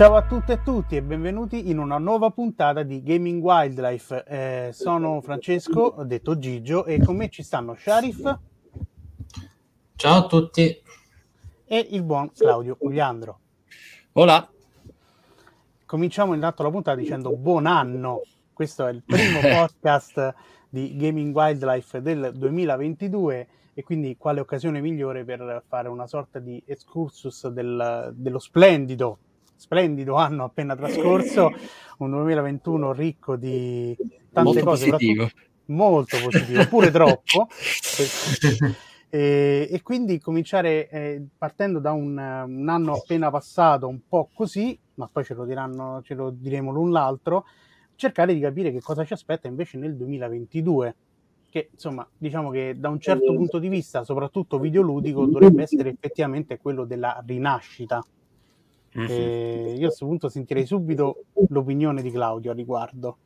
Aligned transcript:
Ciao 0.00 0.16
a 0.16 0.22
tutte 0.22 0.54
e 0.54 0.62
tutti 0.62 0.96
e 0.96 1.02
benvenuti 1.02 1.68
in 1.68 1.76
una 1.76 1.98
nuova 1.98 2.30
puntata 2.30 2.82
di 2.82 3.02
Gaming 3.02 3.42
Wildlife. 3.42 4.24
Eh, 4.26 4.70
sono 4.72 5.20
Francesco, 5.20 5.94
detto 6.06 6.38
Gigio, 6.38 6.86
e 6.86 7.04
con 7.04 7.16
me 7.16 7.28
ci 7.28 7.42
stanno 7.42 7.74
Sharif. 7.74 8.38
Ciao 9.96 10.16
a 10.16 10.26
tutti. 10.26 10.82
E 11.66 11.86
il 11.90 12.02
buon 12.02 12.32
Claudio 12.32 12.78
Ugliandro. 12.80 13.40
Hola. 14.12 14.50
Cominciamo 15.84 16.32
intanto 16.32 16.62
la 16.62 16.70
puntata 16.70 16.96
dicendo 16.96 17.36
buon 17.36 17.66
anno. 17.66 18.22
Questo 18.54 18.86
è 18.86 18.92
il 18.92 19.02
primo 19.04 19.40
podcast 19.54 20.34
di 20.70 20.96
Gaming 20.96 21.36
Wildlife 21.36 22.00
del 22.00 22.32
2022 22.34 23.48
e 23.74 23.82
quindi 23.82 24.16
quale 24.16 24.40
occasione 24.40 24.80
migliore 24.80 25.24
per 25.24 25.62
fare 25.68 25.88
una 25.88 26.06
sorta 26.06 26.38
di 26.38 26.62
excursus 26.64 27.48
del, 27.48 28.14
dello 28.14 28.38
splendido 28.38 29.18
splendido 29.60 30.14
anno 30.14 30.44
appena 30.44 30.74
trascorso, 30.74 31.52
un 31.98 32.10
2021 32.10 32.92
ricco 32.92 33.36
di 33.36 33.94
tante 34.32 34.40
molto 34.42 34.64
cose, 34.64 34.90
positivo. 34.90 35.28
molto 35.66 36.16
positivo, 36.24 36.66
pure 36.66 36.90
troppo. 36.90 37.48
E, 39.12 39.66
e, 39.68 39.82
quindi 39.82 40.20
cominciare 40.20 40.88
eh, 40.88 41.26
partendo 41.36 41.80
da 41.80 41.90
un, 41.90 42.10
un, 42.16 42.68
anno 42.68 42.92
appena 42.92 43.28
passato, 43.28 43.88
un 43.88 44.02
po' 44.08 44.28
così, 44.32 44.78
ma 44.94 45.08
poi 45.10 45.24
ce 45.24 45.34
lo, 45.34 45.44
diranno, 45.44 46.00
ce 46.04 46.14
lo 46.14 46.30
diremo 46.30 46.70
l'un 46.70 46.92
l'altro, 46.92 47.44
cercare 47.96 48.32
di 48.32 48.38
capire 48.38 48.70
che 48.70 48.80
cosa 48.80 49.04
ci 49.04 49.12
aspetta 49.12 49.48
invece 49.48 49.78
nel 49.78 49.96
2022 49.96 50.94
che 51.50 51.70
insomma 51.72 52.08
diciamo 52.16 52.50
che 52.50 52.76
da 52.78 52.88
un 52.88 53.00
certo 53.00 53.34
punto 53.34 53.58
di 53.58 53.66
vista, 53.66 54.04
soprattutto 54.04 54.60
videoludico, 54.60 55.26
dovrebbe 55.26 55.64
essere 55.64 55.90
effettivamente 55.90 56.58
quello 56.58 56.84
della 56.84 57.20
rinascita 57.26 58.00
Mm-hmm. 58.98 59.76
io 59.76 59.84
a 59.84 59.86
questo 59.86 60.06
punto 60.06 60.28
sentirei 60.28 60.66
subito 60.66 61.24
l'opinione 61.48 62.02
di 62.02 62.10
Claudio 62.10 62.50
a 62.50 62.54
riguardo. 62.54 63.18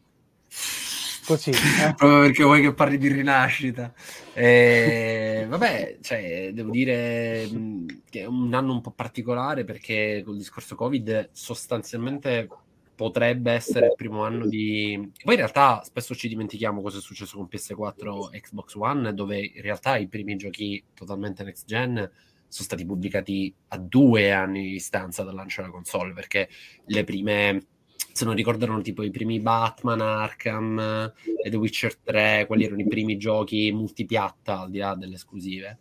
Così, 1.27 1.51
eh? 1.51 1.95
proprio 1.97 2.21
perché 2.21 2.45
vuoi 2.45 2.61
che 2.61 2.75
parli 2.75 2.99
di 2.99 3.09
rinascita. 3.09 3.95
Eh, 4.35 5.47
vabbè, 5.49 5.99
cioè, 6.03 6.51
devo 6.53 6.71
dire 6.71 7.49
mm, 7.51 7.87
che 8.11 8.21
è 8.21 8.27
un 8.27 8.53
anno 8.53 8.73
un 8.73 8.83
po' 8.83 8.91
particolare 8.91 9.65
perché 9.65 10.23
col 10.23 10.37
discorso 10.37 10.75
Covid 10.75 11.31
sostanzialmente 11.33 12.47
potrebbe 12.95 13.53
essere 13.53 13.87
il 13.87 13.95
primo 13.97 14.23
anno 14.23 14.47
di... 14.47 15.13
Poi 15.23 15.35
in 15.35 15.41
realtà 15.41 15.83
spesso 15.83 16.15
ci 16.15 16.29
dimentichiamo 16.29 16.83
cosa 16.83 16.99
è 16.99 17.01
successo 17.01 17.39
con 17.39 17.49
PS4 17.51 18.31
e 18.31 18.41
Xbox 18.41 18.75
One, 18.75 19.15
dove 19.15 19.39
in 19.39 19.63
realtà 19.63 19.97
i 19.97 20.07
primi 20.07 20.37
giochi 20.37 20.83
totalmente 20.93 21.43
next 21.43 21.67
gen 21.67 22.11
sono 22.55 22.69
stati 22.69 22.87
pubblicati 22.87 23.53
a 23.69 23.79
due 23.79 24.31
anni 24.31 24.63
di 24.63 24.71
distanza 24.71 25.25
dal 25.25 25.35
lancio 25.35 25.61
della 25.61 25.73
console, 25.73 26.13
perché 26.13 26.49
le 26.87 27.03
prime, 27.03 27.67
se 28.13 28.25
non 28.25 28.37
ricordo, 28.37 28.65
erano 28.65 28.81
tipo 28.81 29.03
i 29.03 29.11
primi 29.11 29.41
Batman, 29.41 30.01
Arkham 30.01 31.13
e 31.43 31.51
The 31.51 31.57
Witcher 31.57 31.97
3, 31.97 32.45
quelli 32.47 32.67
erano 32.67 32.81
i 32.81 32.87
primi 32.87 33.17
giochi 33.17 33.73
multipiatta 33.73 34.61
al 34.61 34.71
di 34.71 34.79
là 34.79 34.95
delle 34.95 35.17
esclusive. 35.17 35.79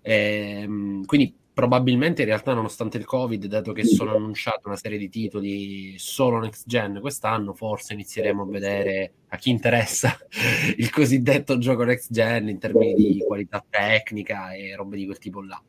E, 0.00 0.60
ehm, 0.62 1.04
quindi 1.06 1.34
probabilmente 1.52 2.22
in 2.22 2.28
realtà 2.28 2.54
nonostante 2.54 2.96
il 2.96 3.04
covid 3.04 3.44
dato 3.46 3.72
che 3.72 3.84
sono 3.84 4.16
annunciate 4.16 4.62
una 4.64 4.76
serie 4.76 4.96
di 4.96 5.10
titoli 5.10 5.98
solo 5.98 6.38
next 6.38 6.66
gen 6.66 6.98
quest'anno 7.00 7.52
forse 7.52 7.92
inizieremo 7.92 8.42
a 8.42 8.46
vedere 8.46 9.12
a 9.28 9.36
chi 9.36 9.50
interessa 9.50 10.16
il 10.76 10.90
cosiddetto 10.90 11.58
gioco 11.58 11.84
next 11.84 12.10
gen 12.10 12.48
in 12.48 12.58
termini 12.58 12.94
di 12.94 13.22
qualità 13.26 13.62
tecnica 13.68 14.52
e 14.54 14.74
robe 14.74 14.96
di 14.96 15.04
quel 15.04 15.18
tipo 15.18 15.42
là 15.42 15.62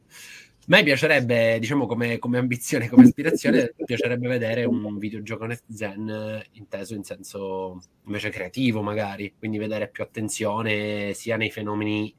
a 0.63 0.65
me 0.67 0.83
piacerebbe, 0.83 1.59
diciamo, 1.59 1.85
come, 1.85 2.19
come 2.19 2.37
ambizione, 2.37 2.87
come 2.87 3.03
ispirazione, 3.03 3.73
piacerebbe 3.83 4.29
vedere 4.29 4.63
un 4.63 4.97
videogioco 4.97 5.45
next 5.45 5.65
gen 5.67 6.09
eh, 6.09 6.45
inteso 6.53 6.93
in 6.95 7.03
senso 7.03 7.81
invece 8.05 8.29
creativo, 8.29 8.81
magari, 8.81 9.33
quindi 9.37 9.57
vedere 9.57 9.89
più 9.89 10.03
attenzione 10.03 11.13
sia 11.13 11.35
nei 11.35 11.51
fenomeni, 11.51 12.15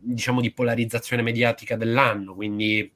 diciamo, 0.00 0.40
di 0.40 0.50
polarizzazione 0.50 1.20
mediatica 1.20 1.76
dell'anno, 1.76 2.34
quindi 2.34 2.90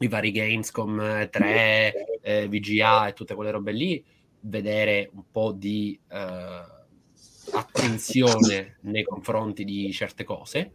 i 0.00 0.08
vari 0.08 0.32
Gamescom 0.32 1.30
3, 1.30 2.20
eh, 2.20 2.46
VGA 2.46 3.08
e 3.08 3.12
tutte 3.14 3.34
quelle 3.34 3.50
robe 3.50 3.72
lì, 3.72 4.04
vedere 4.40 5.08
un 5.14 5.24
po' 5.30 5.52
di 5.52 5.98
eh, 6.10 6.64
attenzione 7.52 8.76
nei 8.82 9.02
confronti 9.02 9.64
di 9.64 9.90
certe 9.92 10.24
cose 10.24 10.72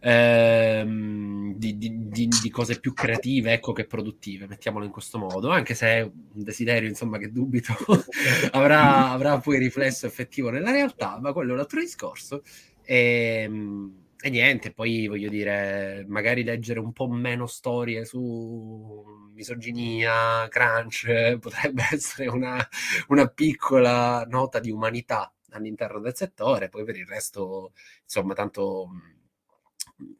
ehm, 0.00 1.54
di, 1.54 1.76
di, 1.76 2.08
di, 2.08 2.28
di, 2.28 2.50
cose 2.50 2.78
più 2.80 2.92
creative 2.92 3.52
ecco, 3.52 3.72
che 3.72 3.86
produttive, 3.86 4.46
mettiamolo 4.46 4.84
in 4.84 4.90
questo 4.90 5.18
modo, 5.18 5.50
anche 5.50 5.74
se 5.74 5.86
è 5.86 6.02
un 6.02 6.42
desiderio 6.42 6.88
insomma, 6.88 7.18
che 7.18 7.30
dubito 7.30 7.74
avrà, 8.52 9.10
avrà, 9.10 9.38
poi 9.38 9.58
riflesso 9.58 10.06
effettivo 10.06 10.50
nella 10.50 10.70
realtà, 10.70 11.18
ma 11.20 11.32
quello 11.32 11.50
è 11.50 11.54
un 11.54 11.60
altro 11.60 11.80
discorso. 11.80 12.42
E, 12.82 13.42
ehm, 13.44 14.06
e 14.20 14.30
niente, 14.30 14.72
poi 14.72 15.06
voglio 15.06 15.28
dire, 15.28 16.04
magari 16.08 16.42
leggere 16.42 16.80
un 16.80 16.92
po' 16.92 17.06
meno 17.08 17.46
storie 17.46 18.04
su 18.04 19.04
misoginia, 19.32 20.48
crunch, 20.48 21.06
potrebbe 21.38 21.86
essere 21.92 22.28
una, 22.28 22.66
una 23.08 23.28
piccola 23.28 24.24
nota 24.28 24.58
di 24.58 24.70
umanità 24.72 25.32
all'interno 25.50 26.00
del 26.00 26.16
settore, 26.16 26.68
poi 26.68 26.84
per 26.84 26.96
il 26.96 27.06
resto, 27.06 27.72
insomma, 28.02 28.34
tanto 28.34 28.88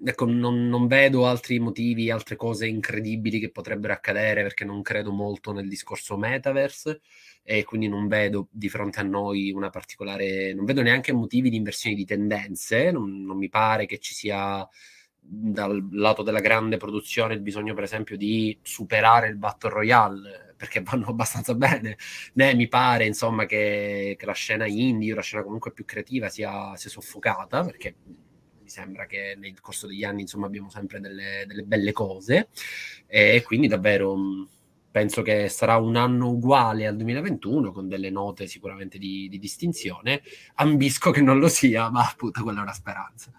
ecco, 0.04 0.24
non, 0.26 0.68
non, 0.68 0.86
vedo 0.86 1.26
altri 1.26 1.58
motivi, 1.58 2.10
altre 2.10 2.36
cose 2.36 2.66
incredibili 2.66 3.38
che 3.38 3.50
potrebbero 3.50 3.92
accadere 3.92 4.42
perché 4.42 4.64
non 4.64 4.82
credo 4.82 5.12
molto 5.12 5.52
nel 5.52 5.68
discorso 5.68 6.16
metaverse 6.16 7.00
e 7.42 7.64
quindi 7.64 7.88
non 7.88 8.08
vedo 8.08 8.48
di 8.50 8.68
fronte 8.68 9.00
a 9.00 9.04
noi 9.04 9.52
una 9.52 9.70
particolare, 9.70 10.52
non 10.54 10.64
vedo 10.64 10.82
neanche 10.82 11.12
motivi 11.12 11.50
di 11.50 11.56
inversione 11.56 11.96
di 11.96 12.04
tendenze, 12.04 12.90
non, 12.90 13.22
non 13.22 13.36
mi 13.36 13.48
pare 13.48 13.86
che 13.86 13.98
ci 13.98 14.14
sia 14.14 14.66
dal 15.20 15.88
lato 15.92 16.22
della 16.22 16.40
grande 16.40 16.78
produzione 16.78 17.34
il 17.34 17.40
bisogno 17.40 17.74
per 17.74 17.84
esempio 17.84 18.16
di 18.16 18.58
superare 18.62 19.28
il 19.28 19.36
Battle 19.36 19.70
Royale 19.70 20.54
perché 20.56 20.82
vanno 20.82 21.06
abbastanza 21.10 21.54
bene. 21.54 21.96
Né 22.34 22.54
mi 22.54 22.68
pare 22.68 23.06
insomma 23.06 23.46
che, 23.46 24.16
che 24.18 24.26
la 24.26 24.32
scena 24.32 24.66
indie 24.66 25.12
o 25.12 25.14
la 25.16 25.22
scena 25.22 25.42
comunque 25.42 25.72
più 25.72 25.84
creativa 25.84 26.28
sia, 26.28 26.74
sia 26.76 26.90
soffocata 26.90 27.64
perché 27.64 27.94
mi 28.68 28.74
sembra 28.74 29.06
che 29.06 29.34
nel 29.38 29.58
corso 29.60 29.86
degli 29.86 30.04
anni 30.04 30.20
insomma 30.20 30.46
abbiamo 30.46 30.68
sempre 30.68 31.00
delle, 31.00 31.44
delle 31.46 31.62
belle 31.62 31.92
cose. 31.92 32.48
E 33.06 33.42
quindi 33.44 33.66
davvero 33.66 34.14
mm, 34.14 34.42
penso 34.90 35.22
che 35.22 35.48
sarà 35.48 35.78
un 35.78 35.96
anno 35.96 36.28
uguale 36.28 36.86
al 36.86 36.96
2021 36.96 37.72
con 37.72 37.88
delle 37.88 38.10
note 38.10 38.46
sicuramente 38.46 38.98
di, 38.98 39.26
di 39.30 39.38
distinzione. 39.38 40.20
Ambisco 40.56 41.10
che 41.10 41.22
non 41.22 41.38
lo 41.38 41.48
sia 41.48 41.90
ma 41.90 42.06
appunto 42.06 42.42
quella 42.42 42.58
è 42.58 42.62
una 42.62 42.74
speranza. 42.74 43.32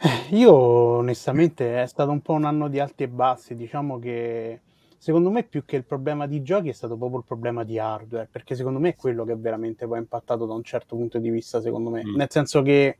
Eh, 0.00 0.36
io 0.36 0.52
onestamente 0.52 1.82
è 1.82 1.86
stato 1.86 2.10
un 2.10 2.20
po' 2.20 2.34
un 2.34 2.44
anno 2.44 2.68
di 2.68 2.78
alti 2.78 3.04
e 3.04 3.08
bassi. 3.08 3.56
Diciamo 3.56 3.98
che 3.98 4.60
secondo 4.98 5.30
me 5.30 5.44
più 5.44 5.64
che 5.64 5.76
il 5.76 5.84
problema 5.84 6.26
di 6.26 6.42
giochi 6.42 6.68
è 6.68 6.72
stato 6.72 6.96
proprio 6.96 7.20
il 7.20 7.24
problema 7.24 7.62
di 7.62 7.78
hardware, 7.78 8.28
perché 8.30 8.54
secondo 8.56 8.80
me 8.80 8.90
è 8.90 8.96
quello 8.96 9.24
che 9.24 9.36
veramente 9.36 9.86
poi 9.86 9.98
ha 9.98 10.00
impattato 10.00 10.44
da 10.44 10.54
un 10.54 10.64
certo 10.64 10.96
punto 10.96 11.18
di 11.18 11.30
vista, 11.30 11.60
secondo 11.60 11.88
me. 11.90 12.04
Mm. 12.04 12.16
Nel 12.16 12.26
senso 12.28 12.62
che, 12.62 12.98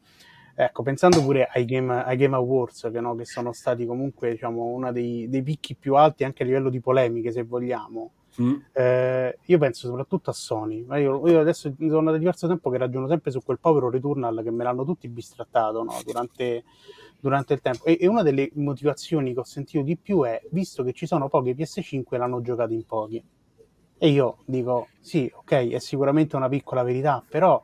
ecco, 0.54 0.82
pensando 0.84 1.20
pure 1.22 1.48
ai 1.52 1.64
Game, 1.64 2.02
ai 2.04 2.16
game 2.16 2.36
Awards, 2.36 2.88
che, 2.92 3.00
no, 3.00 3.16
che, 3.16 3.24
sono 3.24 3.52
stati 3.52 3.84
comunque, 3.84 4.30
diciamo, 4.30 4.64
uno 4.64 4.92
dei, 4.92 5.28
dei, 5.28 5.42
picchi 5.42 5.74
più 5.74 5.96
alti 5.96 6.22
anche 6.22 6.44
a 6.44 6.46
livello 6.46 6.70
di 6.70 6.80
polemiche, 6.80 7.32
se 7.32 7.42
vogliamo. 7.42 8.12
Mm. 8.40 8.54
Eh, 8.72 9.38
io 9.46 9.58
penso 9.58 9.88
soprattutto 9.88 10.30
a 10.30 10.32
Sony. 10.32 10.86
Io, 11.00 11.28
io 11.28 11.40
adesso 11.40 11.74
sono 11.76 12.12
da 12.12 12.18
diverso 12.18 12.46
tempo 12.46 12.70
che 12.70 12.78
ragiono 12.78 13.08
sempre 13.08 13.32
su 13.32 13.40
quel 13.42 13.58
povero 13.58 13.90
Returnal 13.90 14.42
che 14.44 14.52
me 14.52 14.62
l'hanno 14.62 14.84
tutti 14.84 15.08
bistrattato 15.08 15.82
no? 15.82 16.00
durante 16.04 16.62
durante 17.20 17.54
il 17.54 17.60
tempo. 17.60 17.84
E, 17.84 17.98
e, 18.00 18.06
una 18.06 18.22
delle 18.22 18.50
motivazioni 18.54 19.32
che 19.32 19.40
ho 19.40 19.44
sentito 19.44 19.82
di 19.82 19.96
più 19.96 20.22
è, 20.22 20.40
visto 20.50 20.82
che 20.82 20.92
ci 20.92 21.06
sono 21.06 21.28
pochi 21.28 21.54
PS5, 21.54 22.16
l'hanno 22.16 22.40
giocato 22.40 22.72
in 22.72 22.84
pochi. 22.84 23.22
E 24.00 24.08
io 24.08 24.38
dico, 24.44 24.88
sì, 25.00 25.30
ok, 25.34 25.70
è 25.70 25.78
sicuramente 25.78 26.36
una 26.36 26.48
piccola 26.48 26.82
verità, 26.82 27.24
però 27.28 27.60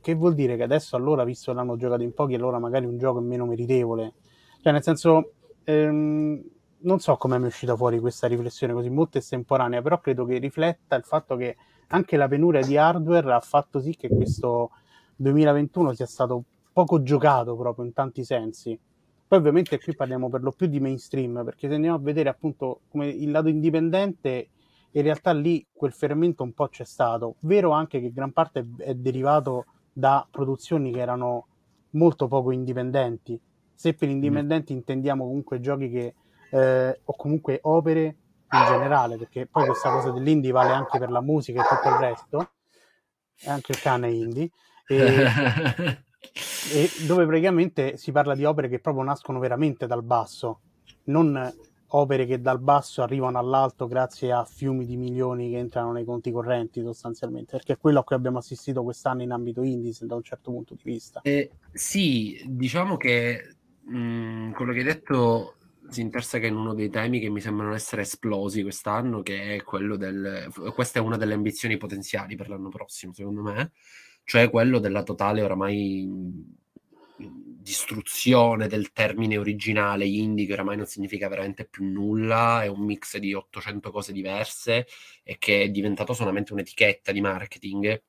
che 0.00 0.14
vuol 0.14 0.34
dire 0.34 0.56
che 0.56 0.62
adesso 0.62 0.96
allora, 0.96 1.24
visto 1.24 1.50
che 1.50 1.56
l'hanno 1.56 1.76
giocato 1.76 2.02
in 2.02 2.12
pochi, 2.12 2.34
allora 2.34 2.58
magari 2.58 2.84
un 2.84 2.98
gioco 2.98 3.20
è 3.20 3.22
meno 3.22 3.46
meritevole? 3.46 4.12
Cioè, 4.60 4.72
nel 4.72 4.82
senso, 4.82 5.32
ehm, 5.64 6.42
non 6.80 7.00
so 7.00 7.16
come 7.16 7.38
mi 7.38 7.44
è 7.44 7.46
uscita 7.46 7.74
fuori 7.74 7.98
questa 7.98 8.26
riflessione 8.26 8.74
così 8.74 8.90
molto 8.90 9.16
estemporanea, 9.16 9.80
però 9.80 10.00
credo 10.00 10.26
che 10.26 10.36
rifletta 10.36 10.96
il 10.96 11.04
fatto 11.04 11.36
che 11.36 11.56
anche 11.88 12.16
la 12.18 12.28
penuria 12.28 12.60
di 12.60 12.76
hardware 12.76 13.32
ha 13.32 13.40
fatto 13.40 13.80
sì 13.80 13.96
che 13.96 14.08
questo 14.08 14.70
2021 15.16 15.94
sia 15.94 16.06
stato 16.06 16.44
poco 16.74 17.02
giocato 17.02 17.56
proprio 17.56 17.86
in 17.86 17.92
tanti 17.92 18.24
sensi. 18.24 18.78
Poi 19.26 19.38
ovviamente 19.38 19.80
qui 19.80 19.94
parliamo 19.94 20.28
per 20.28 20.42
lo 20.42 20.50
più 20.50 20.66
di 20.66 20.80
mainstream, 20.80 21.42
perché 21.44 21.68
se 21.68 21.74
andiamo 21.74 21.96
a 21.96 22.00
vedere 22.00 22.28
appunto 22.28 22.80
come 22.88 23.08
il 23.08 23.30
lato 23.30 23.48
indipendente, 23.48 24.50
in 24.90 25.02
realtà 25.02 25.32
lì 25.32 25.64
quel 25.72 25.92
fermento 25.92 26.42
un 26.42 26.52
po' 26.52 26.68
c'è 26.68 26.84
stato. 26.84 27.36
Vero 27.40 27.70
anche 27.70 28.00
che 28.00 28.12
gran 28.12 28.32
parte 28.32 28.66
è 28.78 28.94
derivato 28.94 29.66
da 29.92 30.26
produzioni 30.28 30.92
che 30.92 31.00
erano 31.00 31.46
molto 31.90 32.26
poco 32.26 32.50
indipendenti. 32.50 33.40
Se 33.72 33.94
per 33.94 34.08
indipendenti 34.08 34.74
mm. 34.74 34.76
intendiamo 34.76 35.24
comunque 35.24 35.60
giochi 35.60 35.88
che, 35.88 36.14
eh, 36.50 37.00
o 37.02 37.16
comunque 37.16 37.60
opere 37.62 38.02
in 38.02 38.64
generale, 38.66 39.16
perché 39.16 39.46
poi 39.46 39.64
questa 39.66 39.90
cosa 39.90 40.10
dell'indie 40.10 40.52
vale 40.52 40.70
anche 40.70 40.98
per 40.98 41.10
la 41.10 41.20
musica 41.20 41.62
e 41.62 41.68
tutto 41.68 41.88
il 41.88 42.00
resto, 42.00 42.50
e 43.40 43.50
anche 43.50 43.72
il 43.72 43.80
cane 43.80 44.10
indie, 44.10 44.50
e, 44.86 45.24
e 46.72 46.90
dove 47.06 47.26
praticamente 47.26 47.96
si 47.96 48.12
parla 48.12 48.34
di 48.34 48.44
opere 48.44 48.68
che 48.68 48.78
proprio 48.78 49.04
nascono 49.04 49.38
veramente 49.38 49.86
dal 49.86 50.02
basso, 50.02 50.60
non 51.04 51.52
opere 51.88 52.26
che 52.26 52.40
dal 52.40 52.60
basso 52.60 53.02
arrivano 53.02 53.38
all'alto 53.38 53.86
grazie 53.86 54.32
a 54.32 54.44
fiumi 54.44 54.84
di 54.84 54.96
milioni 54.96 55.50
che 55.50 55.58
entrano 55.58 55.92
nei 55.92 56.04
conti 56.04 56.30
correnti 56.30 56.82
sostanzialmente, 56.82 57.52
perché 57.52 57.74
è 57.74 57.78
quello 57.78 58.00
a 58.00 58.04
cui 58.04 58.16
abbiamo 58.16 58.38
assistito 58.38 58.82
quest'anno 58.82 59.22
in 59.22 59.30
ambito 59.30 59.62
indies 59.62 60.04
da 60.04 60.14
un 60.14 60.22
certo 60.22 60.50
punto 60.50 60.74
di 60.74 60.82
vista. 60.82 61.20
Eh, 61.22 61.50
sì, 61.72 62.42
diciamo 62.46 62.96
che 62.96 63.56
mh, 63.82 63.96
mm, 63.96 64.52
quello 64.52 64.72
che 64.72 64.78
hai 64.78 64.84
detto 64.84 65.54
si 65.88 66.00
interseca 66.00 66.46
in 66.46 66.56
uno 66.56 66.74
dei 66.74 66.90
temi 66.90 67.20
che 67.20 67.28
mi 67.28 67.40
sembrano 67.40 67.74
essere 67.74 68.02
esplosi 68.02 68.62
quest'anno, 68.62 69.22
che 69.22 69.56
è 69.56 69.62
quello 69.62 69.96
del... 69.96 70.50
questa 70.74 70.98
è 70.98 71.02
una 71.02 71.16
delle 71.16 71.34
ambizioni 71.34 71.76
potenziali 71.76 72.34
per 72.34 72.48
l'anno 72.48 72.70
prossimo, 72.70 73.12
secondo 73.12 73.42
me, 73.42 73.72
cioè 74.24 74.50
quello 74.50 74.78
della 74.78 75.02
totale 75.02 75.42
oramai 75.42 76.08
distruzione 77.64 78.66
del 78.66 78.92
termine 78.92 79.38
originale 79.38 80.04
indie 80.04 80.44
che 80.44 80.52
oramai 80.52 80.76
non 80.76 80.84
significa 80.84 81.28
veramente 81.28 81.64
più 81.64 81.84
nulla, 81.84 82.62
è 82.62 82.66
un 82.66 82.84
mix 82.84 83.16
di 83.16 83.32
800 83.32 83.90
cose 83.90 84.12
diverse 84.12 84.86
e 85.22 85.38
che 85.38 85.62
è 85.62 85.68
diventato 85.70 86.12
solamente 86.12 86.52
un'etichetta 86.52 87.10
di 87.10 87.22
marketing 87.22 88.02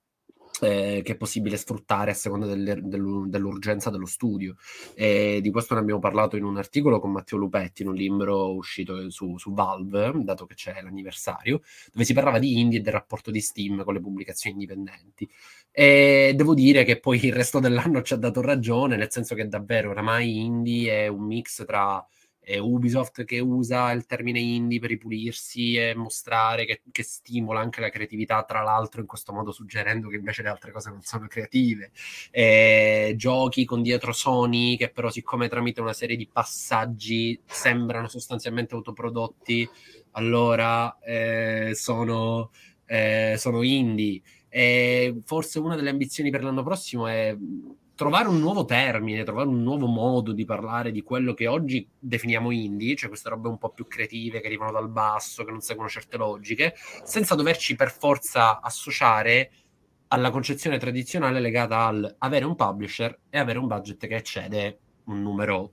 eh, 0.61 1.01
che 1.03 1.13
è 1.13 1.15
possibile 1.15 1.57
sfruttare 1.57 2.11
a 2.11 2.13
seconda 2.13 2.45
delle, 2.45 2.79
dell'urgenza 2.81 3.89
dello 3.89 4.05
studio. 4.05 4.55
E 4.93 5.39
di 5.41 5.51
questo 5.51 5.73
ne 5.73 5.81
abbiamo 5.81 5.99
parlato 5.99 6.35
in 6.37 6.43
un 6.43 6.57
articolo 6.57 6.99
con 6.99 7.11
Matteo 7.11 7.37
Lupetti, 7.37 7.81
in 7.81 7.89
un 7.89 7.95
libro 7.95 8.53
uscito 8.53 9.09
su, 9.09 9.37
su, 9.37 9.53
Valve, 9.53 10.11
dato 10.23 10.45
che 10.45 10.55
c'è 10.55 10.81
l'anniversario, 10.81 11.61
dove 11.91 12.05
si 12.05 12.13
parlava 12.13 12.39
di 12.39 12.59
indie 12.59 12.79
e 12.79 12.81
del 12.81 12.93
rapporto 12.93 13.31
di 13.31 13.41
Steam 13.41 13.83
con 13.83 13.93
le 13.93 14.01
pubblicazioni 14.01 14.55
indipendenti. 14.55 15.29
E 15.71 16.33
devo 16.35 16.53
dire 16.53 16.83
che 16.83 16.99
poi 16.99 17.23
il 17.25 17.33
resto 17.33 17.59
dell'anno 17.59 18.01
ci 18.01 18.13
ha 18.13 18.17
dato 18.17 18.41
ragione, 18.41 18.95
nel 18.95 19.11
senso 19.11 19.35
che 19.35 19.47
davvero 19.47 19.89
oramai 19.89 20.43
indie 20.43 21.05
è 21.05 21.07
un 21.07 21.25
mix 21.25 21.65
tra 21.65 22.05
è 22.45 22.59
Ubisoft 22.59 23.23
che 23.25 23.39
usa 23.39 23.91
il 23.91 24.05
termine 24.05 24.39
indie 24.39 24.79
per 24.79 24.89
ripulirsi 24.89 25.75
e 25.75 25.95
mostrare 25.95 26.65
che, 26.65 26.81
che, 26.91 27.01
stimola 27.01 27.59
anche 27.59 27.81
la 27.81 27.89
creatività, 27.89 28.43
tra 28.43 28.61
l'altro 28.61 29.01
in 29.01 29.07
questo 29.07 29.33
modo 29.33 29.51
suggerendo 29.51 30.09
che 30.09 30.17
invece 30.17 30.43
le 30.43 30.49
altre 30.49 30.71
cose 30.71 30.91
non 30.91 31.01
sono 31.01 31.25
creative. 31.27 31.89
E 32.29 33.15
giochi 33.17 33.65
con 33.65 33.81
dietro 33.81 34.11
Sony 34.11 34.77
che 34.77 34.89
però 34.89 35.09
siccome 35.09 35.47
tramite 35.49 35.81
una 35.81 35.93
serie 35.93 36.15
di 36.15 36.27
passaggi 36.27 37.39
sembrano 37.47 38.07
sostanzialmente 38.07 38.75
autoprodotti, 38.75 39.67
allora 40.11 40.99
eh, 40.99 41.71
sono, 41.73 42.51
eh, 42.85 43.35
sono 43.39 43.63
indie. 43.63 44.21
E 44.49 45.19
forse 45.25 45.57
una 45.59 45.75
delle 45.75 45.89
ambizioni 45.89 46.29
per 46.29 46.43
l'anno 46.43 46.63
prossimo 46.63 47.07
è 47.07 47.35
trovare 47.95 48.27
un 48.27 48.39
nuovo 48.39 48.65
termine, 48.65 49.23
trovare 49.23 49.47
un 49.47 49.63
nuovo 49.63 49.87
modo 49.87 50.33
di 50.33 50.43
parlare 50.43 50.91
di 50.91 51.01
quello 51.01 51.33
che 51.33 51.47
oggi 51.47 51.87
definiamo 51.97 52.51
indie, 52.51 52.95
cioè 52.95 53.09
queste 53.09 53.29
robe 53.29 53.47
un 53.47 53.57
po' 53.57 53.69
più 53.69 53.87
creative 53.87 54.41
che 54.41 54.47
arrivano 54.47 54.71
dal 54.71 54.89
basso, 54.89 55.45
che 55.45 55.51
non 55.51 55.61
seguono 55.61 55.89
certe 55.89 56.17
logiche, 56.17 56.75
senza 57.03 57.35
doverci 57.35 57.75
per 57.75 57.91
forza 57.91 58.59
associare 58.59 59.51
alla 60.09 60.29
concezione 60.29 60.77
tradizionale 60.77 61.39
legata 61.39 61.85
al 61.85 62.15
avere 62.19 62.45
un 62.45 62.55
publisher 62.55 63.17
e 63.29 63.39
avere 63.39 63.59
un 63.59 63.67
budget 63.67 64.05
che 64.05 64.15
eccede 64.15 64.79
un 65.05 65.21
numero 65.21 65.71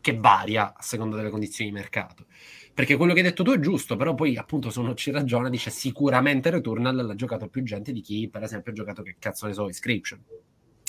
che 0.00 0.16
varia 0.16 0.74
a 0.74 0.82
seconda 0.82 1.16
delle 1.16 1.30
condizioni 1.30 1.70
di 1.70 1.76
mercato. 1.76 2.26
Perché 2.72 2.96
quello 2.96 3.12
che 3.12 3.20
hai 3.20 3.26
detto 3.26 3.42
tu 3.42 3.52
è 3.52 3.58
giusto, 3.58 3.96
però 3.96 4.14
poi 4.14 4.36
appunto 4.36 4.70
se 4.70 4.78
uno 4.78 4.94
ci 4.94 5.10
ragiona 5.10 5.48
dice 5.48 5.70
sicuramente 5.70 6.50
Returnal 6.50 6.96
l'ha 6.96 7.14
giocato 7.14 7.48
più 7.48 7.62
gente 7.62 7.92
di 7.92 8.00
chi 8.00 8.28
per 8.28 8.42
esempio 8.42 8.72
ha 8.72 8.74
giocato 8.74 9.02
che 9.02 9.16
cazzo 9.18 9.46
ne 9.46 9.52
so, 9.52 9.66
Inscription 9.66 10.22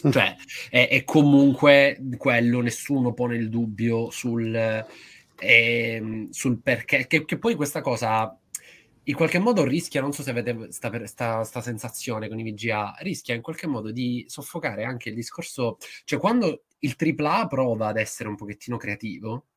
cioè, 0.10 0.36
è, 0.70 0.88
è, 0.90 1.04
comunque 1.04 2.00
quello, 2.18 2.62
nessuno 2.62 3.14
pone 3.14 3.36
il 3.36 3.50
dubbio 3.50 4.10
sul, 4.10 4.56
eh, 5.40 6.28
sul 6.30 6.62
perché, 6.62 7.08
che, 7.08 7.26
che, 7.26 7.38
poi 7.38 7.56
questa 7.56 7.82
cosa 7.82 8.36
in 9.06 9.16
qualche 9.16 9.40
modo 9.40 9.64
rischia, 9.64 10.02
non 10.02 10.14
so 10.14 10.22
se 10.22 10.30
avete 10.30 10.54
questa 10.54 11.44
sensazione 11.44 12.28
con 12.30 12.40
i 12.40 12.52
VGA, 12.52 12.96
rischia 13.00 13.36
in 13.36 13.42
qualche 13.42 13.68
modo 13.68 13.92
di 13.92 14.24
soffocare 14.28 14.84
anche 14.84 15.10
il 15.10 15.16
discorso, 15.16 15.78
cioè 16.04 16.20
quando 16.20 16.64
il 16.80 16.96
AAA 16.98 17.48
prova 17.48 17.88
ad 17.88 17.98
essere 17.98 18.30
un 18.30 18.36
pochettino 18.36 18.78
creativo, 18.78 19.48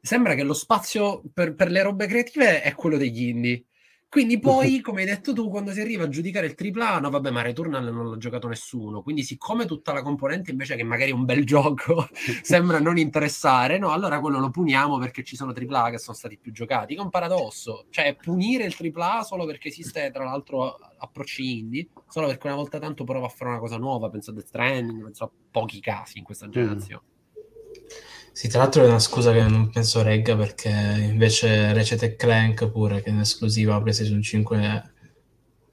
sembra 0.00 0.34
che 0.34 0.42
lo 0.42 0.52
spazio 0.52 1.22
per, 1.32 1.54
per 1.54 1.70
le 1.70 1.82
robe 1.82 2.06
creative 2.06 2.62
è 2.62 2.74
quello 2.74 2.96
degli 2.96 3.28
indie 3.28 3.64
quindi 4.12 4.36
poi, 4.40 4.82
come 4.82 5.00
hai 5.00 5.06
detto 5.06 5.32
tu, 5.32 5.48
quando 5.48 5.72
si 5.72 5.80
arriva 5.80 6.04
a 6.04 6.08
giudicare 6.08 6.44
il 6.44 6.54
tripla, 6.54 7.00
no 7.00 7.08
vabbè, 7.08 7.30
ma 7.30 7.40
Returnal 7.40 7.90
non 7.90 8.10
l'ha 8.10 8.18
giocato 8.18 8.46
nessuno, 8.46 9.00
quindi 9.00 9.22
siccome 9.22 9.64
tutta 9.64 9.94
la 9.94 10.02
componente 10.02 10.50
invece 10.50 10.76
che 10.76 10.82
magari 10.82 11.12
è 11.12 11.14
un 11.14 11.24
bel 11.24 11.42
gioco 11.46 12.06
sembra 12.42 12.78
non 12.78 12.98
interessare, 12.98 13.78
no, 13.78 13.90
allora 13.90 14.20
quello 14.20 14.38
lo 14.38 14.50
puniamo 14.50 14.98
perché 14.98 15.24
ci 15.24 15.34
sono 15.34 15.52
tripla 15.52 15.88
che 15.88 15.96
sono 15.96 16.14
stati 16.14 16.36
più 16.36 16.52
giocati, 16.52 16.92
che 16.92 17.00
è 17.00 17.02
un 17.02 17.08
paradosso, 17.08 17.86
cioè 17.88 18.14
punire 18.14 18.64
il 18.64 18.76
tripla 18.76 19.22
solo 19.22 19.46
perché 19.46 19.68
esiste 19.68 20.10
tra 20.12 20.24
l'altro 20.24 20.76
approcci 20.98 21.60
indie, 21.60 21.88
solo 22.06 22.26
perché 22.26 22.48
una 22.48 22.56
volta 22.56 22.78
tanto 22.78 23.04
prova 23.04 23.24
a 23.24 23.30
fare 23.30 23.48
una 23.48 23.60
cosa 23.60 23.78
nuova, 23.78 24.10
penso 24.10 24.30
a 24.30 24.34
Death 24.34 24.48
Stranding, 24.48 25.04
penso 25.04 25.24
a 25.24 25.30
pochi 25.50 25.80
casi 25.80 26.18
in 26.18 26.24
questa 26.24 26.50
generazione. 26.50 27.02
Mm. 27.06 28.11
Sì, 28.34 28.48
tra 28.48 28.60
l'altro 28.60 28.82
è 28.82 28.86
una 28.86 28.98
scusa 28.98 29.30
che 29.32 29.42
non 29.42 29.68
penso 29.70 30.02
regga 30.02 30.34
perché 30.34 30.70
invece 30.70 31.72
Ratchet 31.74 32.16
Clank 32.16 32.66
pure 32.70 33.02
che 33.02 33.10
in 33.10 33.18
esclusiva 33.20 33.80
PlayStation 33.80 34.22
5 34.22 34.92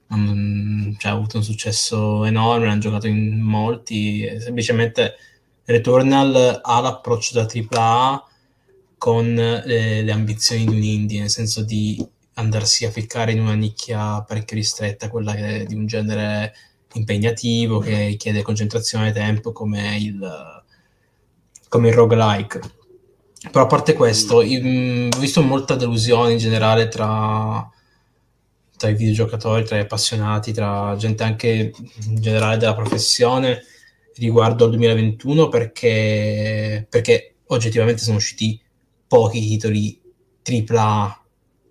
um, 0.08 0.94
cioè, 0.98 1.10
ha 1.10 1.14
avuto 1.14 1.38
un 1.38 1.42
successo 1.42 2.24
enorme, 2.26 2.68
hanno 2.68 2.80
giocato 2.80 3.06
in 3.06 3.40
molti, 3.40 4.28
semplicemente 4.38 5.14
Returnal 5.64 6.60
ha 6.62 6.80
l'approccio 6.80 7.34
da 7.34 7.48
AAA 7.50 8.24
con 8.98 9.34
le, 9.34 10.02
le 10.02 10.12
ambizioni 10.12 10.66
di 10.66 10.74
un 10.74 10.82
indie, 10.82 11.20
nel 11.20 11.30
senso 11.30 11.62
di 11.62 12.06
andarsi 12.34 12.84
a 12.84 12.90
ficcare 12.90 13.32
in 13.32 13.40
una 13.40 13.54
nicchia 13.54 14.22
parecchio 14.22 14.56
ristretta, 14.56 15.08
quella 15.08 15.34
che 15.34 15.60
è 15.60 15.64
di 15.64 15.74
un 15.74 15.86
genere 15.86 16.52
impegnativo, 16.94 17.78
che 17.78 18.16
chiede 18.18 18.42
concentrazione 18.42 19.08
e 19.08 19.12
tempo 19.12 19.52
come 19.52 19.96
il 19.96 20.59
come 21.70 21.88
il 21.88 21.94
roguelike. 21.94 22.60
Però 23.50 23.64
a 23.64 23.68
parte 23.68 23.94
questo, 23.94 24.42
io, 24.42 24.60
mm, 24.60 25.08
ho 25.16 25.18
visto 25.18 25.40
molta 25.40 25.76
delusione 25.76 26.32
in 26.32 26.38
generale 26.38 26.88
tra, 26.88 27.66
tra, 28.76 28.88
i 28.90 28.94
videogiocatori, 28.94 29.64
tra 29.64 29.78
gli 29.78 29.80
appassionati, 29.80 30.52
tra 30.52 30.94
gente 30.98 31.22
anche 31.22 31.72
in 32.06 32.20
generale 32.20 32.58
della 32.58 32.74
professione 32.74 33.62
riguardo 34.16 34.64
al 34.64 34.70
2021 34.70 35.48
perché, 35.48 36.86
perché 36.90 37.36
oggettivamente 37.46 38.02
sono 38.02 38.16
usciti 38.16 38.60
pochi 39.06 39.40
titoli 39.40 39.98
AAA 40.42 41.20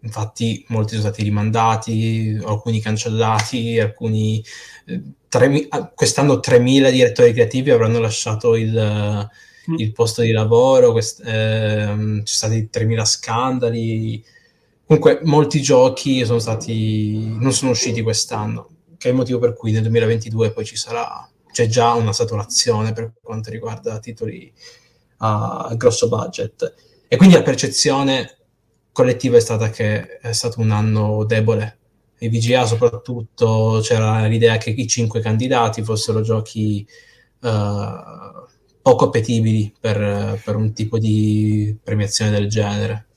infatti 0.01 0.63
molti 0.69 0.91
sono 0.91 1.01
stati 1.01 1.23
rimandati, 1.23 2.39
alcuni 2.43 2.79
cancellati, 2.81 3.79
alcuni... 3.79 4.43
Eh, 4.85 5.01
3, 5.29 5.67
quest'anno 5.93 6.35
3.000 6.37 6.89
direttori 6.89 7.33
creativi 7.33 7.69
avranno 7.69 7.99
lasciato 7.99 8.55
il, 8.55 9.29
Mm. 9.69 9.75
il 9.77 9.91
posto 9.91 10.21
di 10.21 10.31
lavoro, 10.31 10.91
quest- 10.91 11.21
ehm, 11.25 12.23
ci 12.23 12.35
sono 12.35 12.51
stati 12.53 12.69
3.000 12.69 13.05
scandali. 13.05 14.23
Comunque, 14.85 15.19
molti 15.23 15.61
giochi 15.61 16.25
sono 16.25 16.39
stati, 16.39 17.35
non 17.37 17.53
sono 17.53 17.71
usciti 17.71 18.01
quest'anno, 18.01 18.69
che 18.97 19.09
è 19.09 19.11
il 19.11 19.17
motivo 19.17 19.39
per 19.39 19.53
cui 19.53 19.71
nel 19.71 19.81
2022 19.81 20.51
poi 20.51 20.65
ci 20.65 20.75
sarà, 20.75 21.29
c'è 21.51 21.67
già 21.67 21.93
una 21.93 22.13
saturazione 22.13 22.93
per 22.93 23.13
quanto 23.21 23.51
riguarda 23.51 23.99
titoli 23.99 24.51
a 25.17 25.73
grosso 25.75 26.07
budget. 26.07 26.73
E 27.07 27.17
quindi 27.17 27.35
la 27.35 27.43
percezione 27.43 28.37
collettiva 28.91 29.37
è 29.37 29.39
stata 29.41 29.69
che 29.69 30.17
è 30.17 30.31
stato 30.31 30.59
un 30.59 30.71
anno 30.71 31.23
debole. 31.25 31.77
I 32.19 32.29
VGA 32.29 32.65
soprattutto 32.65 33.79
c'era 33.81 34.25
l'idea 34.25 34.57
che 34.57 34.71
i 34.71 34.87
cinque 34.87 35.21
candidati 35.21 35.83
fossero 35.83 36.21
giochi 36.21 36.85
uh, 37.41 37.47
poco 38.81 39.05
appetibili 39.05 39.73
per, 39.79 40.41
per 40.43 40.55
un 40.55 40.73
tipo 40.73 40.97
di 40.97 41.75
premiazione 41.83 42.31
del 42.31 42.47
genere. 42.47 43.07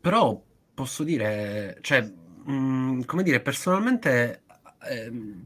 Però 0.00 0.40
posso 0.74 1.02
dire, 1.04 1.78
cioè, 1.80 2.02
mh, 2.02 2.52
mm, 2.52 3.00
come 3.02 3.22
dire, 3.22 3.40
personalmente 3.40 4.42
ehm, 4.88 5.44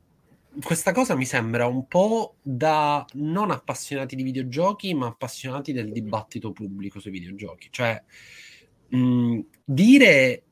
questa 0.62 0.92
cosa 0.92 1.14
mi 1.14 1.25
sembra 1.25 1.66
un 1.66 1.87
po' 1.87 2.37
da 2.42 3.04
non 3.14 3.50
appassionati 3.50 4.16
di 4.16 4.22
videogiochi, 4.22 4.94
ma 4.94 5.06
appassionati 5.06 5.72
del 5.72 5.92
dibattito 5.92 6.52
pubblico 6.52 6.98
sui 6.98 7.10
videogiochi. 7.10 7.68
Cioè, 7.70 8.02
mh, 8.88 8.98
mm, 8.98 9.40
dire 9.64 10.42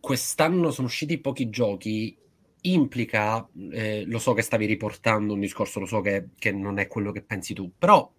quest'anno 0.00 0.70
sono 0.70 0.86
usciti 0.86 1.18
pochi 1.18 1.50
giochi 1.50 2.16
implica, 2.62 3.46
eh, 3.72 4.04
lo 4.06 4.18
so 4.18 4.34
che 4.34 4.42
stavi 4.42 4.66
riportando 4.66 5.32
un 5.34 5.40
discorso, 5.40 5.80
lo 5.80 5.86
so 5.86 6.00
che, 6.00 6.28
che 6.38 6.52
non 6.52 6.78
è 6.78 6.86
quello 6.86 7.10
che 7.12 7.22
pensi 7.22 7.54
tu, 7.54 7.72
però 7.76 8.10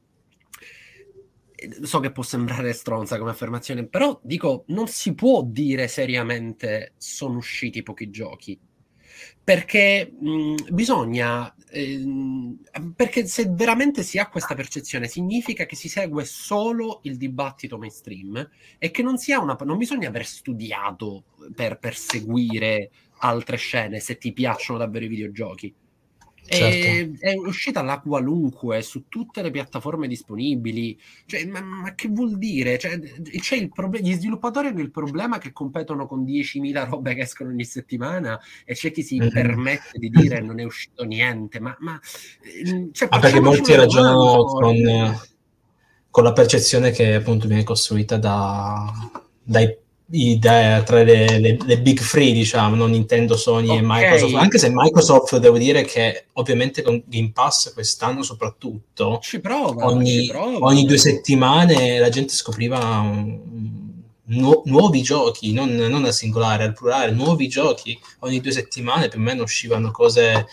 so 1.83 1.99
che 1.99 2.11
può 2.11 2.23
sembrare 2.23 2.73
stronza 2.73 3.17
come 3.17 3.31
affermazione, 3.31 3.85
però 3.87 4.19
dico, 4.23 4.63
non 4.67 4.87
si 4.87 5.13
può 5.13 5.43
dire 5.43 5.87
seriamente 5.87 6.93
sono 6.97 7.37
usciti 7.37 7.83
pochi 7.83 8.09
giochi. 8.09 8.59
Perché 9.43 10.11
mh, 10.19 10.55
bisogna, 10.71 11.53
ehm, 11.69 12.59
perché 12.95 13.25
se 13.27 13.47
veramente 13.49 14.03
si 14.03 14.17
ha 14.17 14.29
questa 14.29 14.55
percezione, 14.55 15.07
significa 15.07 15.65
che 15.65 15.75
si 15.75 15.89
segue 15.89 16.25
solo 16.25 16.99
il 17.03 17.17
dibattito 17.17 17.77
mainstream 17.77 18.49
e 18.77 18.91
che 18.91 19.03
non, 19.03 19.17
si 19.17 19.31
ha 19.33 19.39
una, 19.41 19.57
non 19.63 19.77
bisogna 19.77 20.07
aver 20.07 20.25
studiato 20.25 21.25
per, 21.55 21.77
per 21.79 21.95
seguire 21.95 22.91
altre 23.23 23.57
scene 23.57 23.99
se 23.99 24.17
ti 24.17 24.31
piacciono 24.33 24.79
davvero 24.79 25.05
i 25.05 25.09
videogiochi 25.09 25.73
Certo. 26.45 27.17
È, 27.25 27.33
uscita 27.35 27.81
la 27.81 27.99
qualunque 27.99 28.81
su 28.81 29.07
tutte 29.07 29.41
le 29.41 29.51
piattaforme 29.51 30.07
disponibili. 30.07 30.99
Cioè, 31.25 31.45
ma, 31.45 31.61
ma, 31.61 31.95
che 31.95 32.09
vuol 32.09 32.37
dire? 32.37 32.77
Cioè, 32.77 32.99
c'è 33.39 33.55
il 33.55 33.69
proble- 33.69 34.01
gli 34.01 34.13
sviluppatori 34.13 34.67
hanno 34.67 34.81
il 34.81 34.91
problema 34.91 35.37
che 35.37 35.53
competono 35.53 36.07
con 36.07 36.23
10.000 36.23 36.89
robe 36.89 37.13
che 37.15 37.21
escono 37.21 37.51
ogni 37.51 37.63
settimana 37.63 38.39
e 38.65 38.73
c'è 38.73 38.91
chi 38.91 39.03
si 39.03 39.17
mm-hmm. 39.17 39.29
permette 39.29 39.97
di 39.97 40.09
dire 40.09 40.41
non 40.41 40.59
è 40.59 40.63
uscito 40.63 41.03
niente. 41.03 41.59
Ma, 41.59 41.75
ma 41.79 41.99
ehm, 42.65 42.91
cioè, 42.91 43.07
ah, 43.11 43.19
perché 43.19 43.39
molti 43.39 43.75
ragionano 43.75 44.43
con, 44.43 44.75
con, 46.09 46.23
la 46.23 46.33
percezione 46.33 46.91
che 46.91 47.15
appunto 47.15 47.47
viene 47.47 47.63
costruita 47.63 48.17
da, 48.17 48.91
dai 49.43 49.77
i, 50.11 50.39
da, 50.39 50.83
tra 50.83 51.03
le, 51.03 51.39
le, 51.39 51.57
le, 51.63 51.79
big 51.79 51.99
three, 51.99 52.33
diciamo, 52.33 52.75
non 52.75 52.91
Nintendo, 52.91 53.37
Sony 53.37 53.69
okay. 53.69 53.77
e 53.77 53.81
Microsoft. 53.83 54.35
Anche 54.35 54.57
se 54.57 54.69
Microsoft, 54.71 55.37
devo 55.37 55.57
dire 55.57 55.83
che 55.83 56.25
ovviamente 56.33 56.81
con 56.81 57.01
Game 57.05 57.31
Pass 57.33 57.73
quest'anno 57.73 58.21
soprattutto, 58.21 59.19
ci 59.21 59.39
prova, 59.39 59.85
ogni, 59.85 60.23
ci 60.23 60.31
prova. 60.31 60.65
ogni 60.65 60.85
due 60.85 60.97
settimane 60.97 61.97
la 61.99 62.09
gente 62.09 62.33
scopriva 62.33 62.77
un, 62.99 63.39
nu- 64.25 64.61
nuovi 64.65 65.01
giochi, 65.01 65.53
non, 65.53 65.69
non 65.69 66.03
al 66.03 66.13
singolare, 66.13 66.65
al 66.65 66.73
plurale, 66.73 67.11
nuovi 67.11 67.47
giochi. 67.47 67.97
Ogni 68.19 68.41
due 68.41 68.51
settimane 68.51 69.07
più 69.07 69.19
o 69.19 69.23
meno 69.23 69.43
uscivano 69.43 69.91
cose 69.91 70.47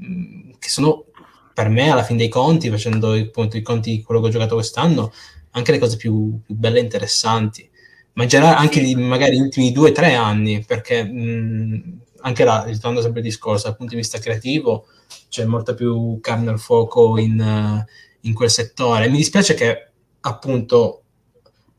mm, 0.00 0.50
che 0.58 0.68
sono 0.68 1.04
per 1.54 1.70
me 1.70 1.90
alla 1.90 2.04
fine 2.04 2.18
dei 2.18 2.28
conti, 2.28 2.68
facendo 2.68 3.12
appunto, 3.12 3.56
i 3.56 3.62
conti 3.62 3.90
di 3.90 4.02
quello 4.02 4.20
che 4.20 4.28
ho 4.28 4.30
giocato 4.30 4.54
quest'anno, 4.54 5.12
anche 5.52 5.72
le 5.72 5.78
cose 5.78 5.96
più, 5.96 6.40
più 6.44 6.54
belle 6.54 6.78
e 6.78 6.82
interessanti 6.82 7.68
ma 8.14 8.22
in 8.24 8.28
generale 8.28 8.56
anche 8.56 8.80
di 8.80 8.94
magari 8.94 9.36
gli 9.36 9.40
ultimi 9.40 9.72
due 9.72 9.90
o 9.90 9.92
tre 9.92 10.14
anni, 10.14 10.64
perché 10.64 11.02
mh, 11.04 12.00
anche 12.20 12.44
là, 12.44 12.64
ritornando 12.64 13.00
sempre 13.00 13.20
al 13.20 13.26
discorso, 13.26 13.66
dal 13.66 13.76
punto 13.76 13.92
di 13.92 14.00
vista 14.00 14.18
creativo, 14.18 14.86
c'è 15.28 15.44
molta 15.44 15.74
più 15.74 16.18
carne 16.20 16.50
al 16.50 16.58
fuoco 16.58 17.18
in, 17.18 17.84
in 18.22 18.34
quel 18.34 18.50
settore. 18.50 19.08
Mi 19.08 19.18
dispiace 19.18 19.54
che 19.54 19.90
appunto 20.20 21.02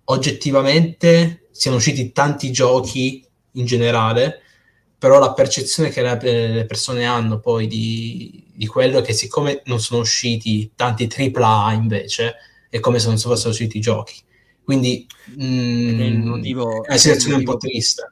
oggettivamente 0.05 1.47
siano 1.51 1.77
usciti 1.77 2.11
tanti 2.11 2.51
giochi 2.51 3.25
in 3.53 3.65
generale, 3.65 4.41
però 4.97 5.19
la 5.19 5.33
percezione 5.33 5.89
che 5.89 6.01
le 6.01 6.65
persone 6.65 7.05
hanno 7.05 7.39
poi 7.39 7.67
di, 7.67 8.51
di 8.53 8.65
quello 8.65 8.99
è 8.99 9.01
che 9.01 9.13
siccome 9.13 9.61
non 9.65 9.79
sono 9.79 10.01
usciti 10.01 10.71
tanti 10.75 11.07
AAA 11.07 11.73
invece, 11.73 12.35
è 12.69 12.79
come 12.79 12.99
se 12.99 13.07
non 13.07 13.17
fossero 13.17 13.49
usciti 13.49 13.77
i 13.77 13.81
giochi. 13.81 14.15
Quindi 14.69 15.07
mm, 15.31 15.99
è, 15.99 16.03
il 16.03 16.19
motivo, 16.19 16.83
è 16.83 16.89
una 16.89 16.97
situazione 16.97 17.37
un 17.37 17.43
po' 17.43 17.57
triste. 17.57 18.07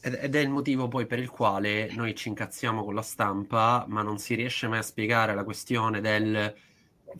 Ed 0.00 0.32
è 0.32 0.38
il 0.38 0.48
motivo 0.48 0.86
poi 0.86 1.06
per 1.06 1.18
il 1.18 1.28
quale 1.28 1.90
noi 1.94 2.14
ci 2.14 2.28
incazziamo 2.28 2.84
con 2.84 2.94
la 2.94 3.02
stampa, 3.02 3.84
ma 3.88 4.00
non 4.00 4.18
si 4.18 4.36
riesce 4.36 4.68
mai 4.68 4.78
a 4.78 4.82
spiegare 4.82 5.34
la 5.34 5.42
questione 5.42 6.00
del... 6.00 6.54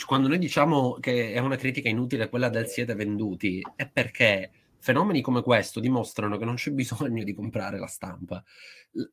Quando 0.06 0.28
noi 0.28 0.38
diciamo 0.38 0.98
che 1.00 1.32
è 1.32 1.40
una 1.40 1.56
critica 1.56 1.88
inutile 1.88 2.28
quella 2.28 2.48
del 2.50 2.68
siete 2.68 2.94
venduti, 2.94 3.60
è 3.74 3.88
perché 3.88 4.52
fenomeni 4.78 5.22
come 5.22 5.42
questo 5.42 5.80
dimostrano 5.80 6.36
che 6.36 6.44
non 6.44 6.54
c'è 6.54 6.70
bisogno 6.70 7.24
di 7.24 7.34
comprare 7.34 7.80
la 7.80 7.88
stampa. 7.88 8.44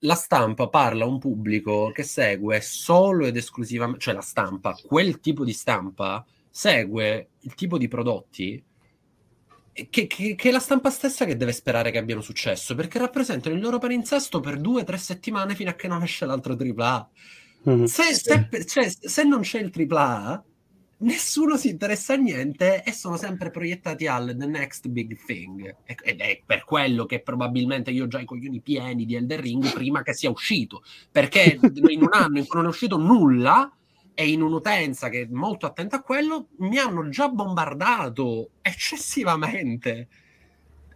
La 0.01 0.13
stampa 0.13 0.69
parla 0.69 1.05
a 1.05 1.07
un 1.07 1.17
pubblico 1.17 1.89
che 1.91 2.03
segue 2.03 2.61
solo 2.61 3.25
ed 3.25 3.35
esclusivamente, 3.35 3.99
cioè 3.99 4.13
la 4.13 4.21
stampa, 4.21 4.77
quel 4.85 5.19
tipo 5.19 5.43
di 5.43 5.53
stampa 5.53 6.23
segue 6.51 7.29
il 7.39 7.55
tipo 7.55 7.79
di 7.79 7.87
prodotti 7.87 8.63
che, 9.89 10.07
che, 10.07 10.35
che, 10.35 10.49
è 10.49 10.51
la 10.51 10.59
stampa 10.59 10.89
stessa 10.89 11.25
che 11.25 11.37
deve 11.37 11.51
sperare 11.51 11.91
che 11.91 11.97
abbiano 11.97 12.21
successo, 12.21 12.75
perché 12.75 12.99
rappresentano 12.99 13.55
il 13.55 13.61
loro 13.61 13.77
palinsesto 13.77 14.39
per 14.39 14.59
due 14.59 14.81
o 14.81 14.83
tre 14.83 14.97
settimane 14.97 15.55
fino 15.55 15.69
a 15.69 15.73
che 15.73 15.87
non 15.87 16.03
esce 16.03 16.25
l'altro 16.25 16.57
AAA. 16.57 17.09
Mm, 17.69 17.83
se, 17.85 18.03
sì. 18.13 18.19
se, 18.23 18.65
cioè, 18.65 18.89
se, 18.89 19.23
non 19.23 19.41
c'è 19.41 19.59
il 19.59 19.71
AAA, 19.73 20.43
nessuno 20.99 21.55
si 21.57 21.69
interessa 21.69 22.13
a 22.13 22.17
niente 22.17 22.83
e 22.83 22.91
sono 22.91 23.17
sempre 23.17 23.51
proiettati 23.51 24.07
al 24.07 24.35
the 24.37 24.45
next 24.45 24.87
big 24.87 25.17
thing. 25.25 25.75
Ed 25.85 26.19
è 26.19 26.41
per 26.45 26.63
quello 26.65 27.05
che 27.05 27.21
probabilmente 27.21 27.91
io 27.91 28.05
ho 28.05 28.07
già 28.07 28.19
i 28.19 28.25
coglioni 28.25 28.61
pieni 28.61 29.05
di 29.05 29.15
Elden 29.15 29.41
Ring 29.41 29.71
prima 29.71 30.01
che 30.01 30.13
sia 30.13 30.29
uscito, 30.29 30.83
perché 31.11 31.59
in 31.89 32.01
un 32.01 32.09
anno 32.11 32.37
in 32.39 32.47
cui 32.47 32.57
non 32.57 32.65
è 32.65 32.69
uscito 32.69 32.97
nulla 32.97 33.71
e 34.19 34.27
in 34.27 34.41
un'utenza 34.41 35.07
che 35.07 35.21
è 35.21 35.27
molto 35.29 35.65
attenta 35.65 35.95
a 35.95 36.01
quello, 36.01 36.47
mi 36.57 36.77
hanno 36.77 37.07
già 37.07 37.29
bombardato 37.29 38.49
eccessivamente. 38.61 40.09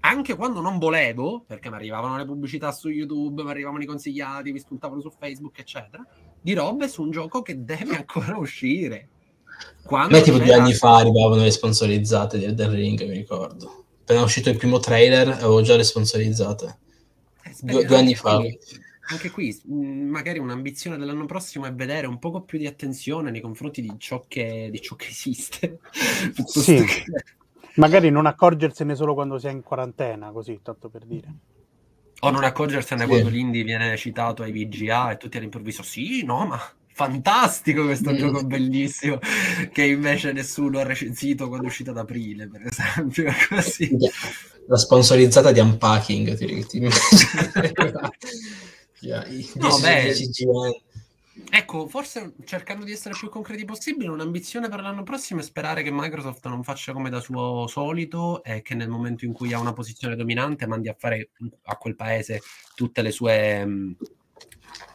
Anche 0.02 0.36
quando 0.36 0.60
non 0.60 0.78
volevo, 0.78 1.42
perché 1.48 1.70
mi 1.70 1.76
arrivavano 1.76 2.18
le 2.18 2.26
pubblicità 2.26 2.74
su 2.74 2.90
YouTube, 2.90 3.44
mi 3.44 3.50
arrivavano 3.50 3.82
i 3.82 3.86
consigliati, 3.86 4.52
mi 4.52 4.60
spuntavano 4.60 5.00
su 5.00 5.10
Facebook, 5.18 5.58
eccetera, 5.58 6.06
di 6.42 6.54
robe 6.54 6.90
su 6.90 7.02
un 7.02 7.12
gioco 7.12 7.42
che 7.42 7.64
deve 7.64 7.96
ancora 7.96 8.36
uscire. 8.36 9.08
Quando 9.86 10.18
a 10.18 10.20
me 10.20 10.22
tipo 10.22 10.38
due 10.40 10.54
anni 10.54 10.74
fa 10.74 10.98
arrivavano 10.98 11.44
le 11.44 11.52
sponsorizzate 11.52 12.38
di 12.38 12.44
Elden 12.44 12.72
Ring, 12.72 13.08
mi 13.08 13.16
ricordo. 13.16 13.86
Appena 14.02 14.22
uscito 14.22 14.50
il 14.50 14.58
primo 14.58 14.80
trailer 14.80 15.30
avevo 15.30 15.62
già 15.62 15.78
le 15.78 15.86
sponsorizzate. 15.86 16.78
Due, 17.62 17.86
due 17.86 17.98
anni 17.98 18.16
fa. 18.16 18.42
Anche 19.08 19.30
qui 19.32 19.62
mm, 19.70 20.10
magari 20.10 20.40
un'ambizione 20.40 20.98
dell'anno 20.98 21.26
prossimo 21.26 21.66
è 21.66 21.74
vedere 21.74 22.08
un 22.08 22.20
poco 22.20 22.42
più 22.42 22.58
di 22.58 22.68
attenzione 22.68 23.32
nei 23.32 23.42
confronti 23.42 23.82
di 23.82 23.94
ciò 23.98 24.24
che, 24.28 24.70
di 24.72 24.82
ciò 24.82 24.96
che 24.96 25.08
esiste. 25.08 25.80
sì. 26.46 26.84
Che... 26.84 27.06
Magari 27.76 28.10
non 28.10 28.28
accorgersene 28.28 28.96
solo 28.96 29.14
quando 29.14 29.40
si 29.40 29.48
è 29.48 29.52
in 29.52 29.62
quarantena, 29.62 30.32
così, 30.32 30.60
tanto 30.62 30.90
per 30.90 31.06
dire. 31.06 31.34
O 32.20 32.30
non 32.30 32.44
accorgersene 32.44 33.02
sì. 33.02 33.08
quando 33.08 33.30
l'indie 33.30 33.64
viene 33.64 33.98
citato 33.98 34.44
ai 34.44 34.52
VGA 34.52 35.12
e 35.12 35.18
tutti 35.18 35.38
all'improvviso, 35.38 35.82
sì, 35.84 36.24
no, 36.24 36.46
ma 36.46 36.60
fantastico 36.94 37.86
questo 37.86 38.12
mm. 38.12 38.16
gioco 38.16 38.44
bellissimo 38.46 39.18
che 39.72 39.84
invece 39.84 40.32
nessuno 40.32 40.78
ha 40.78 40.84
recensito 40.84 41.48
quando 41.48 41.66
è 41.66 41.70
uscito 41.70 41.90
ad 41.90 41.98
aprile 41.98 42.48
per 42.48 42.62
esempio 42.68 43.34
così. 43.50 43.98
la 44.68 44.78
sponsorizzata 44.78 45.52
di 45.52 45.60
Unpacking 45.60 46.38
ti, 46.38 46.66
ti 46.68 46.88
no, 49.56 49.80
beh, 49.80 50.16
ecco, 51.50 51.88
forse 51.88 52.34
cercando 52.46 52.86
di 52.86 52.92
essere 52.92 53.16
più 53.18 53.30
concreti 53.30 53.66
possibile, 53.66 54.10
un'ambizione 54.10 54.70
per 54.70 54.82
l'anno 54.82 55.04
prossimo 55.04 55.40
è 55.40 55.44
sperare 55.44 55.84
che 55.84 55.92
Microsoft 55.92 56.46
non 56.48 56.64
faccia 56.64 56.94
come 56.94 57.10
da 57.10 57.20
suo 57.20 57.68
solito 57.68 58.44
e 58.44 58.62
che 58.62 58.76
nel 58.76 58.90
momento 58.90 59.26
in 59.26 59.34
cui 59.34 59.54
ha 59.54 59.60
una 59.60 59.74
posizione 59.74 60.16
dominante 60.16 60.68
mandi 60.68 60.90
a 60.90 60.96
fare 60.98 61.30
a 61.64 61.76
quel 61.78 61.96
paese 61.96 62.42
tutte 62.76 63.02
le 63.02 63.12
sue 63.12 63.66
mh, 63.66 63.98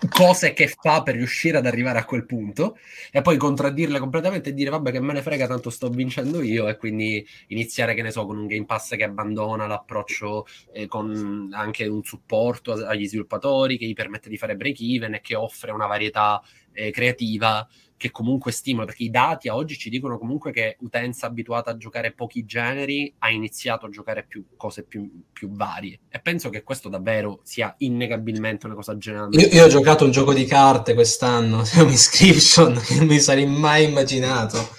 cose 0.08 0.52
che 0.52 0.68
fa 0.68 1.02
per 1.02 1.16
riuscire 1.16 1.58
ad 1.58 1.66
arrivare 1.66 1.98
a 1.98 2.04
quel 2.04 2.24
punto 2.24 2.76
e 3.10 3.20
poi 3.20 3.36
contraddirle 3.36 3.98
completamente 3.98 4.50
e 4.50 4.54
dire 4.54 4.70
vabbè 4.70 4.92
che 4.92 5.00
me 5.00 5.12
ne 5.12 5.22
frega 5.22 5.46
tanto 5.48 5.70
sto 5.70 5.88
vincendo 5.88 6.40
io 6.40 6.68
e 6.68 6.76
quindi 6.76 7.26
iniziare 7.48 7.94
che 7.94 8.02
ne 8.02 8.12
so 8.12 8.24
con 8.24 8.38
un 8.38 8.46
Game 8.46 8.64
Pass 8.64 8.94
che 8.94 9.04
abbandona 9.04 9.66
l'approccio 9.66 10.46
eh, 10.72 10.86
con 10.86 11.50
anche 11.52 11.86
un 11.86 12.04
supporto 12.04 12.72
agli 12.72 13.08
sviluppatori 13.08 13.76
che 13.76 13.86
gli 13.86 13.94
permette 13.94 14.28
di 14.28 14.36
fare 14.36 14.56
break 14.56 14.80
even 14.80 15.14
e 15.14 15.20
che 15.20 15.34
offre 15.34 15.72
una 15.72 15.86
varietà 15.86 16.40
eh, 16.78 16.90
creativa 16.90 17.66
che 17.98 18.12
comunque 18.12 18.52
stimola, 18.52 18.86
perché 18.86 19.02
i 19.02 19.10
dati 19.10 19.48
a 19.48 19.56
oggi 19.56 19.76
ci 19.76 19.90
dicono 19.90 20.18
comunque 20.18 20.52
che 20.52 20.76
utenza 20.80 21.26
abituata 21.26 21.72
a 21.72 21.76
giocare 21.76 22.12
pochi 22.12 22.44
generi 22.44 23.12
ha 23.18 23.28
iniziato 23.28 23.86
a 23.86 23.88
giocare 23.90 24.24
più 24.24 24.44
cose 24.56 24.84
più, 24.84 25.24
più 25.32 25.50
varie. 25.50 25.98
E 26.08 26.20
penso 26.20 26.48
che 26.48 26.62
questo 26.62 26.88
davvero 26.88 27.40
sia 27.42 27.74
innegabilmente 27.78 28.66
una 28.66 28.76
cosa 28.76 28.96
generale. 28.96 29.36
Io, 29.36 29.48
io, 29.48 29.64
ho 29.64 29.68
giocato 29.68 30.04
un 30.04 30.12
gioco 30.12 30.32
di 30.32 30.44
carte 30.44 30.94
quest'anno, 30.94 31.64
un 31.76 31.88
inscription 31.88 32.80
che 32.80 32.94
non 32.94 33.06
mi 33.06 33.18
sarei 33.18 33.46
mai 33.46 33.84
immaginato. 33.84 34.76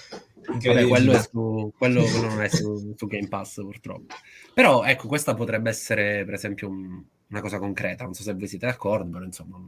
Vabbè, 0.50 0.88
quello, 0.88 1.20
su, 1.20 1.72
quello, 1.76 2.02
quello, 2.02 2.26
non 2.26 2.42
è 2.42 2.48
su, 2.48 2.94
su, 2.96 3.06
Game 3.06 3.28
Pass 3.28 3.56
purtroppo. 3.60 4.14
Però 4.52 4.82
ecco, 4.82 5.06
questa 5.06 5.34
potrebbe 5.34 5.68
essere 5.68 6.24
per 6.24 6.34
esempio 6.34 6.68
un, 6.68 7.04
una 7.28 7.40
cosa 7.40 7.58
concreta. 7.58 8.04
Non 8.04 8.14
so 8.14 8.22
se 8.22 8.32
voi 8.32 8.48
siete 8.48 8.66
d'accordo, 8.66 9.10
però 9.10 9.24
insomma 9.24 9.58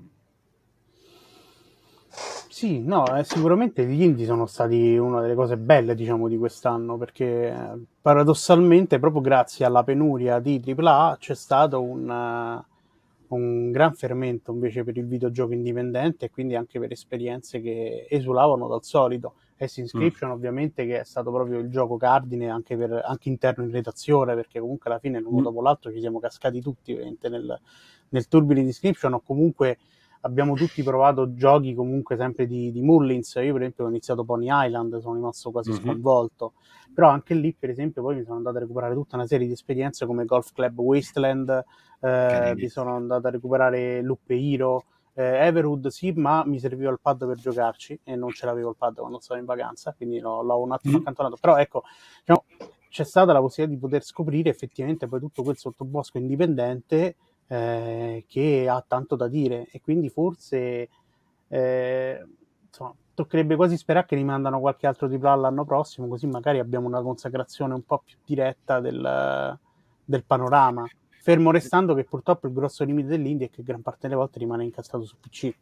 sì, 2.52 2.80
no, 2.80 3.06
eh, 3.16 3.25
sicuramente 3.25 3.87
gli 3.87 4.02
indie 4.02 4.26
sono 4.26 4.44
stati 4.44 4.99
una 4.99 5.23
delle 5.23 5.35
cose 5.35 5.56
belle, 5.56 5.94
diciamo, 5.94 6.28
di 6.28 6.37
quest'anno, 6.37 6.99
perché 6.99 7.49
eh, 7.49 7.78
paradossalmente, 8.02 8.99
proprio 8.99 9.23
grazie 9.23 9.64
alla 9.64 9.82
penuria 9.82 10.38
di 10.38 10.62
AAA, 10.62 11.16
c'è 11.18 11.35
stato 11.35 11.80
un, 11.80 12.06
uh, 12.06 13.35
un 13.35 13.71
gran 13.71 13.94
fermento 13.94 14.52
invece 14.52 14.85
per 14.85 14.99
il 14.99 15.06
videogioco 15.06 15.54
indipendente 15.54 16.26
e 16.26 16.30
quindi 16.30 16.54
anche 16.54 16.78
per 16.78 16.92
esperienze 16.92 17.62
che 17.62 18.06
esulavano 18.11 18.68
dal 18.68 18.85
solito. 18.85 19.37
S 19.56 19.78
Inscription 19.78 20.28
mm. 20.28 20.35
ovviamente 20.35 20.85
che 20.85 21.00
è 21.00 21.04
stato 21.04 21.32
proprio 21.32 21.59
il 21.59 21.71
gioco 21.71 21.97
cardine 21.97 22.50
anche, 22.50 22.76
per, 22.76 23.00
anche 23.02 23.30
interno 23.30 23.64
in 23.64 23.71
redazione 23.71 24.35
perché 24.35 24.61
comunque 24.61 24.90
alla 24.90 24.99
fine 24.99 25.21
l'uno 25.21 25.40
mm. 25.40 25.44
dopo 25.44 25.62
l'altro 25.62 25.90
ci 25.90 26.00
siamo 26.00 26.21
cascati 26.21 26.61
tutti 26.61 26.94
nel, 26.94 27.61
nel 28.11 28.28
Turbine 28.28 28.61
Inscription 28.61 29.14
o 29.14 29.21
comunque 29.21 29.78
abbiamo 30.23 30.55
tutti 30.55 30.83
provato 30.83 31.35
giochi 31.35 31.75
comunque 31.75 32.17
sempre 32.17 32.47
di, 32.47 32.73
di 32.73 32.81
Mullins. 32.81 33.35
Io, 33.37 33.52
per 33.52 33.62
esempio, 33.62 33.85
ho 33.85 33.88
iniziato 33.88 34.25
Pony 34.25 34.49
Island, 34.50 34.99
sono 34.99 35.14
rimasto 35.14 35.50
quasi 35.50 35.71
mm-hmm. 35.71 35.81
sconvolto. 35.81 36.52
Però 36.93 37.09
anche 37.09 37.35
lì, 37.35 37.55
per 37.59 37.71
esempio, 37.71 38.02
poi 38.02 38.17
mi 38.17 38.23
sono 38.23 38.37
andato 38.37 38.57
a 38.57 38.61
recuperare 38.61 38.95
tutta 38.95 39.17
una 39.17 39.26
serie 39.26 39.47
di 39.47 39.52
esperienze 39.52 40.05
come 40.07 40.25
Golf 40.25 40.52
Club 40.52 40.79
Wasteland, 40.79 41.64
eh, 42.00 42.52
mi 42.55 42.69
sono 42.69 42.95
andato 42.95 43.26
a 43.26 43.31
recuperare 43.31 44.02
Loop 44.02 44.29
Hero. 44.29 44.85
Eh, 45.14 45.47
Everwood 45.47 45.88
sì, 45.88 46.11
ma 46.12 46.43
mi 46.47 46.59
serviva 46.59 46.91
il 46.91 46.99
pad 47.00 47.26
per 47.26 47.37
giocarci 47.37 48.00
e 48.02 48.17
non 48.17 48.31
ce 48.31 48.47
l'avevo 48.47 48.71
il 48.71 48.76
pad 48.79 48.95
quando 48.97 49.21
stavo 49.21 49.38
in 49.38 49.47
vacanza, 49.47 49.93
quindi 49.95 50.19
l'ho, 50.19 50.43
l'ho 50.43 50.62
un 50.62 50.73
attimo 50.73 50.99
mm. 50.99 51.00
accantonato. 51.00 51.37
Però 51.38 51.57
ecco, 51.57 51.83
diciamo, 52.21 52.45
c'è 52.88 53.05
stata 53.05 53.33
la 53.33 53.41
possibilità 53.41 53.75
di 53.75 53.87
poter 53.87 54.05
scoprire 54.05 54.50
effettivamente 54.50 55.07
poi 55.07 55.21
tutto 55.21 55.43
quel 55.43 55.57
sottobosco 55.57 56.19
indipendente 56.19 57.17
eh, 57.52 58.25
che 58.26 58.66
ha 58.66 58.82
tanto 58.87 59.14
da 59.14 59.28
dire. 59.28 59.68
E 59.71 59.80
quindi 59.82 60.09
forse 60.09 60.88
eh, 61.49 62.26
insomma, 62.66 62.94
toccherebbe 63.12 63.56
quasi 63.56 63.76
sperare 63.76 64.06
che 64.06 64.16
rimandano 64.16 64.59
qualche 64.59 64.87
altro 64.87 65.06
tripla 65.06 65.35
l'anno 65.35 65.66
prossimo 65.66 66.09
così 66.09 66.26
magari 66.26 66.59
abbiamo 66.61 66.87
una 66.87 67.02
consacrazione 67.02 67.75
un 67.75 67.82
po' 67.85 68.02
più 68.04 68.16
diretta 68.25 68.80
del, 68.80 69.59
del 70.02 70.25
panorama. 70.25 70.87
Fermo 71.21 71.50
restando 71.50 71.94
che 71.94 72.04
purtroppo 72.04 72.47
il 72.47 72.54
grosso 72.54 72.85
limite 72.85 73.09
dell'India 73.09 73.47
è 73.47 73.50
che 73.50 73.62
gran 73.62 73.82
parte 73.82 74.00
delle 74.02 74.16
volte 74.16 74.38
rimane 74.38 74.64
incastrato 74.64 75.04
su 75.04 75.16
PC 75.21 75.54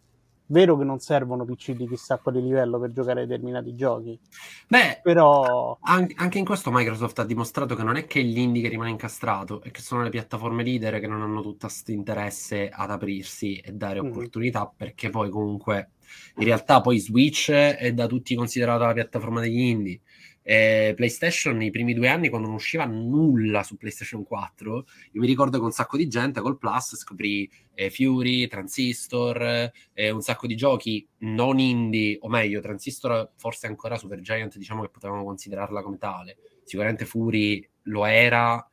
Vero 0.51 0.77
che 0.77 0.83
non 0.83 0.99
servono 0.99 1.45
PC 1.45 1.73
di 1.73 1.87
chissà 1.87 2.19
quale 2.19 2.41
livello 2.41 2.81
per 2.81 2.93
giocare 2.93 3.25
determinati 3.25 3.77
giochi. 3.77 4.19
Beh, 4.67 5.01
però 5.01 5.79
anche 5.83 6.39
in 6.39 6.45
questo 6.45 6.73
Microsoft 6.73 7.21
ha 7.21 7.25
dimostrato 7.25 7.77
che 7.77 7.85
non 7.85 7.97
è 7.97 8.07
che 8.07 8.21
l'indie 8.21 8.63
che 8.63 8.69
rimane 8.69 8.91
incastrato, 8.91 9.63
è 9.63 9.71
che 9.71 9.81
sono 9.81 10.03
le 10.03 10.11
piattaforme 10.11 10.65
leader 10.65 10.99
che 10.99 11.07
non 11.07 11.23
hanno 11.23 11.41
tutto 11.41 11.67
questo 11.67 11.93
interesse 11.93 12.69
ad 12.69 12.91
aprirsi 12.91 13.59
e 13.59 13.73
dare 13.73 14.03
mm. 14.03 14.07
opportunità, 14.07 14.73
perché 14.77 15.09
poi 15.09 15.31
comunque 15.31 15.91
in 16.39 16.45
realtà 16.45 16.81
poi 16.81 16.99
Switch 16.99 17.51
è 17.51 17.93
da 17.93 18.09
tutti 18.09 18.35
considerata 18.35 18.87
la 18.87 18.93
piattaforma 18.93 19.41
degli 19.41 19.61
indie. 19.61 20.01
Eh, 20.43 20.95
PlayStation 20.97 21.57
nei 21.57 21.71
primi 21.71 21.93
due 21.93 22.09
anni 22.09 22.31
quando 22.31 22.47
non 22.47 22.57
usciva 22.57 22.87
nulla 22.87 23.63
su 23.63 23.77
PlayStation 23.77 24.25
4 24.25 24.87
io 25.13 25.21
mi 25.21 25.27
ricordo 25.27 25.59
che 25.59 25.65
un 25.65 25.71
sacco 25.71 25.99
di 25.99 26.09
gente 26.09 26.41
col 26.41 26.57
Plus 26.57 26.97
scoprì 26.97 27.49
eh, 27.75 27.91
Fury, 27.91 28.47
Transistor 28.47 29.71
eh, 29.93 30.11
un 30.11 30.23
sacco 30.23 30.47
di 30.47 30.57
giochi 30.57 31.07
non 31.19 31.59
indie 31.59 32.17
o 32.23 32.29
meglio 32.29 32.61
Transistor 32.61 33.33
forse 33.37 33.67
ancora 33.67 33.99
Supergiant 33.99 34.57
diciamo 34.57 34.83
che 34.83 34.89
potevamo 34.89 35.25
considerarla 35.25 35.83
come 35.83 35.99
tale. 35.99 36.37
Sicuramente 36.65 37.05
Fury 37.05 37.67
lo 37.85 38.05
era 38.05 38.65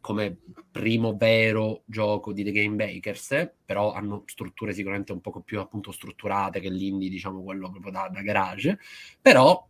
come 0.00 0.38
primo 0.70 1.16
vero 1.16 1.82
gioco 1.84 2.32
di 2.32 2.42
The 2.42 2.52
Game 2.52 2.76
Bakers, 2.76 3.52
però 3.64 3.92
hanno 3.92 4.22
strutture 4.26 4.72
sicuramente 4.72 5.12
un 5.12 5.20
poco 5.20 5.40
più 5.40 5.60
appunto 5.60 5.92
strutturate 5.92 6.60
che 6.60 6.70
l'indie, 6.70 7.10
diciamo 7.10 7.42
quello 7.42 7.70
proprio 7.70 7.92
da, 7.92 8.08
da 8.08 8.22
garage, 8.22 8.78
però 9.20 9.66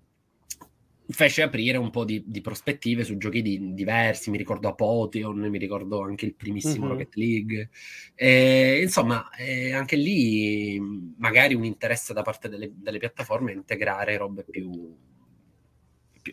fece 1.11 1.43
aprire 1.43 1.79
un 1.79 1.91
po' 1.91 2.05
di, 2.05 2.23
di 2.27 2.41
prospettive 2.41 3.05
su 3.05 3.17
giochi 3.17 3.43
di, 3.43 3.75
diversi, 3.75 4.31
mi 4.31 4.37
ricordo 4.37 4.69
Apotheon, 4.69 5.39
mi 5.49 5.59
ricordo 5.59 6.03
anche 6.03 6.27
il 6.27 6.35
primissimo 6.35 6.87
mm-hmm. 6.87 6.93
Rocket 6.93 7.15
League, 7.17 7.71
e, 8.15 8.81
insomma 8.83 9.31
eh, 9.37 9.73
anche 9.73 9.97
lì 9.97 10.81
magari 11.19 11.55
un 11.55 11.65
interesse 11.65 12.13
da 12.13 12.23
parte 12.23 12.49
delle, 12.49 12.71
delle 12.75 12.99
piattaforme 12.99 13.53
a 13.53 13.55
integrare 13.55 14.17
robe 14.17 14.45
più, 14.49 14.97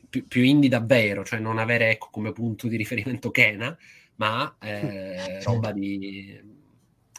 più, 0.09 0.27
più, 0.27 0.43
indie 0.43 0.69
davvero, 0.69 1.23
cioè 1.23 1.39
non 1.39 1.57
avere 1.57 1.89
ecco, 1.91 2.09
come 2.11 2.31
punto 2.31 2.67
di 2.67 2.75
riferimento 2.75 3.31
Kena, 3.31 3.77
ma 4.15 4.57
eh, 4.59 5.41
roba 5.43 5.71
di 5.71 6.55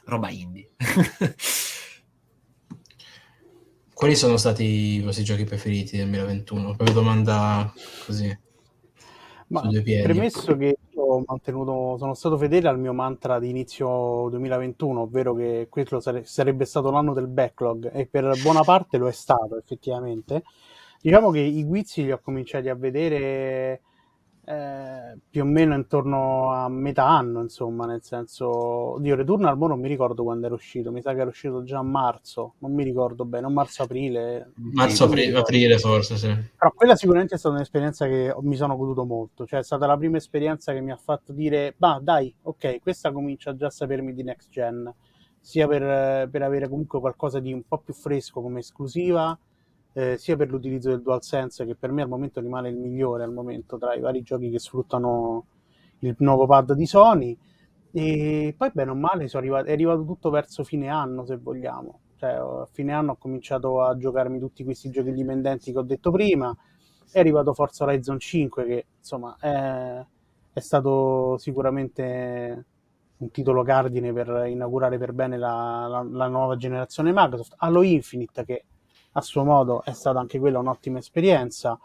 roba 0.04 0.30
indie. 0.30 0.70
Quali 3.98 4.14
sono 4.14 4.36
stati 4.36 4.62
i 4.62 5.00
vostri 5.00 5.24
giochi 5.24 5.42
preferiti 5.42 5.96
del 5.96 6.08
2021? 6.08 6.76
Proprio 6.76 6.92
domanda 6.92 7.72
così. 8.06 8.38
Ma 9.48 9.62
premesso 9.62 10.56
che 10.56 10.76
io 10.88 11.02
ho 11.02 11.24
mantenuto, 11.26 11.96
sono 11.98 12.14
stato 12.14 12.38
fedele 12.38 12.68
al 12.68 12.78
mio 12.78 12.92
mantra 12.92 13.40
di 13.40 13.48
inizio 13.48 14.28
2021, 14.30 15.00
ovvero 15.00 15.34
che 15.34 15.66
questo 15.68 15.98
sare- 15.98 16.22
sarebbe 16.22 16.64
stato 16.64 16.92
l'anno 16.92 17.12
del 17.12 17.26
backlog 17.26 17.90
e 17.92 18.06
per 18.06 18.40
buona 18.40 18.62
parte 18.62 18.98
lo 18.98 19.08
è 19.08 19.12
stato 19.12 19.58
effettivamente. 19.58 20.44
Diciamo 21.02 21.32
che 21.32 21.40
i 21.40 21.64
guizzi 21.64 22.04
li 22.04 22.12
ho 22.12 22.20
cominciati 22.20 22.68
a 22.68 22.76
vedere 22.76 23.80
eh, 24.48 25.18
più 25.28 25.42
o 25.42 25.44
meno 25.44 25.74
intorno 25.74 26.52
a 26.52 26.70
metà 26.70 27.06
anno, 27.06 27.42
insomma, 27.42 27.84
nel 27.84 28.02
senso, 28.02 28.96
Dio, 28.98 29.14
Returnal 29.14 29.58
non 29.58 29.78
mi 29.78 29.88
ricordo 29.88 30.22
quando 30.22 30.46
era 30.46 30.54
uscito, 30.54 30.90
mi 30.90 31.02
sa 31.02 31.12
che 31.12 31.20
era 31.20 31.28
uscito 31.28 31.62
già 31.64 31.80
a 31.80 31.82
marzo, 31.82 32.54
non 32.60 32.72
mi 32.72 32.82
ricordo 32.82 33.26
bene, 33.26 33.44
o 33.44 33.50
marzo-aprile. 33.50 34.52
Marzo-aprile 34.54 35.36
aprile, 35.36 35.76
forse, 35.78 36.16
sì. 36.16 36.28
Però 36.28 36.72
quella 36.74 36.96
sicuramente 36.96 37.34
è 37.34 37.38
stata 37.38 37.56
un'esperienza 37.56 38.06
che 38.06 38.34
mi 38.40 38.56
sono 38.56 38.74
goduto 38.74 39.04
molto, 39.04 39.44
cioè 39.44 39.60
è 39.60 39.64
stata 39.64 39.84
la 39.84 39.98
prima 39.98 40.16
esperienza 40.16 40.72
che 40.72 40.80
mi 40.80 40.92
ha 40.92 40.96
fatto 40.96 41.34
dire, 41.34 41.74
bah 41.76 42.00
dai, 42.02 42.34
ok, 42.40 42.80
questa 42.80 43.12
comincia 43.12 43.54
già 43.54 43.66
a 43.66 43.70
sapermi 43.70 44.14
di 44.14 44.22
next 44.22 44.48
gen, 44.48 44.90
sia 45.38 45.68
per, 45.68 46.26
per 46.30 46.40
avere 46.40 46.70
comunque 46.70 47.00
qualcosa 47.00 47.38
di 47.38 47.52
un 47.52 47.64
po' 47.68 47.78
più 47.78 47.92
fresco 47.92 48.40
come 48.40 48.60
esclusiva, 48.60 49.38
eh, 49.98 50.16
sia 50.16 50.36
per 50.36 50.48
l'utilizzo 50.48 50.90
del 50.90 51.02
DualSense 51.02 51.66
che 51.66 51.74
per 51.74 51.90
me 51.90 52.02
al 52.02 52.08
momento 52.08 52.40
rimane 52.40 52.68
il 52.68 52.76
migliore 52.76 53.24
al 53.24 53.32
momento 53.32 53.78
tra 53.78 53.94
i 53.94 54.00
vari 54.00 54.22
giochi 54.22 54.48
che 54.48 54.60
sfruttano 54.60 55.46
il 56.00 56.14
nuovo 56.18 56.46
pad 56.46 56.74
di 56.74 56.86
Sony. 56.86 57.36
E 57.90 58.54
poi 58.56 58.70
bene 58.72 58.92
o 58.92 58.94
male 58.94 59.28
arrivato, 59.32 59.66
è 59.66 59.72
arrivato 59.72 60.04
tutto 60.04 60.30
verso 60.30 60.62
fine 60.62 60.88
anno 60.88 61.26
se 61.26 61.36
vogliamo. 61.36 62.00
Cioè 62.16 62.30
a 62.30 62.68
fine 62.70 62.92
anno 62.92 63.12
ho 63.12 63.16
cominciato 63.16 63.82
a 63.82 63.96
giocarmi 63.96 64.38
tutti 64.38 64.62
questi 64.62 64.88
giochi 64.90 65.08
indipendenti 65.08 65.72
che 65.72 65.78
ho 65.78 65.82
detto 65.82 66.12
prima. 66.12 66.56
È 67.10 67.18
arrivato 67.18 67.52
Forza 67.52 67.82
Horizon 67.82 68.20
5 68.20 68.64
che 68.66 68.86
insomma 68.98 69.36
è, 69.40 70.04
è 70.52 70.60
stato 70.60 71.36
sicuramente 71.38 72.66
un 73.16 73.30
titolo 73.32 73.64
cardine 73.64 74.12
per 74.12 74.44
inaugurare 74.46 74.96
per 74.96 75.12
bene 75.12 75.36
la, 75.38 75.86
la, 75.88 76.06
la 76.08 76.28
nuova 76.28 76.56
generazione 76.56 77.10
Microsoft. 77.12 77.54
Halo 77.56 77.82
Infinite 77.82 78.44
che 78.44 78.64
a 79.18 79.22
suo 79.22 79.44
modo 79.44 79.82
è 79.84 79.92
stata 79.92 80.18
anche 80.18 80.38
quella 80.38 80.58
un'ottima 80.58 80.98
esperienza. 80.98 81.78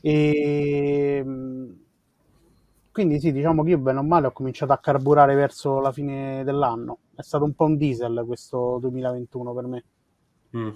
E 0.00 1.24
quindi 2.96 3.20
sì, 3.20 3.30
diciamo 3.30 3.62
che 3.62 3.68
io 3.70 3.78
bene 3.78 3.98
o 3.98 4.02
male 4.02 4.28
ho 4.28 4.32
cominciato 4.32 4.72
a 4.72 4.78
carburare 4.78 5.34
verso 5.34 5.80
la 5.80 5.92
fine 5.92 6.42
dell'anno. 6.44 7.00
È 7.14 7.20
stato 7.20 7.44
un 7.44 7.52
po' 7.52 7.64
un 7.64 7.76
diesel 7.76 8.24
questo 8.26 8.78
2021 8.80 9.52
per 9.52 9.66
me. 9.66 9.84
Mm. 10.56 10.70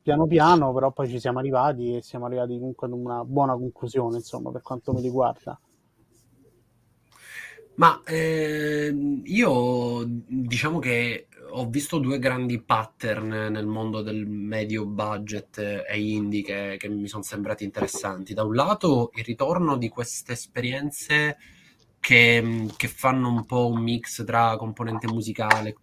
Piano 0.00 0.26
piano, 0.28 0.72
però 0.72 0.92
poi 0.92 1.08
ci 1.08 1.18
siamo 1.18 1.40
arrivati 1.40 1.96
e 1.96 2.02
siamo 2.02 2.26
arrivati 2.26 2.56
comunque 2.58 2.86
ad 2.86 2.92
una 2.92 3.24
buona 3.24 3.54
conclusione, 3.54 4.18
insomma, 4.18 4.52
per 4.52 4.62
quanto 4.62 4.92
mi 4.92 5.00
riguarda. 5.00 5.58
Ma 7.74 8.00
eh, 8.04 8.94
io 9.24 10.04
diciamo 10.06 10.78
che 10.78 11.26
ho 11.56 11.68
visto 11.68 11.98
due 11.98 12.18
grandi 12.18 12.60
pattern 12.60 13.28
nel 13.28 13.66
mondo 13.66 14.02
del 14.02 14.26
medio 14.26 14.86
budget 14.86 15.58
e 15.58 16.00
indie 16.00 16.42
che, 16.42 16.76
che 16.78 16.88
mi 16.88 17.06
sono 17.06 17.22
sembrati 17.22 17.64
interessanti. 17.64 18.34
Da 18.34 18.42
un 18.42 18.54
lato 18.54 19.10
il 19.14 19.24
ritorno 19.24 19.76
di 19.76 19.88
queste 19.88 20.32
esperienze 20.32 21.36
che, 22.00 22.66
che 22.76 22.88
fanno 22.88 23.28
un 23.28 23.44
po' 23.46 23.68
un 23.68 23.80
mix 23.82 24.24
tra 24.24 24.56
componente 24.56 25.06
musicale 25.06 25.76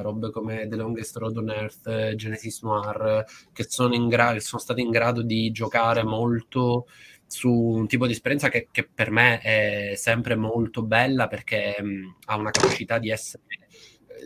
robe 0.00 0.30
come 0.30 0.68
The 0.68 0.76
Longest 0.76 1.16
Road 1.16 1.36
on 1.38 1.50
Earth, 1.50 2.14
Genesis 2.14 2.62
Noir, 2.62 3.24
che 3.52 3.64
sono, 3.68 3.94
in 3.94 4.06
gra- 4.08 4.38
sono 4.38 4.62
state 4.62 4.80
in 4.80 4.90
grado 4.90 5.22
di 5.22 5.50
giocare 5.50 6.04
molto 6.04 6.86
su 7.26 7.50
un 7.50 7.88
tipo 7.88 8.06
di 8.06 8.12
esperienza 8.12 8.48
che, 8.48 8.68
che 8.70 8.88
per 8.88 9.10
me 9.10 9.40
è 9.40 9.94
sempre 9.96 10.36
molto 10.36 10.84
bella 10.84 11.26
perché 11.26 11.76
mh, 11.82 12.18
ha 12.26 12.36
una 12.36 12.52
capacità 12.52 12.98
di 12.98 13.10
essere 13.10 13.42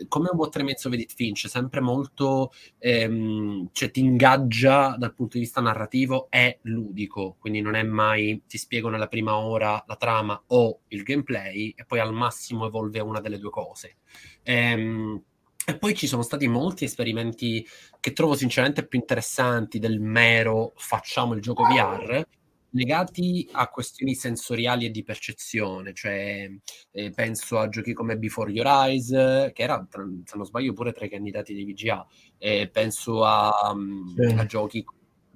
come 0.07 0.29
un 0.31 0.37
What 0.37 0.55
Remains 0.55 0.83
of 0.85 0.93
Edith 0.93 1.13
Finch, 1.13 1.47
sempre 1.47 1.81
molto, 1.81 2.51
ehm, 2.77 3.69
cioè 3.71 3.91
ti 3.91 3.99
ingaggia 3.99 4.95
dal 4.97 5.13
punto 5.13 5.37
di 5.37 5.43
vista 5.43 5.61
narrativo, 5.61 6.27
è 6.29 6.57
ludico, 6.63 7.35
quindi 7.39 7.61
non 7.61 7.75
è 7.75 7.83
mai 7.83 8.43
ti 8.47 8.57
spiego 8.57 8.89
nella 8.89 9.07
prima 9.07 9.37
ora 9.37 9.83
la 9.87 9.95
trama 9.95 10.41
o 10.47 10.81
il 10.89 11.03
gameplay 11.03 11.73
e 11.75 11.85
poi 11.85 11.99
al 11.99 12.13
massimo 12.13 12.65
evolve 12.65 12.99
una 12.99 13.21
delle 13.21 13.37
due 13.37 13.49
cose. 13.49 13.97
Ehm, 14.43 15.21
e 15.63 15.77
poi 15.77 15.95
ci 15.95 16.07
sono 16.07 16.23
stati 16.23 16.47
molti 16.47 16.85
esperimenti 16.85 17.65
che 17.99 18.13
trovo 18.13 18.33
sinceramente 18.35 18.85
più 18.87 18.97
interessanti 18.99 19.77
del 19.77 19.99
mero 19.99 20.73
facciamo 20.75 21.33
il 21.33 21.41
gioco 21.41 21.63
VR, 21.63 22.25
legati 22.71 23.47
a 23.51 23.67
questioni 23.67 24.15
sensoriali 24.15 24.85
e 24.85 24.91
di 24.91 25.03
percezione, 25.03 25.93
cioè 25.93 26.49
eh, 26.91 27.11
penso 27.11 27.59
a 27.59 27.69
giochi 27.69 27.93
come 27.93 28.17
Before 28.17 28.51
Your 28.51 28.67
Eyes, 28.67 29.09
che 29.53 29.63
era, 29.63 29.85
se 29.89 30.37
non 30.37 30.45
sbaglio, 30.45 30.73
pure 30.73 30.91
tra 30.91 31.05
i 31.05 31.09
candidati 31.09 31.53
dei 31.53 31.65
VGA, 31.65 32.05
eh, 32.37 32.69
penso 32.71 33.25
a, 33.25 33.71
um, 33.71 34.13
sì. 34.15 34.33
a, 34.33 34.45
giochi 34.45 34.85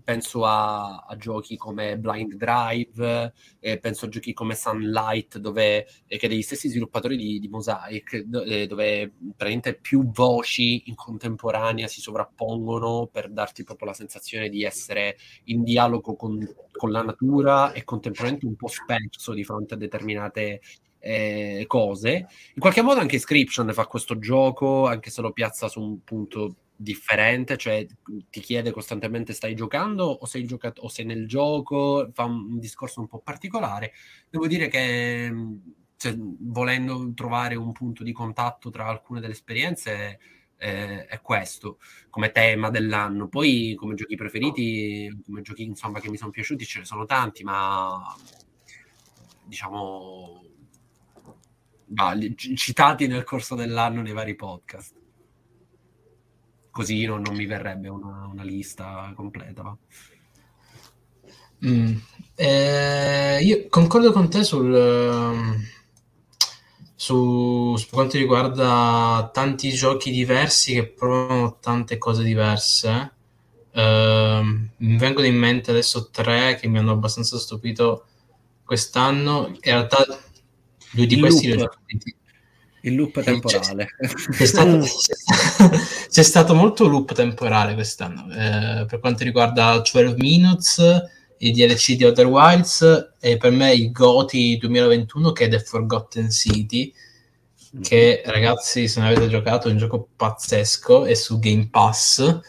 penso 0.06 0.46
a, 0.46 0.98
a, 0.98 1.18
giochi 1.18 1.58
come 1.58 1.98
Blind 1.98 2.36
Drive, 2.36 3.34
eh, 3.60 3.80
penso 3.80 4.06
a 4.06 4.10
giochi 4.10 4.32
come 4.34 4.56
Sunlight, 4.56 5.39
dove, 5.39 5.88
eh, 6.06 6.18
che 6.18 6.30
degli 6.30 6.44
stessi 6.44 6.70
sviluppatori 6.70 7.18
di, 7.18 7.39
di 7.39 7.50
Mosaic, 7.50 8.20
dove, 8.20 8.68
dove 8.68 9.12
praticamente 9.36 9.74
più 9.74 10.10
voci 10.12 10.84
in 10.86 10.96
contemporanea 10.96 11.88
si 11.88 12.00
sovrappongono 12.00 13.10
per 13.12 13.30
darti 13.30 13.63
proprio 13.63 13.88
la 13.88 13.94
sensazione 13.94 14.48
di 14.48 14.63
essere 14.63 15.18
in 15.46 15.63
dialogo 15.63 16.15
con, 16.15 16.39
con 16.72 16.91
la 16.91 17.02
natura 17.02 17.74
e 17.74 17.84
contemporaneamente 17.84 18.46
un 18.48 18.56
po' 18.56 18.68
sperso 18.68 19.34
di 19.34 19.44
fronte 19.44 19.74
a 19.74 19.78
determinate 19.78 20.62
eh, 21.00 21.65
cose. 21.68 22.28
In 22.54 22.60
qualche 22.60 22.82
modo 22.84 23.00
anche 23.00 23.15
Inscription 23.15 23.72
fa 23.74 23.88
questo 23.88 24.20
gioco, 24.20 24.86
anche 24.86 25.10
se 25.10 25.22
lo 25.22 25.32
piazza 25.32 25.68
su 25.68 25.82
un 25.82 26.04
punto 26.04 26.56
differente, 26.76 27.58
cioè 27.58 27.86
ti 28.30 28.40
chiede 28.40 28.72
costantemente 28.72 29.34
stai 29.34 29.56
giocando 29.56 30.06
o 30.06 30.26
sei, 30.26 30.46
giocato, 30.46 30.82
o 30.82 30.90
sei 30.90 31.06
nel 31.06 31.28
gioco, 31.28 32.10
fa 32.14 32.24
un, 32.26 32.60
discorso 32.60 33.00
un 33.00 33.08
po' 33.08 33.20
particolare. 33.20 33.94
Devo 34.30 34.48
dire 34.48 34.68
che 34.68 35.34
cioè, 35.98 36.16
volendo 36.18 37.12
trovare 37.14 37.56
un 37.56 37.72
punto 37.72 38.04
di 38.04 38.12
contatto 38.12 38.70
tra 38.70 38.88
alcune 38.88 39.22
delle 39.22 39.34
esperienze 39.34 40.20
eh, 40.58 41.06
è 41.06 41.22
questo 41.22 41.80
come 42.10 42.32
tema 42.32 42.70
dell'anno. 42.70 43.28
Poi 43.28 43.76
come 43.76 43.96
giochi 43.96 44.16
preferiti, 44.16 45.22
come 45.26 45.42
giochi 45.42 45.64
insomma 45.64 46.00
che 46.00 46.10
mi 46.10 46.18
sono 46.18 46.32
piaciuti 46.32 46.66
ce 46.66 46.80
ne 46.80 46.86
sono 46.86 47.06
tanti, 47.06 47.44
ma 47.44 48.02
diciamo 49.46 50.44
bah, 51.86 52.18
citati 52.36 53.08
nel 53.08 53.24
corso 53.24 53.56
dell'anno 53.56 54.02
nei 54.02 54.14
vari 54.14 54.36
podcast 54.36 55.05
così 56.76 57.06
non, 57.06 57.22
non 57.22 57.38
mi 57.38 57.46
verrebbe 57.46 57.88
una, 57.88 58.28
una 58.30 58.44
lista 58.44 59.14
completa. 59.16 59.78
Mm. 61.66 61.96
Eh, 62.36 63.40
io 63.42 63.68
concordo 63.70 64.12
con 64.12 64.30
te 64.30 64.44
sul, 64.44 65.58
su, 66.94 67.78
su, 67.78 67.88
quanto 67.90 68.18
riguarda 68.18 69.30
tanti 69.34 69.72
giochi 69.72 70.12
diversi 70.12 70.74
che 70.74 70.88
provano 70.88 71.60
tante 71.62 71.98
cose 71.98 72.24
diverse. 72.24 73.14
Eh, 73.72 74.42
mi 74.76 74.98
vengono 74.98 75.28
in 75.28 75.38
mente 75.38 75.72
adesso 75.72 76.10
tre 76.10 76.58
che 76.60 76.68
mi 76.68 76.78
hanno 76.78 76.92
abbastanza 76.92 77.40
stupito 77.40 78.06
quest'anno. 78.66 79.48
In 79.48 79.60
realtà, 79.62 80.06
due 80.92 81.06
di 81.06 81.18
questi 81.22 81.46
li 81.46 81.54
ho 81.54 81.56
giocati 81.56 82.16
il 82.86 82.95
loop 82.95 83.21
temporale. 83.21 83.88
C'è, 84.32 84.45
stato, 84.45 84.80
c'è 86.10 86.24
stato, 86.24 86.54
molto 86.54 86.88
loop 86.88 87.13
temporale 87.13 87.74
quest'anno 87.74 88.28
eh, 88.32 88.86
per 88.86 89.00
quanto 89.00 89.24
riguarda 89.24 89.82
12 89.82 90.15
Minutes, 90.17 91.04
i 91.39 91.52
DLC 91.52 91.95
di 91.95 92.06
Other 92.06 92.28
Wilds 92.28 93.13
e 93.19 93.38
per 93.38 93.52
me 93.52 93.74
il 93.74 93.91
GOTI 93.91 94.58
2021 94.58 95.32
che 95.32 95.45
è 95.45 95.50
The 95.50 95.60
Forgotten 95.60 96.32
City 96.32 96.93
che 97.82 98.21
ragazzi 98.26 98.88
se 98.88 99.02
non 99.02 99.10
avete 99.10 99.28
giocato 99.28 99.67
è 99.67 99.71
un 99.71 99.78
gioco 99.78 100.08
pazzesco 100.15 101.04
è 101.04 101.13
su 101.13 101.39
Game 101.39 101.67
Pass 101.69 102.39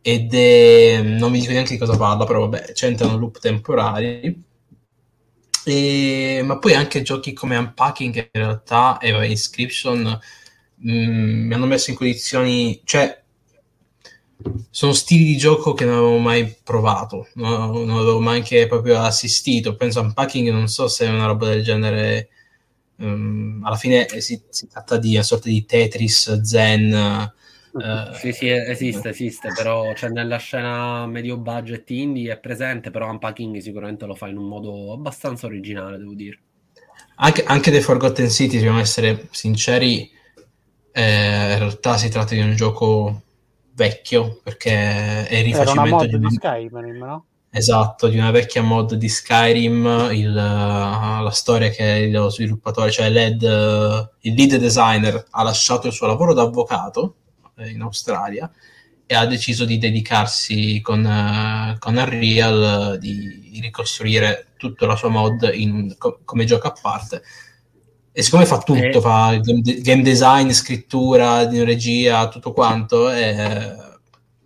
ed 0.00 0.32
è 0.32 1.02
non 1.02 1.32
vi 1.32 1.40
dico 1.40 1.52
neanche 1.52 1.74
di 1.74 1.78
cosa 1.78 1.98
parla 1.98 2.24
però 2.24 2.48
vabbè 2.48 2.72
c'entrano 2.72 3.18
loop 3.18 3.40
temporali 3.40 4.42
e, 5.64 6.40
ma 6.44 6.58
poi 6.58 6.74
anche 6.74 7.02
giochi 7.02 7.32
come 7.32 7.56
Unpacking 7.56 8.14
in 8.14 8.28
realtà 8.32 8.98
e 8.98 9.28
Inscription 9.28 10.18
mh, 10.76 10.92
mm, 10.92 11.46
mi 11.46 11.54
hanno 11.54 11.66
messo 11.66 11.90
in 11.90 11.96
condizioni, 11.96 12.80
cioè 12.84 13.22
sono 14.70 14.92
stili 14.92 15.24
di 15.24 15.36
gioco 15.36 15.74
che 15.74 15.84
non 15.84 15.94
avevo 15.98 16.18
mai 16.18 16.56
provato, 16.62 17.28
no? 17.34 17.84
non 17.84 17.98
avevo 17.98 18.20
mai 18.20 18.38
anche 18.38 18.66
proprio 18.66 18.98
assistito. 19.00 19.76
Penso 19.76 20.00
a 20.00 20.02
Unpacking, 20.02 20.48
non 20.50 20.68
so 20.68 20.88
se 20.88 21.06
è 21.06 21.10
una 21.10 21.26
roba 21.26 21.48
del 21.48 21.62
genere. 21.62 22.28
Um, 22.96 23.62
alla 23.64 23.76
fine 23.76 24.06
si, 24.20 24.42
si, 24.50 24.68
tratta 24.68 24.98
di 24.98 25.14
una 25.14 25.22
sorta 25.22 25.48
di 25.48 25.64
Tetris 25.64 26.42
Zen 26.42 27.32
Uh, 27.72 28.12
sì, 28.14 28.32
sì, 28.32 28.48
esiste, 28.48 29.10
esiste, 29.10 29.52
però 29.54 29.94
cioè, 29.94 30.10
nella 30.10 30.38
scena 30.38 31.06
medio 31.06 31.36
budget 31.36 31.88
indie 31.90 32.32
è 32.32 32.38
presente, 32.38 32.90
però 32.90 33.08
Unpacking 33.08 33.58
sicuramente 33.58 34.06
lo 34.06 34.16
fa 34.16 34.26
in 34.26 34.38
un 34.38 34.48
modo 34.48 34.92
abbastanza 34.92 35.46
originale, 35.46 35.96
devo 35.98 36.14
dire. 36.14 36.38
Anche, 37.16 37.44
anche 37.44 37.70
The 37.70 37.80
Forgotten 37.80 38.28
City, 38.28 38.56
dobbiamo 38.56 38.80
essere 38.80 39.28
sinceri, 39.30 40.10
eh, 40.92 41.52
in 41.52 41.58
realtà 41.58 41.96
si 41.96 42.08
tratta 42.08 42.34
di 42.34 42.40
un 42.40 42.56
gioco 42.56 43.22
vecchio, 43.74 44.40
perché 44.42 45.26
è 45.28 45.36
il 45.36 45.44
rifacimento 45.44 46.06
di, 46.06 46.14
una... 46.14 46.28
di 46.28 46.34
Skyrim, 46.34 46.96
no? 46.96 47.24
Esatto, 47.52 48.08
di 48.08 48.16
una 48.16 48.30
vecchia 48.30 48.62
mod 48.62 48.94
di 48.94 49.08
Skyrim, 49.08 50.08
il, 50.12 50.32
la 50.32 51.30
storia 51.32 51.68
che 51.70 52.08
lo 52.08 52.30
sviluppatore, 52.30 52.90
cioè 52.90 53.10
Led, 53.10 53.42
il 53.42 54.34
lead 54.34 54.56
designer, 54.56 55.24
ha 55.30 55.42
lasciato 55.42 55.86
il 55.86 55.92
suo 55.92 56.06
lavoro 56.06 56.32
da 56.32 56.42
avvocato 56.42 57.14
eh, 57.14 57.19
in 57.66 57.80
Australia 57.82 58.50
e 59.06 59.14
ha 59.14 59.26
deciso 59.26 59.64
di 59.64 59.78
dedicarsi 59.78 60.80
con, 60.80 61.04
uh, 61.04 61.78
con 61.78 61.96
Unreal 61.96 62.94
uh, 62.94 62.96
di 62.96 63.58
ricostruire 63.60 64.52
tutta 64.56 64.86
la 64.86 64.94
sua 64.94 65.08
mod 65.08 65.50
in, 65.52 65.96
co- 65.98 66.20
come 66.24 66.44
gioco 66.44 66.68
a 66.68 66.74
parte. 66.80 67.22
E 68.12 68.22
siccome 68.22 68.46
fa 68.46 68.58
tutto, 68.58 68.98
eh. 68.98 69.00
fa 69.00 69.36
game, 69.42 70.02
design, 70.02 70.50
scrittura, 70.50 71.48
regia, 71.48 72.28
tutto 72.28 72.52
quanto, 72.52 73.08
è 73.08 73.74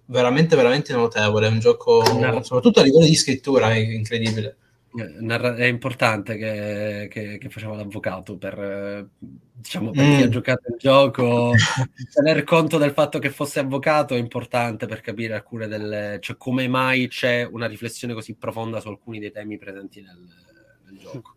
veramente, 0.07 0.57
veramente 0.57 0.93
notevole. 0.93 1.47
È 1.47 1.51
un 1.51 1.61
gioco, 1.61 2.03
soprattutto 2.43 2.81
a 2.81 2.83
livello 2.83 3.07
di 3.07 3.15
scrittura, 3.15 3.73
è 3.73 3.77
incredibile 3.77 4.57
è 4.97 5.65
importante 5.65 6.37
che, 6.37 7.09
che, 7.11 7.39
che 7.39 7.49
faceva 7.49 7.75
l'avvocato 7.75 8.37
per, 8.37 9.09
diciamo, 9.19 9.91
per 9.91 10.05
mm. 10.05 10.17
chi 10.17 10.23
ha 10.23 10.27
mm. 10.27 10.31
giocato 10.31 10.63
il 10.71 10.77
gioco. 10.79 11.53
tener 12.15 12.45
conto 12.45 12.79
del 12.79 12.93
fatto 12.93 13.19
che 13.19 13.31
fosse 13.31 13.59
avvocato 13.59 14.15
è 14.15 14.19
importante 14.19 14.87
per 14.87 15.01
capire 15.01 15.35
alcune 15.35 15.67
delle... 15.67 16.19
cioè 16.21 16.37
come 16.37 16.69
mai 16.69 17.09
c'è 17.09 17.49
una 17.51 17.67
riflessione 17.67 18.15
così 18.15 18.35
profonda 18.35 18.79
su 18.79 18.89
alcuni 18.89 19.19
dei 19.19 19.33
temi 19.33 19.59
presenti 19.59 20.01
nel, 20.01 20.19
nel 20.85 20.99
gioco. 20.99 21.35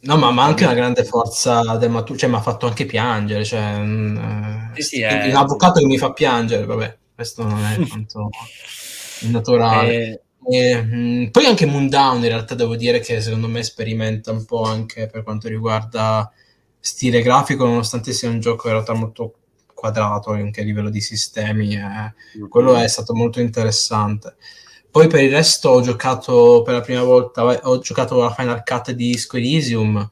No, 0.00 0.16
ma, 0.16 0.30
ma, 0.30 0.44
anche 0.44 0.64
una 0.64 0.74
grande 0.74 1.04
forza 1.04 1.76
del 1.76 1.90
maturo, 1.90 2.18
cioè 2.18 2.28
mi 2.28 2.36
ha 2.36 2.40
fatto 2.40 2.66
anche 2.66 2.86
piangere, 2.86 3.44
cioè, 3.44 3.78
mm, 3.78 4.72
sì, 4.74 4.82
sì, 4.82 5.00
è... 5.00 5.30
l'avvocato 5.32 5.80
che 5.80 5.86
mi 5.86 5.98
fa 5.98 6.12
piangere, 6.12 6.64
vabbè, 6.64 6.98
questo 7.14 7.44
non 7.44 7.64
è 7.64 7.76
tanto 7.86 8.28
naturale. 9.22 9.94
E 9.94 10.20
e, 10.48 10.82
mh, 10.82 10.96
mm, 10.96 11.26
poi 11.26 11.46
anche 11.46 11.66
Moondown 11.66 12.18
in 12.18 12.28
realtà 12.28 12.54
devo 12.54 12.76
dire 12.76 13.00
che 13.00 13.20
secondo 13.20 13.48
me 13.48 13.62
sperimenta 13.62 14.30
un 14.30 14.44
po' 14.44 14.62
anche 14.62 15.06
per 15.08 15.22
quanto 15.22 15.48
riguarda 15.48 16.30
stile 16.78 17.20
grafico, 17.20 17.66
nonostante 17.66 18.12
sia 18.12 18.28
un 18.28 18.38
gioco 18.38 18.68
in 18.68 18.74
realtà 18.74 18.92
molto 18.92 19.34
quadrato 19.74 20.30
anche 20.30 20.60
a 20.60 20.64
livello 20.64 20.88
di 20.88 21.00
sistemi, 21.00 21.74
eh, 21.74 22.48
quello 22.48 22.76
è 22.76 22.88
stato 22.88 23.14
molto 23.14 23.40
interessante. 23.40 24.36
Poi 24.90 25.08
per 25.08 25.20
il 25.20 25.30
resto 25.30 25.70
ho 25.70 25.80
giocato 25.82 26.62
per 26.62 26.74
la 26.74 26.80
prima 26.80 27.02
volta, 27.02 27.42
ho 27.44 27.78
giocato 27.80 28.16
la 28.18 28.32
Final 28.32 28.62
Cut 28.64 28.92
di 28.92 29.10
Disco 29.12 29.36
Elysium, 29.36 30.08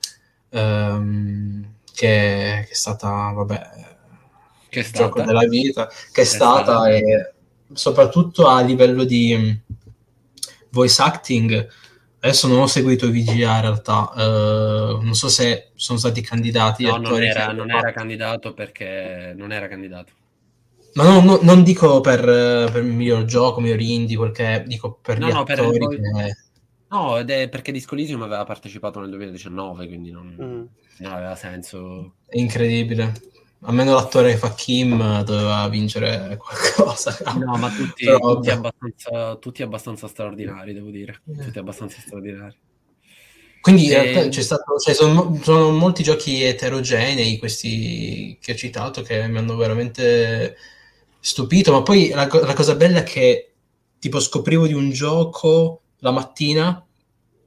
ehm, 0.51 1.75
che, 1.95 2.65
che, 2.67 2.71
è 2.71 2.75
stata, 2.75 3.31
vabbè, 3.35 3.71
che 4.69 4.81
è 4.81 4.83
il 4.85 4.91
gioco 4.91 5.23
della 5.23 5.47
vita, 5.47 5.87
che 5.87 6.21
è, 6.21 6.25
è 6.25 6.27
stata, 6.27 6.63
stata, 6.63 6.89
e 6.91 7.33
soprattutto 7.73 8.47
a 8.47 8.61
livello 8.61 9.05
di 9.05 9.63
voice 10.75 11.01
acting. 11.01 11.69
Adesso 12.21 12.49
non 12.49 12.61
ho 12.61 12.67
seguito 12.67 13.07
i 13.07 13.11
VGA 13.11 13.57
in 13.57 13.61
realtà, 13.61 14.11
uh, 14.15 15.01
non 15.03 15.15
so 15.15 15.29
se 15.29 15.71
sono 15.75 15.99
stati 15.99 16.21
candidati. 16.23 16.85
No, 16.85 16.97
non 16.97 17.23
era, 17.23 17.53
non 17.53 17.71
era, 17.71 17.93
candidato 17.93 18.55
perché 18.55 19.35
non 19.37 19.53
era 19.53 19.69
candidato. 19.69 20.13
Ma 20.95 21.05
no, 21.05 21.21
no, 21.21 21.39
non 21.43 21.63
dico 21.63 22.01
per, 22.01 22.21
per, 22.23 22.77
il 22.83 22.93
miglior 22.93 23.25
gioco, 23.25 23.61
miglior 23.61 23.81
indie, 23.81 24.17
quel 24.17 24.33
che 24.33 24.55
è, 24.55 24.63
dico 24.63 24.99
per 25.03 25.19
no, 25.19 25.29
gli 25.29 25.33
no, 25.33 25.41
attori. 25.41 25.79
Per 25.79 25.89
che... 25.89 26.37
No, 26.89 27.19
ed 27.19 27.29
è 27.31 27.49
perché 27.49 27.73
Disco 27.73 27.95
Elysium 27.95 28.23
aveva 28.23 28.45
partecipato 28.45 29.01
nel 29.01 29.11
2019, 29.11 29.87
quindi 29.87 30.11
non, 30.11 30.37
mm. 30.41 30.65
non 31.01 31.13
aveva 31.13 31.37
senso. 31.37 32.15
È 32.27 32.39
incredibile 32.39 33.13
almeno 33.65 33.95
l'attore 33.95 34.33
che 34.33 34.39
fa 34.39 34.55
Kim 34.55 35.23
doveva 35.23 35.69
vincere 35.69 36.37
qualcosa. 36.37 37.17
No, 37.37 37.57
ma 37.57 37.71
tutti, 37.71 38.05
Però, 38.05 38.35
tutti, 38.37 38.51
abbastanza, 38.51 39.37
tutti, 39.37 39.63
abbastanza, 39.63 40.09
straordinari, 40.09 40.73
devo 40.73 40.91
dire. 40.91 41.21
Eh. 41.29 41.45
Tutti 41.45 41.59
abbastanza 41.59 42.01
straordinari. 42.01 42.57
Quindi 43.61 43.91
e... 43.91 44.29
c'è 44.29 44.43
stato, 44.43 44.77
cioè, 44.79 44.93
sono, 44.93 45.39
sono, 45.43 45.71
molti 45.71 46.03
giochi 46.03 46.43
eterogenei, 46.43 47.39
questi 47.39 48.39
che 48.41 48.53
ho 48.53 48.57
citato, 48.57 49.03
che 49.03 49.27
mi 49.27 49.39
hanno 49.39 49.57
veramente 49.57 50.57
stupito. 51.19 51.73
Ma 51.73 51.83
poi 51.83 52.11
la, 52.11 52.29
la 52.31 52.53
cosa 52.53 52.75
bella 52.75 52.99
è 52.99 53.03
che 53.05 53.53
tipo 53.99 54.21
scoprivo 54.21 54.67
di 54.67 54.75
un 54.75 54.91
gioco 54.91 55.81
la 56.01 56.11
mattina 56.11 56.87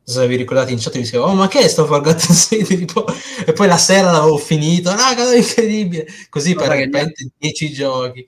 se 0.09 0.25
vi 0.25 0.37
ricordate 0.37 0.71
in 0.71 0.79
chat 0.79 0.95
mi 0.95 1.01
dicevo, 1.01 1.25
oh 1.25 1.33
ma 1.33 1.49
che 1.49 1.59
è 1.59 1.67
sto 1.67 1.85
Forgotten 1.85 2.31
City? 2.33 2.85
Tipo, 2.85 3.05
e 3.45 3.51
poi 3.51 3.67
la 3.67 3.75
sera 3.75 4.09
l'avevo 4.09 4.37
finito, 4.37 4.89
raga, 4.91 5.29
è 5.29 5.35
incredibile, 5.35 6.07
così 6.29 6.53
no, 6.53 6.61
per 6.61 6.69
repente 6.77 7.29
10 7.37 7.71
giochi. 7.73 8.25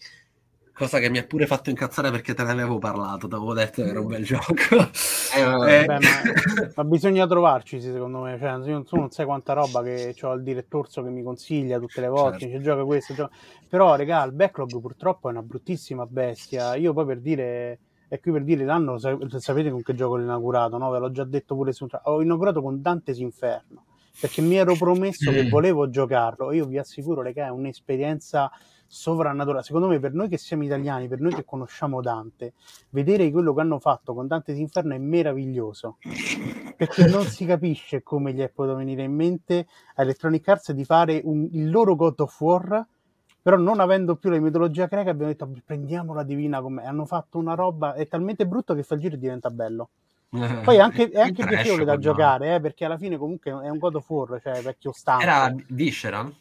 cosa 0.73 0.99
che 0.99 1.09
mi 1.09 1.19
ha 1.19 1.23
pure 1.23 1.47
fatto 1.47 1.69
incazzare 1.69 2.11
perché 2.11 2.33
te 2.33 2.43
ne 2.43 2.51
avevo 2.51 2.79
parlato, 2.79 3.29
ti 3.29 3.35
avevo 3.35 3.53
detto 3.53 3.81
che 3.81 3.87
era 3.87 4.01
un 4.01 4.07
bel 4.07 4.25
gioco. 4.25 4.53
Eh, 5.37 5.41
vabbè, 5.41 5.85
ma, 5.85 5.99
ma, 6.75 6.83
bisogna 6.83 7.25
trovarci, 7.25 7.79
secondo 7.79 8.21
me. 8.23 8.37
Cioè, 8.37 8.57
io 8.67 8.83
non 8.89 9.11
sai 9.11 9.25
quanta 9.25 9.53
roba 9.53 9.81
che 9.81 10.13
ho 10.21 10.33
il 10.33 10.43
direttorso 10.43 11.01
che 11.01 11.09
mi 11.09 11.23
consiglia 11.23 11.79
tutte 11.79 12.01
le 12.01 12.07
volte, 12.07 12.39
certo. 12.39 12.61
gioca 12.61 12.83
questo, 12.83 13.13
gioca... 13.13 13.33
però 13.69 13.95
regà, 13.95 14.21
il 14.25 14.33
backlog 14.33 14.81
purtroppo 14.81 15.29
è 15.29 15.31
una 15.31 15.43
bruttissima 15.43 16.05
bestia. 16.05 16.75
Io 16.75 16.91
poi 16.91 17.05
per 17.05 17.19
dire 17.21 17.79
è 18.10 18.19
qui 18.19 18.32
per 18.32 18.43
dire 18.43 18.65
l'anno 18.65 18.98
sapete 18.98 19.72
con 19.72 19.82
che 19.82 19.93
gioco 19.93 20.17
l'ho 20.17 20.24
inaugurato, 20.24 20.78
no? 20.78 20.89
Ve 20.89 21.00
l'ho 21.00 21.12
già 21.12 21.24
detto 21.24 21.56
pure 21.56 21.72
su 21.72 21.88
ho 22.04 22.22
inaugurato 22.22 22.62
con 22.62 22.82
Dante's 22.82 23.19
Inferno 23.19 23.86
perché 24.19 24.41
mi 24.41 24.56
ero 24.56 24.76
promesso 24.76 25.32
mm. 25.32 25.34
che 25.34 25.50
volevo 25.50 25.89
giocarlo. 25.89 26.52
Io 26.52 26.65
vi 26.65 26.78
assicuro 26.78 27.22
che 27.22 27.32
è 27.32 27.50
un'esperienza 27.50 28.52
sovrannaturale. 28.86 29.63
Secondo 29.63 29.88
me, 29.88 30.00
per 30.00 30.13
noi 30.13 30.28
che 30.28 30.38
siamo 30.38 30.63
italiani, 30.63 31.08
per 31.08 31.22
noi 31.22 31.34
che 31.34 31.45
conosciamo 31.45 32.02
Dante, 32.02 32.54
vedere 32.89 33.30
quello 33.32 33.54
che 33.54 33.62
hanno 33.62 33.80
fatto 33.80 34.13
con 34.13 34.28
Dante's 34.28 34.58
Inferno 34.58 34.95
è 34.95 34.98
meraviglioso 34.98 35.98
perché 36.76 37.08
non 37.08 37.24
si 37.26 37.45
capisce 37.45 38.02
come 38.04 38.34
gli 38.34 38.39
è 38.39 38.50
potuto 38.50 38.76
venire 38.78 39.04
in 39.04 39.13
mente 39.13 39.67
a 39.95 40.02
Electronic 40.02 40.48
Arts 40.48 40.72
di 40.72 40.84
fare 40.84 41.22
un, 41.24 41.48
il 41.52 41.69
loro 41.69 41.95
God 41.95 42.19
of 42.19 42.41
War. 42.41 42.86
Però 43.41 43.58
non 43.58 43.80
avendo 43.80 44.15
più 44.15 44.30
la 44.30 44.39
mitologia 44.39 44.86
greca 44.86 45.12
abbiamo 45.12 45.32
detto 45.32 45.49
prendiamo 45.65 46.13
la 46.13 46.23
divina 46.23 46.62
come 46.62 46.86
hanno 46.86 47.06
fatto 47.06 47.38
una 47.38 47.56
roba 47.56 47.93
è 47.93 48.08
talmente 48.08 48.45
brutto 48.45 48.73
che 48.73 48.84
fa 48.84 48.95
il 48.95 49.02
giro 49.02 49.15
e 49.15 49.19
diventa 49.19 49.49
bello. 49.49 49.89
Poi 50.30 50.75
è 50.75 50.80
anche, 50.80 51.10
è 51.10 51.21
anche 51.21 51.45
piacevole 51.45 51.86
da 51.86 51.97
giocare, 51.97 52.56
eh, 52.56 52.60
perché 52.60 52.86
alla 52.86 52.97
fine 52.97 53.17
comunque 53.17 53.52
è 53.52 53.69
un 53.69 53.78
God 53.78 53.95
of 53.95 54.10
War, 54.10 54.39
cioè 54.41 54.62
vecchio 54.62 54.91
stampo. 54.91 55.23
Era 55.23 55.54
Visceral? 55.67 56.34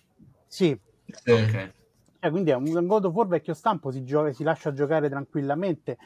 Sì. 0.46 0.78
sì. 1.06 1.30
Ok. 1.30 1.76
Eh, 2.20 2.30
quindi 2.30 2.50
è 2.50 2.54
un 2.56 2.86
God 2.86 3.04
of 3.04 3.14
War 3.14 3.28
vecchio 3.28 3.54
stampo, 3.54 3.92
si, 3.92 4.02
gioca, 4.02 4.32
si 4.32 4.42
lascia 4.42 4.72
giocare 4.72 5.08
tranquillamente, 5.08 5.98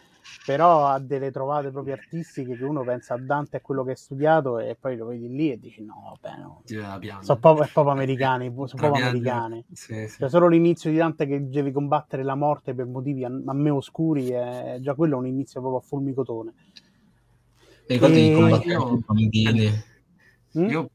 però 0.44 0.86
ha 0.86 0.98
delle 0.98 1.30
trovate 1.30 1.70
proprio 1.70 1.94
artistiche 1.94 2.54
che 2.54 2.64
uno 2.64 2.82
pensa 2.82 3.14
a 3.14 3.18
Dante 3.18 3.56
e 3.56 3.60
quello 3.62 3.82
che 3.82 3.92
ha 3.92 3.96
studiato 3.96 4.58
e 4.58 4.76
poi 4.78 4.96
lo 4.98 5.06
vedi 5.06 5.28
lì 5.28 5.50
e 5.50 5.58
dici 5.58 5.82
no, 5.82 6.18
vabbè 6.20 6.38
no. 6.38 6.62
Sono 7.22 7.38
proprio, 7.38 7.66
proprio 7.72 7.94
americani, 7.94 8.52
sono 8.54 8.66
proprio 8.74 9.06
americani. 9.06 9.64
Sì, 9.72 10.06
sì. 10.06 10.18
Cioè, 10.18 10.28
solo 10.28 10.48
l'inizio 10.48 10.90
di 10.90 10.98
Dante 10.98 11.26
che 11.26 11.48
devi 11.48 11.72
combattere 11.72 12.22
la 12.22 12.34
morte 12.34 12.74
per 12.74 12.84
motivi 12.84 13.24
a, 13.24 13.28
a 13.28 13.54
me 13.54 13.70
oscuri, 13.70 14.28
è, 14.28 14.76
già 14.82 14.94
quello 14.94 15.14
è 15.14 15.18
un 15.18 15.26
inizio 15.26 15.60
proprio 15.60 15.80
a 15.80 15.82
fulmicotone. 15.82 16.52
E... 17.86 17.98
di 17.98 18.34
combattere 18.34 18.72
io... 18.72 18.96
i 18.96 19.02
bambini? 19.06 19.84
Mm? 20.58 20.68
Io 20.68 20.90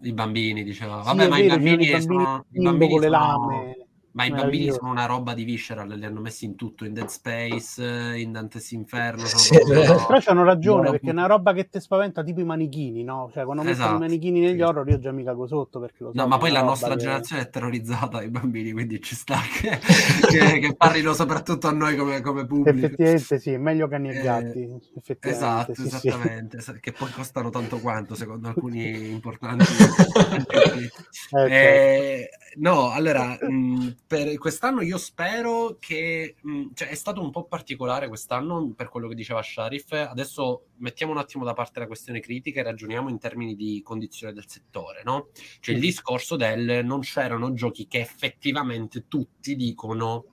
i 0.00 0.12
bambini, 0.14 0.64
diceva. 0.64 1.02
Vabbè, 1.02 1.24
sì, 1.24 1.28
ma 1.28 1.36
vero, 1.36 1.44
i 1.44 1.48
bambini, 1.48 1.84
i 1.84 1.90
bambini 1.90 2.00
sono, 2.00 2.44
i 2.50 2.62
bambini 2.62 2.90
con 2.90 3.00
le 3.00 3.06
sono... 3.08 3.18
lame. 3.18 3.81
Ma 4.14 4.26
i 4.26 4.30
bambini 4.30 4.70
sono 4.70 4.90
una 4.90 5.06
roba 5.06 5.32
di 5.32 5.44
visceral, 5.44 5.88
li 5.88 6.04
hanno 6.04 6.20
messi 6.20 6.44
in 6.44 6.54
tutto, 6.54 6.84
in 6.84 6.92
Dead 6.92 7.08
Space, 7.08 7.82
in 8.18 8.30
Dante's 8.32 8.70
Inferno. 8.72 9.24
Sì, 9.24 9.58
però 9.64 10.18
c'hanno 10.20 10.44
ragione, 10.44 10.90
perché 10.90 11.08
è 11.08 11.12
una 11.12 11.26
roba 11.26 11.54
che 11.54 11.68
ti 11.68 11.80
spaventa 11.80 12.22
tipo 12.22 12.40
i 12.40 12.44
manichini, 12.44 13.04
no? 13.04 13.30
Cioè, 13.32 13.44
quando 13.44 13.62
esatto. 13.62 13.78
mettono 13.78 13.96
i 13.96 14.08
manichini 14.08 14.40
negli 14.40 14.56
sì. 14.56 14.62
horror 14.62 14.88
io 14.88 14.98
già 14.98 15.12
mi 15.12 15.24
cago 15.24 15.46
sotto 15.46 15.80
perché 15.80 16.04
lo 16.04 16.12
so. 16.12 16.20
No, 16.20 16.26
ma 16.26 16.36
poi 16.36 16.50
la 16.50 16.62
nostra 16.62 16.90
che... 16.90 16.96
generazione 17.00 17.42
è 17.42 17.48
terrorizzata 17.48 18.18
dai 18.18 18.28
bambini, 18.28 18.72
quindi 18.72 19.00
ci 19.00 19.14
sta 19.14 19.38
che, 19.50 19.80
che, 20.28 20.58
che 20.58 20.74
parlino 20.76 21.14
soprattutto 21.14 21.68
a 21.68 21.72
noi 21.72 21.96
come, 21.96 22.20
come 22.20 22.44
pubblico. 22.44 22.84
Effettivamente 22.84 23.38
sì, 23.38 23.52
è 23.52 23.58
meglio 23.58 23.88
cani 23.88 24.10
e 24.10 24.20
gatti. 24.20 24.58
Eh, 24.60 25.18
esatto, 25.20 25.74
sì, 25.74 25.86
esattamente, 25.86 26.60
sì. 26.60 26.78
che 26.80 26.92
poi 26.92 27.10
costano 27.10 27.48
tanto 27.48 27.78
quanto, 27.78 28.14
secondo 28.14 28.48
alcuni 28.48 29.08
importanti. 29.10 29.64
eh, 29.64 30.90
certo. 31.10 31.46
eh, 31.46 32.28
no, 32.56 32.90
allora... 32.90 33.38
Mh, 33.40 34.00
per 34.12 34.36
quest'anno 34.36 34.82
io 34.82 34.98
spero 34.98 35.78
che 35.80 36.34
mh, 36.38 36.74
cioè, 36.74 36.88
è 36.88 36.94
stato 36.94 37.22
un 37.22 37.30
po' 37.30 37.44
particolare 37.44 38.08
quest'anno 38.08 38.74
per 38.76 38.90
quello 38.90 39.08
che 39.08 39.14
diceva 39.14 39.42
Sharif. 39.42 39.90
Adesso 39.92 40.66
mettiamo 40.80 41.12
un 41.12 41.18
attimo 41.18 41.44
da 41.44 41.54
parte 41.54 41.80
la 41.80 41.86
questione 41.86 42.20
critica 42.20 42.60
e 42.60 42.64
ragioniamo 42.64 43.08
in 43.08 43.18
termini 43.18 43.56
di 43.56 43.80
condizione 43.82 44.34
del 44.34 44.44
settore, 44.46 45.00
no? 45.02 45.28
Cioè 45.60 45.74
il 45.74 45.80
discorso 45.80 46.36
del 46.36 46.84
non 46.84 47.00
c'erano 47.00 47.54
giochi 47.54 47.86
che 47.86 48.00
effettivamente 48.00 49.06
tutti 49.08 49.56
dicono 49.56 50.26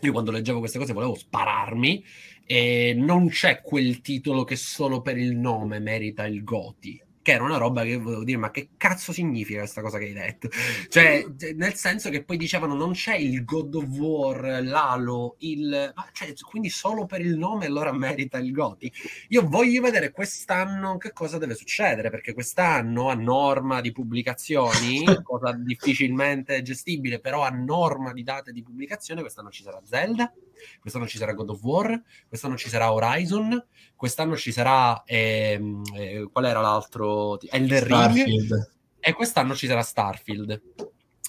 io 0.00 0.12
quando 0.12 0.30
leggevo 0.30 0.60
queste 0.60 0.78
cose 0.78 0.94
volevo 0.94 1.14
spararmi 1.14 2.02
e 2.46 2.94
non 2.96 3.28
c'è 3.28 3.60
quel 3.60 4.00
titolo 4.00 4.44
che 4.44 4.56
solo 4.56 5.02
per 5.02 5.18
il 5.18 5.36
nome 5.36 5.80
merita 5.80 6.24
il 6.24 6.42
Goti 6.44 7.02
che 7.28 7.34
era 7.34 7.44
una 7.44 7.58
roba 7.58 7.82
che 7.82 7.98
volevo 7.98 8.24
dire, 8.24 8.38
ma 8.38 8.50
che 8.50 8.70
cazzo 8.78 9.12
significa 9.12 9.58
questa 9.58 9.82
cosa 9.82 9.98
che 9.98 10.06
hai 10.06 10.12
detto? 10.14 10.48
Cioè, 10.88 11.26
nel 11.56 11.74
senso 11.74 12.08
che 12.08 12.24
poi 12.24 12.38
dicevano 12.38 12.74
non 12.74 12.92
c'è 12.92 13.16
il 13.16 13.44
God 13.44 13.74
of 13.74 13.84
War, 13.84 14.62
l'Halo, 14.62 15.36
il... 15.40 15.92
Cioè, 16.12 16.32
quindi 16.48 16.70
solo 16.70 17.04
per 17.04 17.20
il 17.20 17.36
nome 17.36 17.66
allora 17.66 17.92
merita 17.92 18.38
il 18.38 18.50
Goti. 18.50 18.90
Io 19.28 19.46
voglio 19.46 19.82
vedere 19.82 20.10
quest'anno 20.10 20.96
che 20.96 21.12
cosa 21.12 21.36
deve 21.36 21.54
succedere, 21.54 22.08
perché 22.08 22.32
quest'anno 22.32 23.10
a 23.10 23.14
norma 23.14 23.82
di 23.82 23.92
pubblicazioni, 23.92 25.04
cosa 25.22 25.52
difficilmente 25.52 26.62
gestibile, 26.62 27.20
però 27.20 27.42
a 27.42 27.50
norma 27.50 28.14
di 28.14 28.22
date 28.22 28.52
di 28.52 28.62
pubblicazione, 28.62 29.20
quest'anno 29.20 29.50
ci 29.50 29.62
sarà 29.62 29.82
Zelda, 29.84 30.32
quest'anno 30.80 31.06
ci 31.06 31.18
sarà 31.18 31.32
God 31.32 31.50
of 31.50 31.62
War, 31.62 32.02
quest'anno 32.28 32.56
ci 32.56 32.68
sarà 32.68 32.92
Horizon, 32.92 33.64
quest'anno 33.94 34.36
ci 34.36 34.52
sarà 34.52 35.02
ehm, 35.04 35.82
eh, 35.94 36.28
qual 36.30 36.44
era 36.44 36.60
l'altro? 36.60 37.40
Elder 37.40 37.82
Ring 37.82 38.68
e 39.00 39.12
quest'anno 39.12 39.54
ci 39.54 39.66
sarà 39.66 39.82
Starfield. 39.82 40.62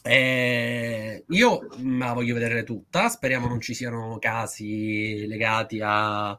Eh, 0.01 1.25
io 1.27 1.67
me 1.77 2.05
la 2.05 2.13
voglio 2.13 2.33
vedere 2.33 2.63
tutta, 2.63 3.09
speriamo 3.09 3.47
non 3.47 3.59
ci 3.59 3.73
siano 3.73 4.17
casi 4.19 5.27
legati 5.27 5.81
a 5.83 6.37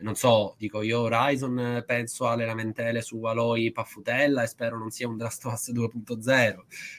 non 0.00 0.14
so, 0.14 0.54
dico 0.58 0.82
io 0.82 1.00
Horizon 1.00 1.82
penso 1.86 2.28
alle 2.28 2.44
lamentele 2.44 3.02
su 3.02 3.22
Aloy 3.22 3.72
Paffutella 3.72 4.42
e 4.42 4.46
spero 4.46 4.78
non 4.78 4.90
sia 4.90 5.08
un 5.08 5.16
Last 5.16 5.44
of 5.46 5.52
Us 5.54 5.72
2.0 5.72 6.56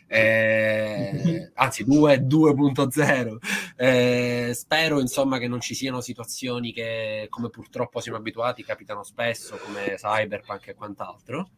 eh, 0.08 1.52
anzi 1.56 1.84
2, 1.84 2.18
2.0 2.18 3.38
eh, 3.78 4.52
spero 4.54 5.00
insomma 5.00 5.38
che 5.38 5.48
non 5.48 5.62
ci 5.62 5.76
siano 5.76 6.02
situazioni 6.02 6.74
che 6.74 7.28
come 7.30 7.50
purtroppo 7.50 8.00
siamo 8.02 8.18
abituati 8.18 8.64
capitano 8.64 9.04
spesso 9.04 9.58
come 9.58 9.96
Cyberpunk 9.96 10.68
e 10.68 10.76
quant'altro 10.76 11.50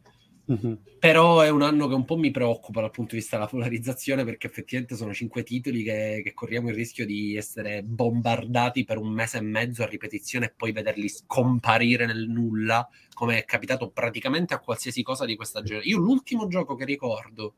Mm-hmm. 0.52 0.74
Però 0.98 1.40
è 1.40 1.48
un 1.48 1.62
anno 1.62 1.88
che 1.88 1.94
un 1.94 2.04
po' 2.04 2.16
mi 2.16 2.30
preoccupa 2.30 2.80
dal 2.80 2.90
punto 2.90 3.14
di 3.14 3.20
vista 3.20 3.36
della 3.36 3.48
polarizzazione 3.48 4.24
perché 4.24 4.46
effettivamente 4.46 4.94
sono 4.94 5.14
cinque 5.14 5.42
titoli 5.42 5.82
che, 5.82 6.20
che, 6.22 6.34
corriamo 6.34 6.68
il 6.68 6.74
rischio 6.74 7.06
di 7.06 7.36
essere 7.36 7.82
bombardati 7.82 8.84
per 8.84 8.98
un 8.98 9.08
mese 9.08 9.38
e 9.38 9.40
mezzo 9.40 9.82
a 9.82 9.86
ripetizione 9.86 10.46
e 10.46 10.54
poi 10.56 10.72
vederli 10.72 11.08
scomparire 11.08 12.06
nel 12.06 12.28
nulla, 12.28 12.86
come 13.14 13.38
è 13.38 13.44
capitato 13.44 13.90
praticamente 13.90 14.54
a 14.54 14.60
qualsiasi 14.60 15.02
cosa 15.02 15.24
di 15.24 15.36
questa 15.36 15.62
generazione. 15.62 15.96
Io 15.96 16.04
l'ultimo 16.04 16.46
gioco 16.48 16.74
che 16.74 16.84
ricordo 16.84 17.54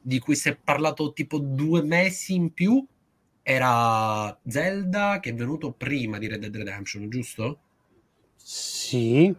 di 0.00 0.18
cui 0.18 0.36
si 0.36 0.48
è 0.48 0.56
parlato 0.56 1.12
tipo 1.12 1.38
due 1.38 1.82
mesi 1.82 2.34
in 2.34 2.52
più 2.52 2.84
era 3.42 4.38
Zelda 4.46 5.18
che 5.20 5.30
è 5.30 5.34
venuto 5.34 5.72
prima 5.72 6.18
di 6.18 6.28
Red 6.28 6.40
Dead 6.40 6.54
Redemption, 6.54 7.08
giusto? 7.08 7.60
Sì, 8.36 9.34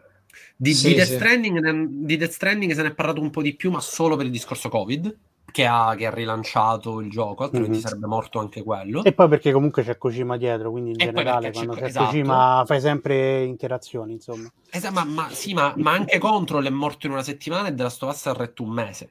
di, 0.56 0.74
sì, 0.74 0.90
di, 0.90 0.96
Death. 0.96 1.16
Stranding, 1.16 1.88
di, 1.88 2.18
Death 2.18 2.32
Stranding, 2.32 2.74
se 2.74 2.82
ne 2.82 2.90
è 2.90 2.94
parlato 2.94 3.22
un 3.22 3.30
po' 3.30 3.42
di 3.42 3.56
più, 3.56 3.72
ma 3.72 3.80
solo 3.80 4.16
per 4.16 4.26
il 4.26 4.32
discorso 4.32 4.70
Covid. 4.70 5.18
Che 5.52 5.66
ha, 5.66 5.96
che 5.98 6.06
ha 6.06 6.14
rilanciato 6.14 7.02
il 7.02 7.10
gioco, 7.10 7.44
altrimenti 7.44 7.74
mm-hmm. 7.74 7.82
sarebbe 7.86 8.08
morto 8.08 8.40
anche 8.40 8.64
quello. 8.64 9.04
E 9.04 9.12
poi 9.12 9.28
perché 9.28 9.52
comunque 9.52 9.84
c'è 9.84 9.98
Kojima 9.98 10.38
dietro, 10.38 10.72
quindi 10.72 10.92
in 10.92 11.02
e 11.02 11.06
generale 11.08 11.52
quando 11.52 11.74
c'è, 11.74 11.84
esatto. 11.88 12.06
Kojima 12.06 12.64
fai 12.66 12.80
sempre 12.80 13.44
interazioni, 13.44 14.14
insomma. 14.14 14.50
Esatto, 14.70 14.94
ma, 14.94 15.04
ma, 15.04 15.30
sì, 15.30 15.54
ma, 15.54 15.74
ma 15.76 15.92
anche 15.92 16.20
Control 16.20 16.66
è 16.66 16.70
morto 16.70 17.06
in 17.06 17.12
una 17.12 17.24
settimana 17.24 17.68
e 17.68 17.74
della 17.74 17.90
Stovassa 17.90 18.30
ha 18.30 18.34
retto 18.34 18.64
un 18.64 18.70
mese. 18.70 19.10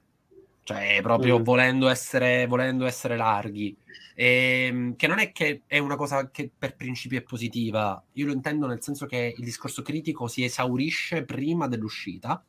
Cioè, 0.70 1.00
proprio 1.02 1.40
mm. 1.40 1.42
volendo, 1.42 1.88
essere, 1.88 2.46
volendo 2.46 2.86
essere 2.86 3.16
larghi. 3.16 3.76
E, 4.14 4.66
ehm, 4.68 4.94
che 4.94 5.08
non 5.08 5.18
è 5.18 5.32
che 5.32 5.62
è 5.66 5.78
una 5.78 5.96
cosa 5.96 6.30
che 6.30 6.48
per 6.56 6.76
principio 6.76 7.18
è 7.18 7.22
positiva, 7.22 8.00
io 8.12 8.26
lo 8.26 8.32
intendo 8.32 8.68
nel 8.68 8.80
senso 8.80 9.06
che 9.06 9.34
il 9.36 9.44
discorso 9.44 9.82
critico 9.82 10.28
si 10.28 10.44
esaurisce 10.44 11.24
prima 11.24 11.66
dell'uscita 11.66 12.44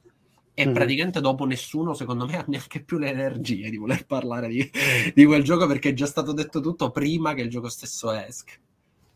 e 0.53 0.67
mm. 0.67 0.71
praticamente 0.73 1.19
dopo 1.19 1.45
nessuno, 1.45 1.95
secondo 1.95 2.27
me, 2.27 2.37
ha 2.37 2.45
neanche 2.47 2.83
più 2.83 2.99
le 2.99 3.09
energie 3.09 3.71
di 3.71 3.77
voler 3.77 4.05
parlare 4.05 4.49
di, 4.49 4.69
di, 5.15 5.25
quel 5.25 5.41
gioco 5.41 5.65
perché 5.65 5.89
è 5.89 5.93
già 5.93 6.05
stato 6.05 6.31
detto 6.31 6.59
tutto 6.59 6.91
prima 6.91 7.33
che 7.33 7.41
il 7.41 7.49
gioco 7.49 7.69
stesso 7.69 8.11
esca. 8.11 8.53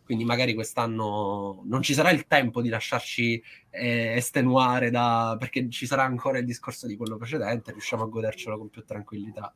Quindi 0.06 0.24
magari 0.24 0.54
quest'anno 0.54 1.64
non 1.66 1.82
ci 1.82 1.96
sarà 1.96 2.12
il 2.12 2.28
tempo 2.28 2.62
di 2.62 2.70
lasciarci 2.70 3.42
eh, 3.72 4.14
estenuare 4.16 4.92
da... 4.92 5.36
perché 5.40 5.68
ci 5.70 5.88
sarà 5.88 6.04
ancora 6.04 6.38
il 6.38 6.46
discorso 6.46 6.86
di 6.86 6.96
quello 6.96 7.18
precedente, 7.18 7.72
riusciamo 7.72 8.04
a 8.04 8.08
godercelo 8.08 8.58
con 8.58 8.70
più 8.70 8.86
tranquillità. 8.86 9.52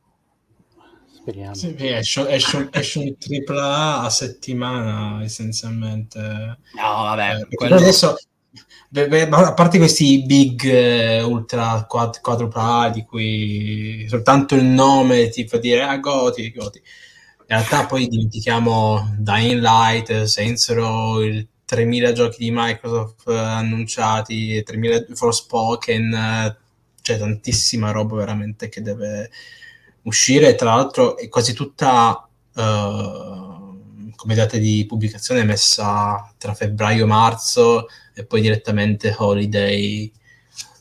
Speriamo. 1.12 1.54
Sì, 1.54 1.74
esce, 1.78 2.28
esce, 2.30 2.68
esce 2.72 2.98
un 2.98 3.14
AAA 3.46 4.00
a 4.02 4.10
settimana 4.10 5.22
essenzialmente. 5.22 6.18
No, 6.18 6.56
vabbè. 6.74 7.42
Eh, 7.48 7.54
quello... 7.54 7.76
Adesso, 7.76 8.16
a 9.30 9.54
parte 9.54 9.78
questi 9.78 10.24
big 10.24 10.64
eh, 10.64 11.22
ultra 11.22 11.84
quad, 11.86 12.20
quadrupla 12.20 12.90
di 12.92 13.04
cui 13.04 14.06
soltanto 14.08 14.56
il 14.56 14.64
nome 14.64 15.28
ti 15.28 15.46
fa 15.46 15.58
dire 15.58 15.82
ah 15.82 15.98
Goti, 15.98 16.50
Goti. 16.50 16.82
Realtà 17.56 17.86
poi 17.86 18.06
dimentichiamo 18.06 19.16
Dying 19.18 19.60
Light, 19.60 20.22
Saints 20.22 20.72
Row, 20.72 21.20
il 21.20 21.48
3000 21.64 22.12
giochi 22.12 22.44
di 22.44 22.50
Microsoft 22.52 23.28
eh, 23.28 23.36
annunciati, 23.36 24.62
3000 24.62 25.06
Forspoken, 25.14 26.12
eh, 26.14 26.56
c'è 27.02 27.18
tantissima 27.18 27.90
roba 27.90 28.16
veramente 28.16 28.68
che 28.68 28.82
deve 28.82 29.30
uscire. 30.02 30.54
Tra 30.54 30.74
l'altro, 30.74 31.16
è 31.16 31.28
quasi 31.28 31.52
tutta 31.52 32.28
uh, 32.54 34.12
come 34.14 34.34
data 34.34 34.56
di 34.56 34.84
pubblicazione 34.86 35.44
messa 35.44 36.32
tra 36.38 36.54
febbraio 36.54 37.04
e 37.04 37.06
marzo 37.06 37.88
e 38.14 38.24
poi 38.24 38.42
direttamente 38.42 39.14
holiday 39.16 40.12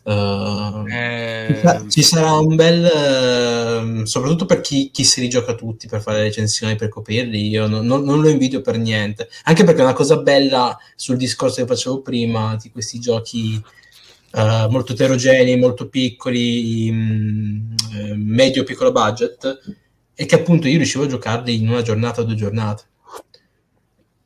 Uh, 0.09 0.87
eh... 0.87 1.85
Ci 1.87 2.01
sarà 2.01 2.33
un 2.33 2.55
bel, 2.55 4.01
uh, 4.01 4.05
soprattutto 4.05 4.45
per 4.45 4.59
chi, 4.61 4.89
chi, 4.91 5.03
si 5.03 5.21
rigioca 5.21 5.53
tutti 5.53 5.87
per 5.87 6.01
fare 6.01 6.17
le 6.17 6.23
recensioni, 6.23 6.75
per 6.75 6.89
coprirli. 6.89 7.47
Io 7.47 7.67
non, 7.67 7.85
non, 7.85 8.03
non, 8.03 8.19
lo 8.19 8.27
invidio 8.27 8.61
per 8.61 8.79
niente, 8.79 9.29
anche 9.43 9.63
perché 9.63 9.83
una 9.83 9.93
cosa 9.93 10.17
bella 10.17 10.75
sul 10.95 11.15
discorso 11.15 11.61
che 11.61 11.67
facevo 11.67 12.01
prima 12.01 12.57
di 12.59 12.71
questi 12.71 12.99
giochi 12.99 13.61
uh, 14.31 14.67
molto 14.71 14.93
eterogenei, 14.93 15.57
molto 15.57 15.89
piccoli, 15.89 16.89
mh, 16.91 17.75
mm, 17.95 18.33
medio 18.33 18.63
piccolo 18.63 18.91
budget, 18.91 19.59
è 20.15 20.25
che 20.25 20.35
appunto 20.35 20.67
io 20.67 20.77
riuscivo 20.77 21.03
a 21.03 21.07
giocarli 21.07 21.53
in 21.53 21.69
una 21.69 21.83
giornata 21.83 22.21
o 22.21 22.23
due 22.23 22.35
giornate 22.35 22.83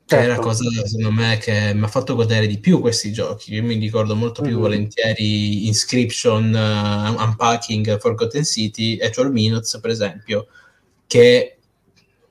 che 0.06 0.16
certo. 0.16 0.32
è 0.32 0.36
la 0.36 0.40
cosa 0.40 0.70
secondo 0.86 1.12
me 1.12 1.38
che 1.38 1.74
mi 1.74 1.84
ha 1.84 1.88
fatto 1.88 2.16
godere 2.16 2.46
di 2.46 2.60
più 2.60 2.80
questi 2.80 3.14
giochi. 3.14 3.54
Io 3.54 3.64
mi 3.64 3.76
ricordo 3.76 4.16
molto 4.16 4.42
più 4.42 4.52
mm-hmm. 4.52 4.60
volentieri 4.60 5.68
Inscription, 5.68 6.54
uh, 6.54 7.22
Unpacking, 7.22 8.00
Forgotten 8.00 8.44
City 8.44 8.98
e 8.98 9.10
12 9.10 9.32
Minutes, 9.32 9.80
per 9.80 9.92
esempio, 9.92 10.48
che 11.08 11.58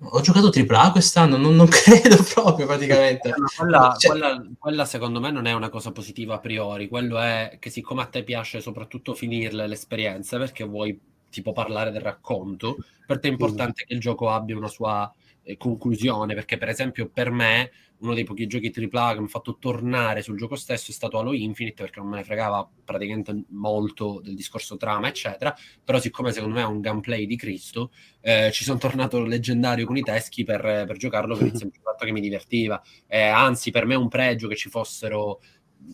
ho 0.05 0.21
giocato 0.21 0.51
AAA 0.55 0.91
quest'anno, 0.91 1.37
non, 1.37 1.55
non 1.55 1.69
credo 1.71 2.23
proprio 2.35 2.67
praticamente. 2.67 3.33
Quella, 3.57 3.95
cioè... 3.99 4.11
quella, 4.11 4.47
quella, 4.59 4.85
secondo 4.85 5.21
me 5.21 5.31
non 5.31 5.47
è 5.47 5.53
una 5.53 5.71
cosa 5.71 5.93
positiva 5.93 6.35
a 6.35 6.41
priori, 6.41 6.89
quello 6.89 7.19
è 7.19 7.57
che 7.59 7.71
siccome 7.71 8.03
a 8.03 8.07
te 8.07 8.23
piace 8.23 8.61
soprattutto 8.61 9.15
finirle 9.15 9.67
le 9.67 9.75
esperienze 9.75 10.39
perché 10.39 10.65
vuoi 10.65 10.99
tipo 11.31 11.53
parlare 11.53 11.91
del 11.91 12.03
racconto, 12.03 12.77
per 13.07 13.19
te 13.19 13.29
è 13.29 13.31
importante 13.31 13.83
mm. 13.85 13.87
che 13.87 13.95
il 13.95 14.01
gioco 14.01 14.29
abbia 14.29 14.57
una 14.57 14.69
sua 14.69 15.11
eh, 15.11 15.22
conclusione, 15.57 16.35
perché 16.35 16.57
per 16.57 16.69
esempio 16.69 17.09
per 17.09 17.31
me 17.31 17.71
uno 17.99 18.15
dei 18.15 18.25
pochi 18.25 18.47
giochi 18.47 18.73
AAA 18.75 19.15
che 19.15 19.21
mi 19.21 19.27
ha 19.27 19.29
fatto 19.29 19.59
tornare 19.59 20.23
sul 20.23 20.37
gioco 20.37 20.57
stesso 20.57 20.91
è 20.91 20.95
stato 20.95 21.19
Halo 21.19 21.33
Infinite, 21.33 21.83
perché 21.83 22.01
non 22.01 22.09
me 22.09 22.17
ne 22.17 22.25
fregava 22.25 22.69
praticamente 22.85 23.45
molto 23.51 24.21
del 24.23 24.35
discorso 24.35 24.77
trama, 24.77 25.09
eccetera, 25.09 25.55
però 25.85 26.01
siccome 26.01 26.33
secondo 26.33 26.57
me 26.57 26.63
è 26.63 26.67
un 26.67 26.81
gameplay 26.81 27.27
di 27.27 27.37
Cristo, 27.37 27.93
eh, 28.21 28.51
ci 28.53 28.65
sono 28.65 28.79
tornato 28.79 29.23
leggendario 29.23 29.87
con 29.87 29.97
i 29.97 30.03
teschi 30.03 30.43
per, 30.45 30.61
per 30.61 30.97
giocarlo 30.97 31.37
per 31.37 31.47
il 31.47 31.55
semplice 31.57 31.83
fatto 31.93 32.05
che 32.05 32.13
mi 32.13 32.21
divertiva. 32.21 32.83
Eh, 33.07 33.23
anzi, 33.23 33.71
per 33.71 33.87
me 33.87 33.95
è 33.95 33.99
un 33.99 34.09
pregio 34.09 34.49
che 34.49 34.57
ci 34.57 34.69
fossero 34.69 35.41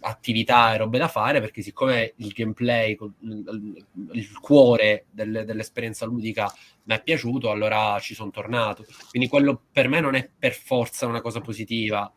attività 0.00 0.74
e 0.74 0.78
robe 0.78 0.98
da 0.98 1.08
fare 1.08 1.40
perché 1.40 1.62
siccome 1.62 2.14
il 2.16 2.28
gameplay 2.28 2.96
il, 3.20 3.84
il 4.12 4.38
cuore 4.38 5.06
del, 5.10 5.44
dell'esperienza 5.44 6.06
ludica 6.06 6.52
mi 6.84 6.94
è 6.94 7.02
piaciuto 7.02 7.50
allora 7.50 7.98
ci 8.00 8.14
sono 8.14 8.30
tornato. 8.30 8.84
Quindi 9.10 9.28
quello 9.28 9.60
per 9.70 9.88
me 9.88 10.00
non 10.00 10.14
è 10.14 10.28
per 10.38 10.54
forza 10.54 11.06
una 11.06 11.20
cosa 11.20 11.40
positiva. 11.40 12.10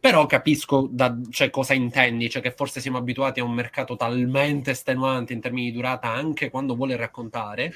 Però 0.00 0.26
capisco 0.26 0.88
da, 0.90 1.18
cioè, 1.30 1.50
cosa 1.50 1.74
intendi 1.74 2.30
cioè 2.30 2.40
che 2.40 2.52
forse 2.52 2.80
siamo 2.80 2.98
abituati 2.98 3.40
a 3.40 3.44
un 3.44 3.52
mercato 3.52 3.96
talmente 3.96 4.70
estenuante 4.70 5.32
in 5.32 5.40
termini 5.40 5.70
di 5.70 5.72
durata 5.72 6.08
anche 6.08 6.50
quando 6.50 6.76
vuole 6.76 6.94
raccontare 6.94 7.72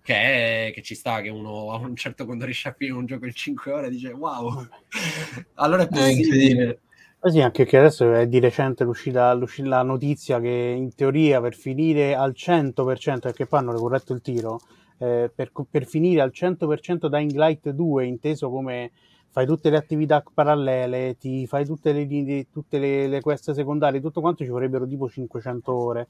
che, 0.00 0.70
che, 0.72 0.82
ci 0.82 0.94
sta 0.94 1.20
che 1.20 1.30
uno 1.30 1.72
a 1.72 1.78
un 1.78 1.96
certo 1.96 2.26
punto 2.26 2.44
riesce 2.44 2.68
a 2.68 2.74
finire 2.78 2.96
un 2.96 3.06
gioco 3.06 3.24
in 3.24 3.32
5 3.32 3.72
ore 3.72 3.90
dice 3.90 4.10
wow! 4.12 4.68
Allora 5.54 5.82
è 5.82 5.88
possibile 5.88 6.80
eh 7.26 7.30
sì, 7.30 7.40
anche 7.40 7.64
che 7.64 7.78
adesso 7.78 8.12
è 8.12 8.26
di 8.26 8.38
recente 8.38 8.84
l'uscita, 8.84 9.32
l'uscita, 9.32 9.68
la 9.68 9.82
notizia 9.82 10.38
che 10.40 10.74
in 10.76 10.94
teoria 10.94 11.40
per 11.40 11.54
finire 11.54 12.14
al 12.14 12.34
100%, 12.36 13.20
perché 13.20 13.46
poi 13.46 13.60
hanno 13.60 13.72
corretto 13.72 14.12
il 14.12 14.20
tiro, 14.20 14.60
eh, 14.98 15.30
per, 15.34 15.50
per, 15.70 15.86
finire 15.86 16.20
al 16.20 16.32
100% 16.34 17.06
Dying 17.06 17.32
Light 17.32 17.70
2, 17.70 18.04
inteso 18.04 18.50
come 18.50 18.90
fai 19.30 19.46
tutte 19.46 19.70
le 19.70 19.78
attività 19.78 20.22
parallele, 20.34 21.16
ti 21.16 21.46
fai 21.46 21.64
tutte 21.64 21.92
le, 21.94 22.46
tutte 22.52 22.78
le, 22.78 23.08
le 23.08 23.20
quest 23.22 23.52
secondarie, 23.52 24.02
tutto 24.02 24.20
quanto 24.20 24.44
ci 24.44 24.50
vorrebbero 24.50 24.86
tipo 24.86 25.08
500 25.08 25.74
ore. 25.74 26.08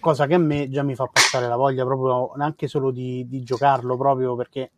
Cosa 0.00 0.26
che 0.26 0.32
a 0.32 0.38
me 0.38 0.70
già 0.70 0.82
mi 0.82 0.94
fa 0.94 1.10
passare 1.12 1.46
la 1.46 1.56
voglia 1.56 1.84
proprio 1.84 2.32
neanche 2.36 2.68
solo 2.68 2.90
di, 2.90 3.26
di 3.28 3.42
giocarlo, 3.42 3.98
proprio 3.98 4.34
perché 4.34 4.70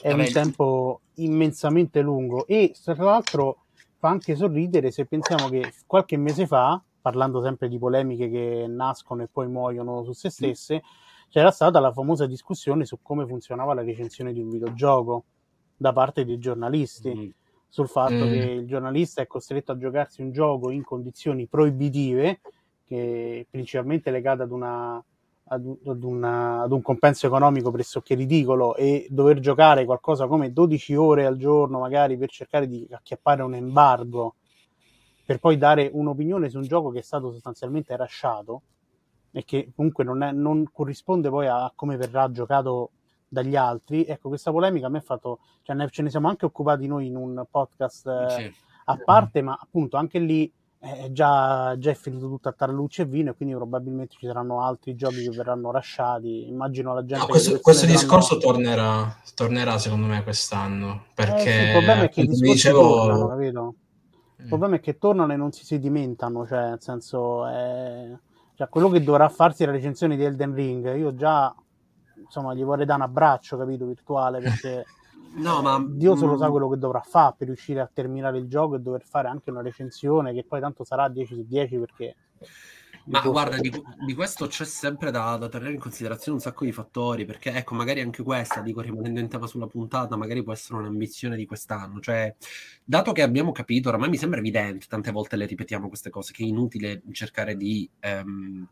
è 0.00 0.12
un 0.12 0.24
tempo 0.32 1.00
immensamente 1.14 2.00
lungo. 2.00 2.46
E 2.46 2.74
tra 2.84 2.94
l'altro 3.02 3.64
fa 4.00 4.08
anche 4.08 4.34
sorridere 4.34 4.90
se 4.90 5.04
pensiamo 5.04 5.50
che 5.50 5.74
qualche 5.86 6.16
mese 6.16 6.46
fa, 6.46 6.82
parlando 7.02 7.42
sempre 7.42 7.68
di 7.68 7.78
polemiche 7.78 8.30
che 8.30 8.64
nascono 8.66 9.22
e 9.22 9.28
poi 9.30 9.46
muoiono 9.46 10.02
su 10.04 10.12
se 10.12 10.30
stesse, 10.30 10.82
c'era 11.28 11.50
stata 11.50 11.80
la 11.80 11.92
famosa 11.92 12.24
discussione 12.24 12.86
su 12.86 12.98
come 13.02 13.26
funzionava 13.26 13.74
la 13.74 13.82
recensione 13.82 14.32
di 14.32 14.40
un 14.40 14.48
videogioco 14.48 15.24
da 15.76 15.92
parte 15.92 16.24
dei 16.24 16.38
giornalisti. 16.38 17.14
Mm. 17.14 17.28
Sul 17.68 17.88
fatto 17.88 18.24
mm. 18.24 18.32
che 18.32 18.36
il 18.36 18.66
giornalista 18.66 19.20
è 19.20 19.26
costretto 19.26 19.72
a 19.72 19.76
giocarsi 19.76 20.22
un 20.22 20.32
gioco 20.32 20.70
in 20.70 20.82
condizioni 20.82 21.46
proibitive, 21.46 22.40
che 22.84 23.46
principalmente 23.50 24.10
legate 24.10 24.42
ad 24.42 24.50
una 24.50 25.04
ad, 25.52 25.78
ad, 25.86 26.02
una, 26.02 26.62
ad, 26.62 26.72
un 26.72 26.82
compenso 26.82 27.26
economico 27.26 27.70
pressoché 27.70 28.14
ridicolo 28.14 28.76
e 28.76 29.06
dover 29.10 29.40
giocare 29.40 29.84
qualcosa 29.84 30.26
come 30.26 30.52
12 30.52 30.94
ore 30.94 31.26
al 31.26 31.36
giorno 31.36 31.80
magari 31.80 32.16
per 32.16 32.30
cercare 32.30 32.66
di 32.66 32.86
acchiappare 32.90 33.42
un 33.42 33.54
embargo 33.54 34.36
per 35.24 35.38
poi 35.38 35.56
dare 35.58 35.90
un'opinione 35.92 36.48
su 36.48 36.58
un 36.58 36.64
gioco 36.64 36.90
che 36.90 37.00
è 37.00 37.02
stato 37.02 37.32
sostanzialmente 37.32 37.96
rasciato 37.96 38.62
e 39.32 39.44
che 39.44 39.70
comunque 39.74 40.02
non, 40.04 40.22
è, 40.22 40.32
non 40.32 40.64
corrisponde 40.72 41.30
poi 41.30 41.46
a 41.46 41.70
come 41.74 41.96
verrà 41.96 42.30
giocato 42.30 42.90
dagli 43.28 43.54
altri. 43.54 44.04
Ecco, 44.04 44.28
questa 44.28 44.50
polemica 44.50 44.86
a 44.86 44.90
me 44.90 44.98
ha 44.98 45.02
fatto, 45.02 45.38
cioè 45.62 45.76
ne, 45.76 45.88
ce 45.88 46.02
ne 46.02 46.10
siamo 46.10 46.28
anche 46.28 46.46
occupati 46.46 46.88
noi 46.88 47.06
in 47.06 47.16
un 47.16 47.44
podcast 47.48 48.06
eh, 48.08 48.30
sì. 48.30 48.54
a 48.86 48.98
parte, 49.04 49.40
ma 49.40 49.56
appunto 49.60 49.96
anche 49.96 50.18
lì 50.18 50.52
eh, 50.82 51.12
già, 51.12 51.74
già, 51.76 51.90
è 51.90 51.94
finito 51.94 52.26
tutto 52.26 52.48
a 52.48 52.52
Tarlucce 52.52 53.02
e 53.02 53.04
Vino 53.04 53.30
e 53.30 53.34
quindi 53.34 53.54
probabilmente 53.54 54.16
ci 54.18 54.26
saranno 54.26 54.62
altri 54.62 54.94
giochi 54.94 55.22
che 55.22 55.30
verranno 55.30 55.70
lasciati 55.70 56.48
immagino 56.48 56.94
la 56.94 57.04
gente 57.04 57.24
no, 57.24 57.26
questo, 57.26 57.60
questo 57.60 57.84
discorso 57.84 58.38
tornerà, 58.38 59.14
tornerà 59.34 59.76
secondo 59.76 60.06
me 60.06 60.22
quest'anno 60.22 61.04
perché 61.14 61.50
eh, 61.50 61.58
sì, 61.58 61.64
il 61.66 61.72
problema 61.72 62.02
è 62.02 62.08
che 62.08 62.20
i 62.22 62.26
discorsi 62.26 62.52
dicevo... 62.52 62.94
tornano 62.94 63.28
capito? 63.28 63.74
il 64.36 64.44
mm. 64.44 64.48
problema 64.48 64.76
è 64.76 64.80
che 64.80 64.96
tornano 64.96 65.32
e 65.34 65.36
non 65.36 65.52
si 65.52 65.66
sedimentano 65.66 66.46
cioè 66.46 66.68
nel 66.70 66.80
senso 66.80 67.46
è... 67.46 68.10
cioè, 68.54 68.68
quello 68.70 68.88
che 68.88 69.02
dovrà 69.02 69.28
farsi 69.28 69.66
la 69.66 69.72
recensione 69.72 70.16
di 70.16 70.24
Elden 70.24 70.54
Ring 70.54 70.96
io 70.96 71.14
già 71.14 71.54
insomma 72.16 72.54
gli 72.54 72.64
vorrei 72.64 72.86
dare 72.86 73.02
un 73.02 73.06
abbraccio 73.06 73.58
capito 73.58 73.84
virtuale 73.84 74.40
perché 74.40 74.86
No, 75.32 75.62
ma 75.62 75.84
Dio 75.86 76.16
solo 76.16 76.36
sa 76.36 76.48
mm. 76.48 76.50
quello 76.50 76.68
che 76.68 76.78
dovrà 76.78 77.00
fare 77.00 77.34
per 77.38 77.46
riuscire 77.46 77.80
a 77.80 77.90
terminare 77.92 78.38
il 78.38 78.48
gioco 78.48 78.74
e 78.74 78.80
dover 78.80 79.02
fare 79.04 79.28
anche 79.28 79.50
una 79.50 79.62
recensione 79.62 80.32
che 80.32 80.44
poi 80.44 80.60
tanto 80.60 80.84
sarà 80.84 81.08
10 81.08 81.34
su 81.34 81.46
10 81.46 81.78
perché 81.78 82.16
ma 83.10 83.20
guarda, 83.22 83.56
di, 83.58 83.72
di, 84.06 84.14
questo 84.14 84.46
c'è 84.46 84.64
sempre 84.64 85.10
da, 85.10 85.36
da, 85.36 85.48
tenere 85.48 85.72
in 85.72 85.80
considerazione 85.80 86.36
un 86.36 86.42
sacco 86.42 86.64
di 86.64 86.72
fattori, 86.72 87.24
perché 87.24 87.50
ecco, 87.52 87.74
magari 87.74 88.00
anche 88.00 88.22
questa, 88.22 88.60
dico, 88.60 88.80
rimanendo 88.82 89.18
in 89.18 89.28
tema 89.28 89.46
sulla 89.46 89.66
puntata, 89.66 90.16
magari 90.16 90.42
può 90.42 90.52
essere 90.52 90.78
un'ambizione 90.78 91.34
di 91.36 91.46
quest'anno. 91.46 91.98
Cioè, 91.98 92.34
dato 92.84 93.12
che 93.12 93.22
abbiamo 93.22 93.52
capito, 93.52 93.88
oramai 93.88 94.10
mi 94.10 94.16
sembra 94.16 94.38
evidente, 94.38 94.86
tante 94.86 95.10
volte 95.10 95.36
le 95.36 95.46
ripetiamo 95.46 95.88
queste 95.88 96.10
cose, 96.10 96.32
che 96.32 96.44
è 96.44 96.46
inutile 96.46 97.02
cercare 97.10 97.56
di 97.56 97.88
ehm, 98.00 98.68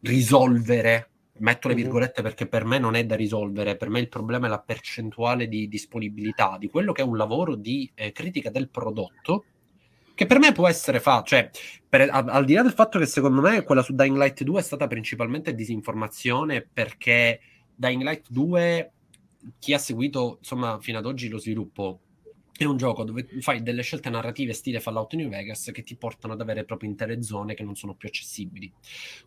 risolvere 0.00 1.10
metto 1.38 1.68
le 1.68 1.74
virgolette 1.74 2.22
perché 2.22 2.46
per 2.46 2.64
me 2.64 2.78
non 2.78 2.94
è 2.94 3.04
da 3.04 3.16
risolvere, 3.16 3.76
per 3.76 3.88
me 3.88 4.00
il 4.00 4.08
problema 4.08 4.46
è 4.46 4.50
la 4.50 4.60
percentuale 4.60 5.48
di 5.48 5.68
disponibilità 5.68 6.56
di 6.58 6.68
quello 6.68 6.92
che 6.92 7.02
è 7.02 7.04
un 7.04 7.16
lavoro 7.16 7.54
di 7.54 7.90
eh, 7.94 8.12
critica 8.12 8.50
del 8.50 8.68
prodotto 8.68 9.44
che 10.14 10.24
per 10.24 10.38
me 10.38 10.52
può 10.52 10.66
essere 10.66 10.98
fatto, 10.98 11.26
cioè 11.26 11.50
per, 11.86 12.08
al, 12.10 12.28
al, 12.28 12.44
di 12.46 12.54
là 12.54 12.62
del 12.62 12.72
fatto 12.72 12.98
che 12.98 13.04
secondo 13.04 13.42
me 13.42 13.62
quella 13.62 13.82
su 13.82 13.94
Dying 13.94 14.16
Light 14.16 14.42
2 14.42 14.60
è 14.60 14.62
stata 14.62 14.86
principalmente 14.86 15.54
disinformazione 15.54 16.66
perché 16.72 17.40
Dying 17.74 18.02
Light 18.02 18.26
2 18.30 18.92
chi 19.58 19.74
ha 19.74 19.78
seguito 19.78 20.36
insomma 20.38 20.78
fino 20.80 20.98
ad 20.98 21.06
oggi 21.06 21.28
lo 21.28 21.38
sviluppo 21.38 22.00
è 22.64 22.66
un 22.66 22.76
gioco 22.76 23.04
dove 23.04 23.26
fai 23.40 23.62
delle 23.62 23.82
scelte 23.82 24.10
narrative 24.10 24.52
stile 24.52 24.80
Fallout 24.80 25.14
New 25.14 25.28
Vegas 25.28 25.70
che 25.72 25.82
ti 25.82 25.96
portano 25.96 26.34
ad 26.34 26.40
avere 26.40 26.64
proprio 26.64 26.88
intere 26.88 27.22
zone 27.22 27.54
che 27.54 27.62
non 27.62 27.74
sono 27.74 27.94
più 27.94 28.08
accessibili. 28.08 28.72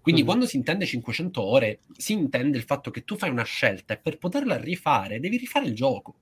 Quindi 0.01 0.23
mm 0.23 0.27
quando 0.29 0.45
si 0.45 0.57
intende 0.57 0.85
500 0.85 1.41
ore, 1.41 1.79
si 1.97 2.13
intende 2.13 2.55
il 2.55 2.63
fatto 2.63 2.91
che 2.91 3.03
tu 3.03 3.17
fai 3.17 3.31
una 3.31 3.43
scelta 3.43 3.95
e 3.95 3.97
per 3.97 4.19
poterla 4.19 4.57
rifare 4.57 5.19
devi 5.19 5.37
rifare 5.37 5.65
il 5.65 5.73
gioco. 5.73 6.17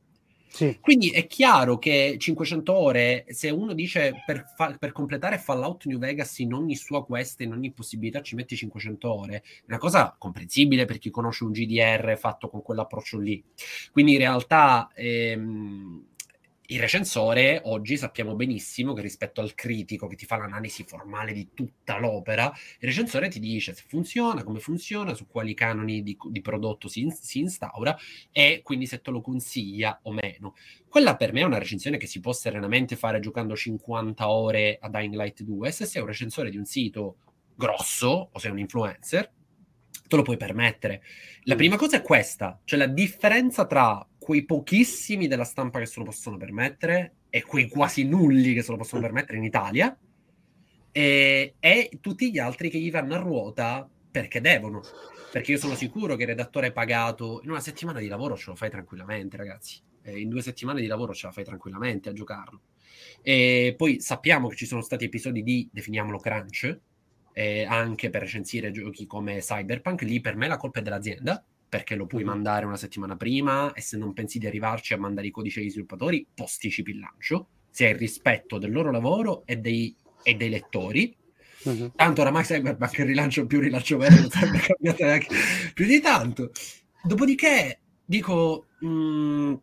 Sì. 0.47 0.77
Quindi 0.79 1.09
è 1.09 1.27
chiaro 1.27 1.77
che 1.77 2.15
500 2.17 2.73
ore, 2.73 3.25
se 3.27 3.49
uno 3.49 3.73
dice 3.73 4.23
per, 4.25 4.45
fa- 4.55 4.75
per, 4.79 4.91
completare 4.91 5.37
Fallout 5.37 5.85
New 5.85 5.99
Vegas 5.99 6.39
in 6.39 6.53
ogni 6.53 6.75
sua 6.75 7.05
quest, 7.05 7.41
in 7.41 7.51
ogni 7.51 7.71
possibilità 7.73 8.21
ci 8.21 8.35
metti 8.35 8.55
500 8.55 9.13
ore, 9.13 9.35
è 9.35 9.65
una 9.67 9.77
cosa 9.77 10.15
comprensibile 10.17 10.85
per 10.85 10.97
chi 10.97 11.09
conosce 11.09 11.43
un 11.43 11.51
GDR 11.51 12.17
fatto 12.17 12.49
con 12.49 12.61
quell'approccio 12.61 13.19
lì. 13.19 13.43
Quindi 13.91 14.13
in 14.13 14.19
realtà... 14.19 14.89
Ehm, 14.95 16.05
il 16.69 16.79
recensore 16.79 17.61
oggi 17.63 17.95
sappiamo 17.95 18.35
benissimo 18.35 18.93
che 18.93 19.01
rispetto 19.01 19.39
al 19.39 19.53
critico 19.53 20.07
che 20.07 20.17
ti 20.17 20.25
fa 20.25 20.35
l'analisi 20.35 20.83
formale 20.83 21.31
di 21.31 21.49
tutta 21.53 21.97
l'opera, 21.97 22.51
il 22.79 22.87
recensore 22.87 23.29
ti 23.29 23.39
dice 23.39 23.73
se 23.73 23.83
funziona, 23.87 24.43
come 24.43 24.59
funziona, 24.59 25.13
su 25.13 25.27
quali 25.27 25.53
canoni 25.53 26.03
di, 26.03 26.17
di 26.29 26.41
prodotto 26.41 26.89
si, 26.89 27.07
si, 27.17 27.39
instaura 27.39 27.97
e 28.33 28.61
quindi 28.63 28.85
se 28.85 28.99
te 28.99 29.11
lo 29.11 29.21
consiglia 29.21 29.99
o 30.03 30.11
meno. 30.11 30.55
Quella 30.89 31.15
per 31.15 31.31
me 31.31 31.41
è 31.41 31.45
una 31.45 31.57
recensione 31.57 31.95
che 31.95 32.07
si 32.07 32.19
può 32.19 32.33
serenamente 32.33 32.97
fare 32.97 33.21
giocando 33.21 33.55
50 33.55 34.29
ore 34.29 34.77
a 34.81 34.89
Dying 34.89 35.15
Light 35.15 35.43
2. 35.43 35.71
Se 35.71 35.85
sei 35.85 36.01
un 36.01 36.07
recensore 36.07 36.49
di 36.49 36.57
un 36.57 36.65
sito 36.65 37.17
grosso 37.55 38.29
o 38.33 38.39
sei 38.39 38.51
un 38.51 38.59
influencer, 38.59 39.31
te 40.05 40.15
lo 40.15 40.21
puoi 40.21 40.37
permettere. 40.37 41.01
La 41.43 41.53
mm. 41.53 41.57
prima 41.57 41.77
cosa 41.77 41.97
è 41.97 42.01
questa, 42.01 42.59
cioè 42.65 42.77
la 42.79 42.87
differenza 42.87 43.65
tra 43.65 44.05
quei 44.27 44.43
pochissimi 44.43 45.27
della 45.27 45.45
stampa 45.45 45.79
che 45.79 45.85
se 45.85 45.99
lo 45.99 46.03
possono 46.03 46.35
permettere 46.35 47.13
e 47.29 47.43
quei 47.43 47.69
quasi 47.69 48.03
nulli 48.03 48.53
che 48.53 48.61
se 48.61 48.71
lo 48.71 48.77
possono 48.77 49.01
permettere 49.01 49.37
in 49.37 49.45
Italia 49.45 49.97
e, 50.91 51.55
e 51.57 51.89
tutti 52.01 52.29
gli 52.29 52.37
altri 52.37 52.69
che 52.69 52.77
gli 52.77 52.91
vanno 52.91 53.15
a 53.15 53.19
ruota 53.19 53.89
perché 54.11 54.41
devono. 54.41 54.81
Perché 55.31 55.53
io 55.53 55.57
sono 55.57 55.75
sicuro 55.75 56.17
che 56.17 56.23
il 56.23 56.27
redattore 56.27 56.73
pagato 56.73 57.39
in 57.41 57.51
una 57.51 57.61
settimana 57.61 57.99
di 57.99 58.09
lavoro 58.09 58.35
ce 58.35 58.49
lo 58.49 58.57
fai 58.57 58.69
tranquillamente, 58.69 59.37
ragazzi. 59.37 59.79
Eh, 60.01 60.19
in 60.19 60.27
due 60.27 60.41
settimane 60.41 60.81
di 60.81 60.87
lavoro 60.87 61.13
ce 61.13 61.27
la 61.27 61.31
fai 61.31 61.45
tranquillamente 61.45 62.09
a 62.09 62.11
giocarlo. 62.11 62.59
E 63.21 63.75
poi 63.77 64.01
sappiamo 64.01 64.49
che 64.49 64.57
ci 64.57 64.65
sono 64.65 64.81
stati 64.81 65.05
episodi 65.05 65.41
di, 65.41 65.69
definiamolo 65.71 66.17
crunch, 66.19 66.79
eh, 67.31 67.63
anche 67.63 68.09
per 68.09 68.23
recensire 68.23 68.71
giochi 68.71 69.05
come 69.05 69.37
Cyberpunk. 69.37 70.01
Lì 70.01 70.19
per 70.19 70.35
me 70.35 70.49
la 70.49 70.57
colpa 70.57 70.79
è 70.79 70.81
dell'azienda, 70.81 71.41
perché 71.69 71.95
lo 71.95 72.05
puoi 72.05 72.23
mandare 72.23 72.65
una 72.65 72.77
settimana 72.77 73.17
prima 73.17 73.73
e 73.73 73.81
se 73.81 73.97
non 73.97 74.13
pensi 74.13 74.39
di 74.39 74.47
arrivarci 74.47 74.93
a 74.93 74.97
mandare 74.97 75.27
i 75.27 75.31
codici 75.31 75.59
agli 75.59 75.69
sviluppatori, 75.69 76.25
posticipi 76.33 76.91
il 76.91 76.99
lancio, 76.99 77.49
se 77.69 77.85
hai 77.85 77.91
il 77.91 77.97
rispetto 77.97 78.57
del 78.57 78.71
loro 78.71 78.91
lavoro 78.91 79.43
e 79.45 79.57
dei, 79.57 79.95
e 80.23 80.35
dei 80.35 80.49
lettori. 80.49 81.15
Uh-huh. 81.63 81.91
Tanto 81.95 82.21
oramai 82.21 82.43
Cyberpunk 82.43 82.97
il 82.99 83.05
rilancio 83.05 83.45
più 83.45 83.59
rilancio 83.59 83.97
vero 83.97 84.15
non 84.15 84.29
sarebbe 84.29 84.59
cambiato 84.59 85.03
neanche 85.03 85.27
più 85.73 85.85
di 85.85 85.99
tanto. 85.99 86.51
Dopodiché 87.03 87.79
dico, 88.05 88.67
mh, 88.79 88.87
mm, 88.87 89.53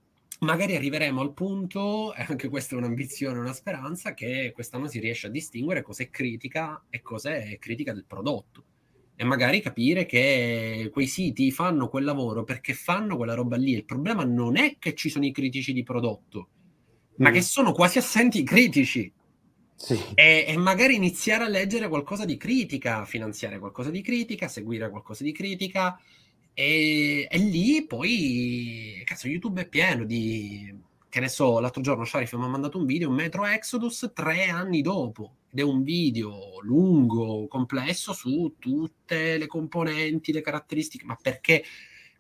magari 0.41 0.77
arriveremo 0.77 1.23
al 1.23 1.33
punto, 1.33 2.15
e 2.15 2.27
anche 2.29 2.49
questa 2.49 2.75
è 2.75 2.79
un'ambizione, 2.79 3.39
una 3.39 3.55
speranza, 3.55 4.13
che 4.13 4.53
quest'anno 4.55 4.89
si 4.89 4.99
riesce 4.99 5.29
a 5.29 5.31
distinguere 5.31 5.83
cos'è 5.83 6.11
critica 6.11 6.85
e 6.91 7.01
cos'è 7.01 7.57
critica 7.59 7.95
del 7.95 8.05
prodotto 8.05 8.65
e 9.17 9.25
magari 9.25 9.61
capire 9.61 10.07
che 10.07 10.91
quei 10.93 11.07
siti 11.07 11.51
fanno 11.53 11.89
quel 11.89 12.05
lavoro 12.05 12.43
perché 12.43 12.75
fanno 12.75 13.17
quella 13.17 13.35
roba 13.35 13.57
lì. 13.57 13.73
Il 13.73 13.85
problema 13.85 14.25
non 14.25 14.57
è 14.57 14.77
che 14.79 14.95
ci 14.95 15.09
sono 15.09 15.25
i 15.25 15.33
critici 15.33 15.73
di 15.73 15.83
prodotto, 15.83 16.49
mm. 17.11 17.13
ma 17.19 17.31
che 17.31 17.41
sono 17.41 17.73
quasi 17.73 17.99
assenti 17.99 18.41
i 18.41 18.45
critici. 18.45 19.13
Sì. 19.77 19.99
E, 20.15 20.45
e, 20.49 20.57
magari 20.57 20.95
iniziare 20.95 21.45
a 21.45 21.49
leggere 21.49 21.89
qualcosa 21.89 22.25
di 22.25 22.37
critica, 22.37 23.05
finanziare 23.05 23.59
qualcosa 23.59 23.91
di 23.91 24.03
critica, 24.03 24.49
seguire 24.49 24.89
qualcosa 24.91 25.25
di 25.25 25.33
critica. 25.33 26.01
E, 26.53 27.27
e 27.29 27.39
lì 27.39 27.85
poi, 27.85 29.03
cazzo, 29.05 29.29
YouTube 29.29 29.63
è 29.63 29.69
pieno 29.69 30.05
di 30.05 30.73
che 31.15 31.21
ne 31.21 31.29
so, 31.29 31.61
l'altro 31.61 31.81
giorno 31.81 32.05
Sharif 32.05 32.33
mi 32.33 32.43
ha 32.43 32.49
mandato 32.49 32.77
un 32.77 32.87
video, 32.87 33.09
Metro 33.09 33.45
Exodus 33.47 34.11
tre 34.13 34.47
anni 34.47 34.83
dopo, 34.83 35.37
ed 35.53 35.61
è 35.61 35.63
un 35.63 35.85
video 35.85 36.59
lungo, 36.63 37.47
complesso 37.47 38.13
su 38.13 38.57
tutte 38.59 39.39
le 39.39 39.47
componenti, 39.47 40.33
le 40.33 40.41
caratteristiche, 40.41 41.05
ma 41.05 41.17
perché 41.23 41.63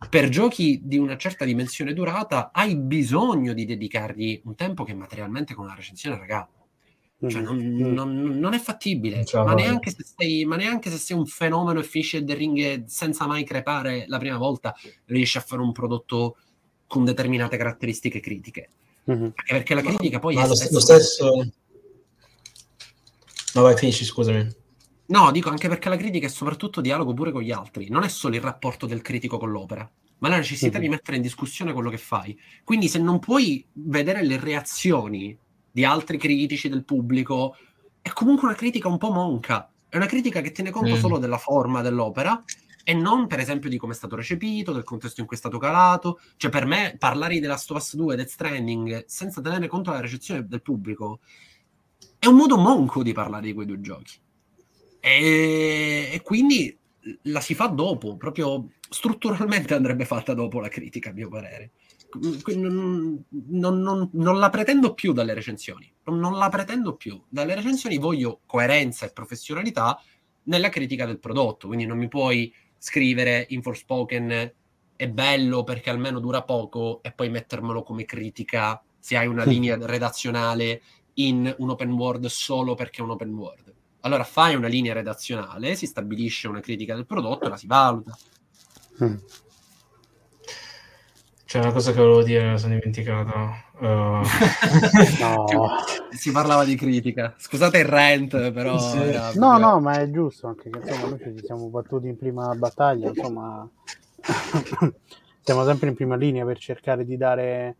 per 0.08 0.28
giochi 0.28 0.80
di 0.84 0.96
una 0.96 1.16
certa 1.16 1.44
dimensione 1.44 1.90
e 1.90 1.94
durata 1.94 2.52
hai 2.52 2.76
bisogno 2.76 3.52
di 3.52 3.64
dedicargli 3.64 4.40
un 4.44 4.54
tempo 4.54 4.84
che 4.84 4.94
materialmente 4.94 5.54
con 5.54 5.64
una 5.64 5.74
recensione, 5.74 6.16
raga, 6.16 6.48
cioè 7.26 7.42
non, 7.42 7.56
mm-hmm. 7.56 7.92
non, 7.92 8.38
non, 8.38 8.54
è 8.54 8.60
fattibile, 8.60 9.24
ma 9.32 9.54
neanche, 9.54 9.90
sei, 9.90 10.44
ma 10.44 10.54
neanche, 10.54 10.90
se 10.90 10.98
sei, 10.98 11.16
un 11.16 11.26
fenomeno 11.26 11.80
e 11.80 11.82
finisci 11.82 12.18
il 12.18 12.32
Ring 12.32 12.84
senza 12.84 13.26
mai 13.26 13.42
crepare 13.42 14.04
la 14.06 14.18
prima 14.18 14.38
volta, 14.38 14.72
riesci 15.06 15.36
a 15.36 15.40
fare 15.40 15.62
un 15.62 15.72
prodotto 15.72 16.36
con 16.86 17.04
determinate 17.04 17.56
caratteristiche 17.56 18.20
critiche. 18.20 18.68
Mm-hmm. 19.10 19.28
Perché 19.46 19.74
la 19.74 19.82
critica 19.82 20.18
poi 20.18 20.34
ma 20.34 20.44
è 20.44 20.46
lo, 20.46 20.54
lo 20.70 20.80
stesso. 20.80 21.50
No, 23.54 23.62
vai, 23.62 23.76
finisci, 23.76 24.04
scusami. 24.04 24.62
No, 25.06 25.30
dico 25.30 25.50
anche 25.50 25.68
perché 25.68 25.88
la 25.88 25.96
critica 25.96 26.26
è 26.26 26.30
soprattutto 26.30 26.80
dialogo 26.80 27.12
pure 27.12 27.30
con 27.30 27.42
gli 27.42 27.52
altri, 27.52 27.88
non 27.90 28.04
è 28.04 28.08
solo 28.08 28.34
il 28.34 28.40
rapporto 28.40 28.86
del 28.86 29.02
critico 29.02 29.36
con 29.36 29.50
l'opera, 29.50 29.88
ma 30.18 30.28
la 30.28 30.36
necessità 30.36 30.78
mm-hmm. 30.78 30.88
di 30.88 30.88
mettere 30.88 31.16
in 31.18 31.22
discussione 31.22 31.72
quello 31.72 31.90
che 31.90 31.98
fai. 31.98 32.38
Quindi 32.64 32.88
se 32.88 32.98
non 32.98 33.18
puoi 33.18 33.64
vedere 33.74 34.24
le 34.24 34.40
reazioni 34.40 35.36
di 35.70 35.84
altri 35.84 36.16
critici 36.16 36.68
del 36.68 36.84
pubblico, 36.84 37.56
è 38.00 38.10
comunque 38.10 38.48
una 38.48 38.56
critica 38.56 38.88
un 38.88 38.98
po' 38.98 39.10
monca, 39.10 39.70
è 39.88 39.96
una 39.96 40.06
critica 40.06 40.40
che 40.40 40.52
tiene 40.52 40.70
conto 40.70 40.94
mm. 40.94 40.98
solo 40.98 41.18
della 41.18 41.38
forma 41.38 41.82
dell'opera 41.82 42.42
e 42.84 42.92
non 42.94 43.26
per 43.26 43.40
esempio 43.40 43.70
di 43.70 43.78
come 43.78 43.94
è 43.94 43.96
stato 43.96 44.14
recepito, 44.14 44.72
del 44.72 44.84
contesto 44.84 45.20
in 45.20 45.26
cui 45.26 45.36
è 45.36 45.38
stato 45.38 45.58
calato. 45.58 46.20
Cioè, 46.36 46.50
per 46.50 46.66
me 46.66 46.94
parlare 46.98 47.34
di 47.34 47.40
The 47.40 47.46
Last 47.48 47.70
of 47.70 47.78
Us 47.78 47.96
2 47.96 48.12
e 48.12 48.16
Death 48.16 48.28
Stranding 48.28 49.04
senza 49.06 49.40
tenere 49.40 49.66
conto 49.66 49.90
della 49.90 50.02
recezione 50.02 50.46
del 50.46 50.62
pubblico 50.62 51.20
è 52.18 52.26
un 52.26 52.36
modo 52.36 52.56
monco 52.56 53.02
di 53.02 53.12
parlare 53.12 53.46
di 53.46 53.52
quei 53.54 53.66
due 53.66 53.80
giochi. 53.80 54.14
E, 55.00 56.10
e 56.12 56.22
quindi 56.22 56.78
la 57.22 57.40
si 57.40 57.54
fa 57.54 57.66
dopo, 57.66 58.16
proprio 58.16 58.70
strutturalmente 58.88 59.74
andrebbe 59.74 60.04
fatta 60.04 60.32
dopo 60.34 60.60
la 60.60 60.68
critica, 60.68 61.10
a 61.10 61.12
mio 61.12 61.28
parere. 61.28 61.72
Non, 62.54 63.24
non, 63.48 63.80
non, 63.80 64.08
non, 64.12 64.38
la 64.38 64.48
pretendo 64.48 64.94
più 64.94 65.12
dalle 65.12 65.34
recensioni, 65.34 65.92
non 66.04 66.38
la 66.38 66.48
pretendo 66.48 66.94
più. 66.94 67.20
Dalle 67.28 67.54
recensioni 67.54 67.98
voglio 67.98 68.40
coerenza 68.46 69.04
e 69.04 69.12
professionalità 69.12 70.00
nella 70.44 70.68
critica 70.68 71.06
del 71.06 71.18
prodotto, 71.18 71.66
quindi 71.66 71.86
non 71.86 71.98
mi 71.98 72.08
puoi 72.08 72.52
scrivere 72.84 73.46
in 73.48 73.62
Forspoken 73.62 74.52
è 74.94 75.08
bello 75.08 75.64
perché 75.64 75.88
almeno 75.88 76.20
dura 76.20 76.42
poco 76.42 77.00
e 77.02 77.12
poi 77.12 77.30
mettermelo 77.30 77.82
come 77.82 78.04
critica 78.04 78.82
se 78.98 79.16
hai 79.16 79.26
una 79.26 79.44
linea 79.44 79.78
redazionale 79.80 80.82
in 81.14 81.52
un 81.60 81.70
open 81.70 81.92
world 81.92 82.26
solo 82.26 82.74
perché 82.74 83.00
è 83.00 83.04
un 83.04 83.12
open 83.12 83.32
world. 83.32 83.74
Allora 84.00 84.22
fai 84.22 84.54
una 84.54 84.68
linea 84.68 84.92
redazionale, 84.92 85.76
si 85.76 85.86
stabilisce 85.86 86.46
una 86.46 86.60
critica 86.60 86.94
del 86.94 87.06
prodotto 87.06 87.46
e 87.46 87.48
la 87.48 87.56
si 87.56 87.66
valuta. 87.66 88.14
Mm. 89.02 89.16
C'è 91.46 91.58
una 91.60 91.72
cosa 91.72 91.90
che 91.92 91.98
volevo 92.00 92.22
dire, 92.22 92.50
mi 92.50 92.58
sono 92.58 92.74
dimenticato. 92.74 93.63
Uh... 93.80 94.22
no. 95.20 95.46
Si 96.10 96.30
parlava 96.30 96.64
di 96.64 96.76
critica. 96.76 97.34
Scusate 97.36 97.78
il 97.78 97.84
rant, 97.84 98.52
però. 98.52 98.78
Sì. 98.78 99.38
No, 99.38 99.58
no, 99.58 99.80
ma 99.80 99.98
è 99.98 100.08
giusto 100.10 100.46
anche 100.46 100.70
che 100.70 100.78
insomma, 100.78 101.08
noi 101.08 101.18
ci 101.18 101.44
siamo 101.44 101.68
battuti 101.68 102.06
in 102.06 102.16
prima 102.16 102.54
battaglia. 102.54 103.08
Insomma, 103.08 103.68
siamo 105.42 105.64
sempre 105.64 105.88
in 105.88 105.94
prima 105.94 106.14
linea 106.14 106.44
per 106.44 106.58
cercare 106.58 107.04
di 107.04 107.16
dare 107.16 107.76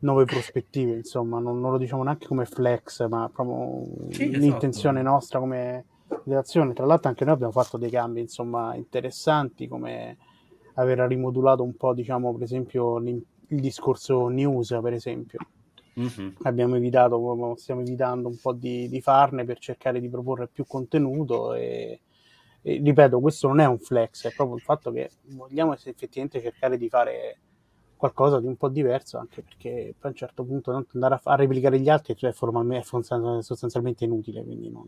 nuove 0.00 0.24
prospettive. 0.24 0.96
Insomma, 0.96 1.38
non, 1.38 1.60
non 1.60 1.70
lo 1.70 1.78
diciamo 1.78 2.02
neanche 2.02 2.26
come 2.26 2.44
flex, 2.44 3.06
ma 3.06 3.30
proprio 3.32 3.86
sì, 4.10 4.36
l'intenzione 4.36 4.98
esatto. 4.98 5.14
nostra 5.14 5.38
come 5.38 5.84
redazione. 6.24 6.72
Tra 6.72 6.86
l'altro, 6.86 7.08
anche 7.08 7.24
noi 7.24 7.34
abbiamo 7.34 7.52
fatto 7.52 7.76
dei 7.76 7.90
cambi 7.90 8.20
insomma 8.20 8.74
interessanti 8.74 9.68
come 9.68 10.16
aver 10.74 10.98
rimodulato 11.00 11.62
un 11.62 11.76
po', 11.76 11.94
diciamo, 11.94 12.32
per 12.32 12.42
esempio, 12.42 12.98
il 13.48 13.60
discorso 13.60 14.28
news, 14.28 14.78
per 14.82 14.92
esempio. 14.92 15.38
Mm-hmm. 15.98 16.28
Abbiamo 16.42 16.76
evitato, 16.76 17.54
stiamo 17.56 17.80
evitando 17.80 18.28
un 18.28 18.38
po' 18.38 18.52
di, 18.52 18.88
di, 18.88 19.00
farne 19.00 19.44
per 19.44 19.58
cercare 19.58 19.98
di 19.98 20.10
proporre 20.10 20.46
più 20.46 20.66
contenuto 20.66 21.54
e, 21.54 22.02
e, 22.60 22.80
ripeto, 22.84 23.18
questo 23.20 23.48
non 23.48 23.60
è 23.60 23.66
un 23.66 23.78
flex, 23.78 24.26
è 24.26 24.34
proprio 24.34 24.56
il 24.56 24.62
fatto 24.62 24.90
che 24.90 25.10
vogliamo 25.28 25.72
effettivamente 25.72 26.42
cercare 26.42 26.76
di 26.76 26.88
fare 26.90 27.38
qualcosa 27.96 28.40
di 28.40 28.46
un 28.46 28.56
po' 28.56 28.68
diverso, 28.68 29.18
anche 29.18 29.42
perché 29.42 29.94
poi 29.98 30.02
a 30.02 30.08
un 30.08 30.14
certo 30.14 30.44
punto 30.44 30.84
andare 30.92 31.14
a, 31.14 31.20
a 31.24 31.34
replicare 31.34 31.80
gli 31.80 31.88
altri 31.88 32.16
cioè, 32.16 32.30
è 32.30 32.82
sostanzialmente 32.82 34.04
inutile, 34.04 34.44
quindi 34.44 34.70
non, 34.70 34.84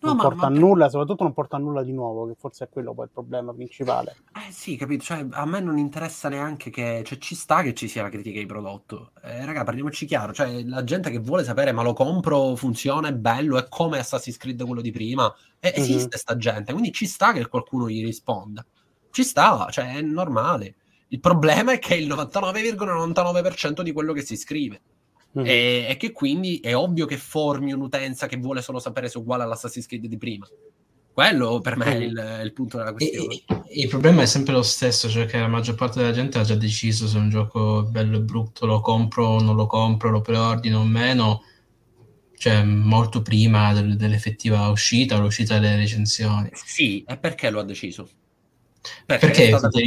non 0.00 0.16
no, 0.16 0.22
porta 0.22 0.48
ma, 0.48 0.56
a 0.56 0.58
nulla, 0.58 0.88
soprattutto 0.88 1.22
non 1.22 1.32
porta 1.32 1.56
a 1.56 1.58
nulla 1.58 1.82
di 1.82 1.92
nuovo, 1.92 2.26
che 2.26 2.34
forse 2.36 2.64
è 2.64 2.68
quello 2.68 2.92
poi 2.94 3.04
il 3.04 3.10
problema 3.12 3.52
principale. 3.52 4.16
Eh 4.34 4.50
sì, 4.50 4.76
capito, 4.76 5.04
cioè 5.04 5.26
a 5.30 5.46
me 5.46 5.60
non 5.60 5.78
interessa 5.78 6.28
neanche 6.28 6.70
che, 6.70 7.02
cioè 7.04 7.18
ci 7.18 7.34
sta 7.34 7.62
che 7.62 7.74
ci 7.74 7.86
sia 7.86 8.02
la 8.02 8.08
critica 8.08 8.38
di 8.38 8.46
prodotto. 8.46 9.12
Eh, 9.22 9.44
raga, 9.44 9.62
parliamoci 9.62 10.06
chiaro, 10.06 10.32
cioè 10.32 10.62
la 10.64 10.82
gente 10.84 11.10
che 11.10 11.18
vuole 11.18 11.44
sapere 11.44 11.72
ma 11.72 11.82
lo 11.82 11.92
compro, 11.92 12.56
funziona, 12.56 13.08
è 13.08 13.14
bello, 13.14 13.58
è 13.58 13.68
come 13.68 13.98
Assassin's 13.98 14.38
Creed 14.38 14.64
quello 14.64 14.80
di 14.80 14.90
prima, 14.90 15.32
eh, 15.60 15.72
esiste 15.74 15.98
mm-hmm. 15.98 16.08
sta 16.10 16.36
gente, 16.36 16.72
quindi 16.72 16.92
ci 16.92 17.06
sta 17.06 17.32
che 17.32 17.46
qualcuno 17.46 17.88
gli 17.88 18.04
risponda. 18.04 18.64
Ci 19.12 19.24
sta, 19.24 19.66
cioè 19.70 19.96
è 19.96 20.00
normale. 20.00 20.76
Il 21.10 21.20
problema 21.20 21.72
è 21.72 21.78
che 21.78 21.94
il 21.94 22.08
99,99% 22.08 23.82
di 23.82 23.92
quello 23.92 24.12
che 24.12 24.22
si 24.22 24.36
scrive 24.36 24.80
Mm-hmm. 25.38 25.46
E, 25.46 25.86
e, 25.90 25.96
che 25.96 26.10
quindi 26.10 26.58
è 26.58 26.74
ovvio 26.74 27.06
che 27.06 27.16
formi 27.16 27.72
un'utenza 27.72 28.26
che 28.26 28.36
vuole 28.36 28.62
solo 28.62 28.80
sapere 28.80 29.08
se 29.08 29.18
è 29.18 29.20
uguale 29.20 29.44
all'Assassin's 29.44 29.86
Creed 29.86 30.06
di 30.06 30.18
prima. 30.18 30.46
Quello 31.12 31.60
per 31.60 31.76
me 31.76 31.86
è 31.86 31.96
il, 31.96 32.40
il 32.44 32.52
punto 32.52 32.78
della 32.78 32.92
questione. 32.92 33.34
E, 33.34 33.44
e, 33.46 33.80
il 33.82 33.88
problema 33.88 34.22
è 34.22 34.26
sempre 34.26 34.54
lo 34.54 34.62
stesso, 34.62 35.08
cioè 35.08 35.26
che 35.26 35.38
la 35.38 35.46
maggior 35.46 35.76
parte 35.76 36.00
della 36.00 36.12
gente 36.12 36.38
ha 36.38 36.42
già 36.42 36.56
deciso 36.56 37.06
se 37.06 37.16
un 37.18 37.30
gioco 37.30 37.86
è 37.86 37.90
bello 37.90 38.18
o 38.18 38.20
brutto, 38.22 38.66
lo 38.66 38.80
compro 38.80 39.26
o 39.26 39.40
non 39.40 39.54
lo 39.54 39.66
compro, 39.66 40.10
lo 40.10 40.20
preordino 40.20 40.80
o 40.80 40.84
meno, 40.84 41.42
cioè 42.36 42.64
molto 42.64 43.22
prima 43.22 43.72
del, 43.72 43.96
dell'effettiva 43.96 44.68
uscita 44.68 45.16
o 45.16 45.20
l'uscita 45.20 45.60
delle 45.60 45.76
recensioni. 45.76 46.50
Sì, 46.54 47.04
e 47.06 47.16
perché 47.18 47.50
lo 47.50 47.60
ha 47.60 47.64
deciso? 47.64 48.08
Perché, 49.06 49.26
perché 49.26 49.48
è 49.48 49.58
stata 49.58 49.78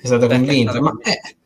convinta. 0.00 0.02
È 0.02 0.06
stata 0.06 0.26
convinta, 0.26 0.80
ma... 0.80 0.92
Eh, 1.02 1.36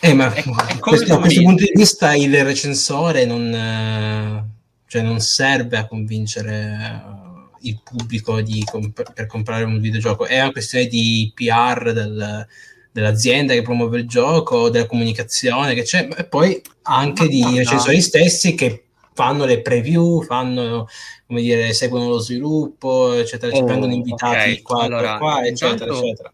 eh, 0.00 0.12
ma 0.12 0.32
è, 0.34 0.42
è 0.42 0.78
questo, 0.80 1.14
da 1.14 1.18
questo 1.18 1.42
punto 1.42 1.64
di 1.64 1.72
vista 1.74 2.14
il 2.14 2.44
recensore 2.44 3.24
non, 3.24 3.52
eh, 3.54 4.44
cioè 4.86 5.02
non 5.02 5.20
serve 5.20 5.78
a 5.78 5.86
convincere 5.86 7.22
il 7.62 7.80
pubblico 7.82 8.40
comp- 8.70 9.12
per 9.12 9.26
comprare 9.26 9.64
un 9.64 9.80
videogioco, 9.80 10.26
è 10.26 10.40
una 10.40 10.52
questione 10.52 10.86
di 10.86 11.32
PR 11.34 11.92
del, 11.92 12.46
dell'azienda 12.92 13.54
che 13.54 13.62
promuove 13.62 14.00
il 14.00 14.06
gioco, 14.06 14.68
della 14.68 14.86
comunicazione 14.86 15.74
che 15.74 15.82
c'è, 15.82 16.06
e 16.16 16.24
poi 16.24 16.60
anche 16.82 17.26
di 17.26 17.42
recensori 17.56 18.00
stessi 18.00 18.54
che 18.54 18.84
fanno 19.14 19.44
le 19.44 19.62
preview, 19.62 20.22
fanno, 20.22 20.86
come 21.26 21.40
dire, 21.40 21.72
seguono 21.72 22.08
lo 22.08 22.18
sviluppo, 22.18 23.14
eccetera, 23.14 23.52
oh, 23.52 23.56
ci 23.56 23.64
vengono 23.64 23.92
invitati 23.92 24.34
okay. 24.34 24.62
qua, 24.62 24.82
allora, 24.82 25.18
qua, 25.18 25.44
eccetera, 25.46 25.72
intanto, 25.72 26.04
eccetera. 26.04 26.32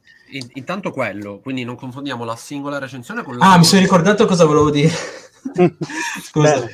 Intanto 0.54 0.90
quello, 0.92 1.40
quindi 1.40 1.64
non 1.64 1.76
confondiamo 1.76 2.24
la 2.24 2.36
singola 2.36 2.78
recensione 2.78 3.22
con 3.22 3.36
la... 3.36 3.52
Ah, 3.52 3.58
mi 3.58 3.64
sono 3.64 3.80
ricordato 3.80 4.26
cosa 4.26 4.44
volevo 4.44 4.70
dire. 4.70 4.90
Scusa. 6.22 6.68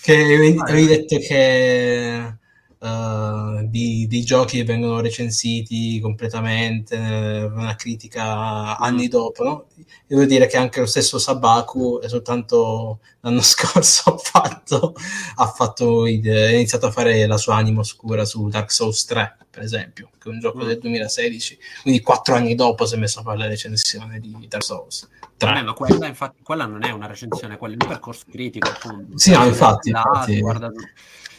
Che 0.00 0.14
avevi 0.14 0.86
detto 0.86 1.18
che 1.18 2.38
uh, 2.78 3.66
di, 3.68 4.06
di, 4.06 4.22
giochi 4.22 4.58
che 4.58 4.64
vengono 4.64 5.00
recensiti 5.00 5.98
completamente, 6.00 6.96
una 6.96 7.74
critica 7.74 8.78
anni 8.78 9.06
mm. 9.06 9.10
dopo. 9.10 9.44
No? 9.44 9.66
Devo 10.06 10.24
dire 10.24 10.46
che 10.46 10.56
anche 10.56 10.80
lo 10.80 10.86
stesso 10.86 11.18
Sabaku, 11.18 12.00
soltanto 12.06 13.00
l'anno 13.20 13.42
scorso, 13.42 14.14
ha 14.14 14.18
fatto, 14.18 14.94
ha 15.36 15.46
fatto 15.46 16.02
ha 16.04 16.08
iniziato 16.08 16.86
a 16.86 16.90
fare 16.92 17.26
la 17.26 17.36
sua 17.36 17.56
anima 17.56 17.80
oscura 17.80 18.24
su 18.24 18.48
Dark 18.48 18.70
Souls 18.70 19.04
3, 19.04 19.36
per 19.58 19.66
esempio, 19.66 20.10
che 20.16 20.28
è 20.28 20.32
un 20.32 20.38
gioco 20.38 20.62
mm. 20.62 20.66
del 20.68 20.78
2016. 20.78 21.58
Quindi 21.82 22.00
quattro 22.00 22.36
anni 22.36 22.54
dopo 22.54 22.86
si 22.86 22.94
è 22.94 22.96
messo 22.96 23.18
a 23.18 23.22
fare 23.22 23.38
la 23.38 23.46
recensione 23.48 24.20
di 24.20 24.46
Dark 24.48 24.62
Souls. 24.62 25.08
Vabbè, 25.36 25.62
ma 25.62 25.72
quella, 25.72 26.06
infatti, 26.06 26.42
quella 26.42 26.64
non 26.64 26.84
è 26.84 26.90
una 26.90 27.08
recensione, 27.08 27.56
quella 27.56 27.74
è 27.74 27.78
un 27.80 27.88
percorso 27.88 28.24
critico. 28.30 28.68
Appunto. 28.68 29.18
Sì, 29.18 29.32
no, 29.32 29.44
infatti. 29.44 29.88
infatti... 29.88 30.38
Guarda, 30.38 30.70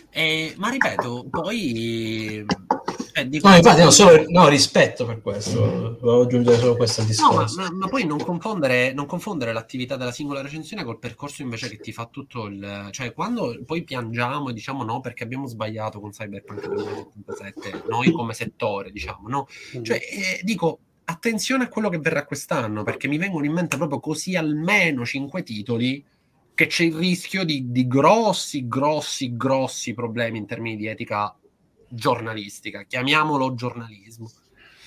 eh, 0.09 0.53
ma 0.57 0.69
ripeto, 0.69 1.27
poi... 1.29 2.45
Eh, 3.19 3.39
no, 3.41 3.55
infatti, 3.55 3.81
no, 3.81 3.91
solo, 3.91 4.23
no, 4.27 4.47
rispetto 4.47 5.05
per 5.05 5.21
questo, 5.21 5.97
volevo 5.99 6.21
aggiungere 6.21 6.57
solo 6.57 6.75
questo 6.75 7.03
discorso. 7.03 7.61
No, 7.61 7.69
ma, 7.69 7.75
ma, 7.75 7.87
poi 7.87 8.05
non 8.05 8.17
confondere, 8.19 8.93
non 8.93 9.05
confondere, 9.05 9.51
l'attività 9.51 9.95
della 9.97 10.11
singola 10.11 10.41
recensione 10.41 10.83
col 10.83 10.99
percorso 10.99 11.41
invece 11.41 11.69
che 11.69 11.77
ti 11.77 11.91
fa 11.91 12.05
tutto 12.05 12.45
il... 12.45 12.89
Cioè, 12.91 13.13
quando 13.13 13.59
poi 13.65 13.83
piangiamo 13.83 14.49
e 14.49 14.53
diciamo 14.53 14.83
no 14.83 15.01
perché 15.01 15.23
abbiamo 15.23 15.47
sbagliato 15.47 15.99
con 15.99 16.11
Cyberpunk 16.11 16.67
2077, 16.67 17.83
noi 17.89 18.11
come 18.11 18.33
settore, 18.33 18.91
diciamo, 18.91 19.27
no? 19.27 19.47
Mm. 19.77 19.83
Cioè, 19.83 19.97
eh, 19.97 20.41
dico, 20.43 20.79
attenzione 21.05 21.65
a 21.65 21.67
quello 21.67 21.89
che 21.89 21.99
verrà 21.99 22.25
quest'anno, 22.25 22.83
perché 22.83 23.07
mi 23.07 23.17
vengono 23.17 23.45
in 23.45 23.53
mente 23.53 23.77
proprio 23.77 23.99
così 23.99 24.35
almeno 24.35 25.05
cinque 25.05 25.43
titoli 25.43 26.05
che 26.53 26.67
c'è 26.67 26.83
il 26.83 26.95
rischio 26.95 27.45
di, 27.45 27.71
di 27.71 27.87
grossi, 27.87 28.67
grossi, 28.67 29.35
grossi 29.37 29.93
problemi 29.93 30.39
in 30.39 30.45
termini 30.45 30.75
di 30.75 30.87
etica 30.87 31.33
giornalistica, 31.89 32.83
chiamiamolo 32.83 33.53
giornalismo. 33.53 34.29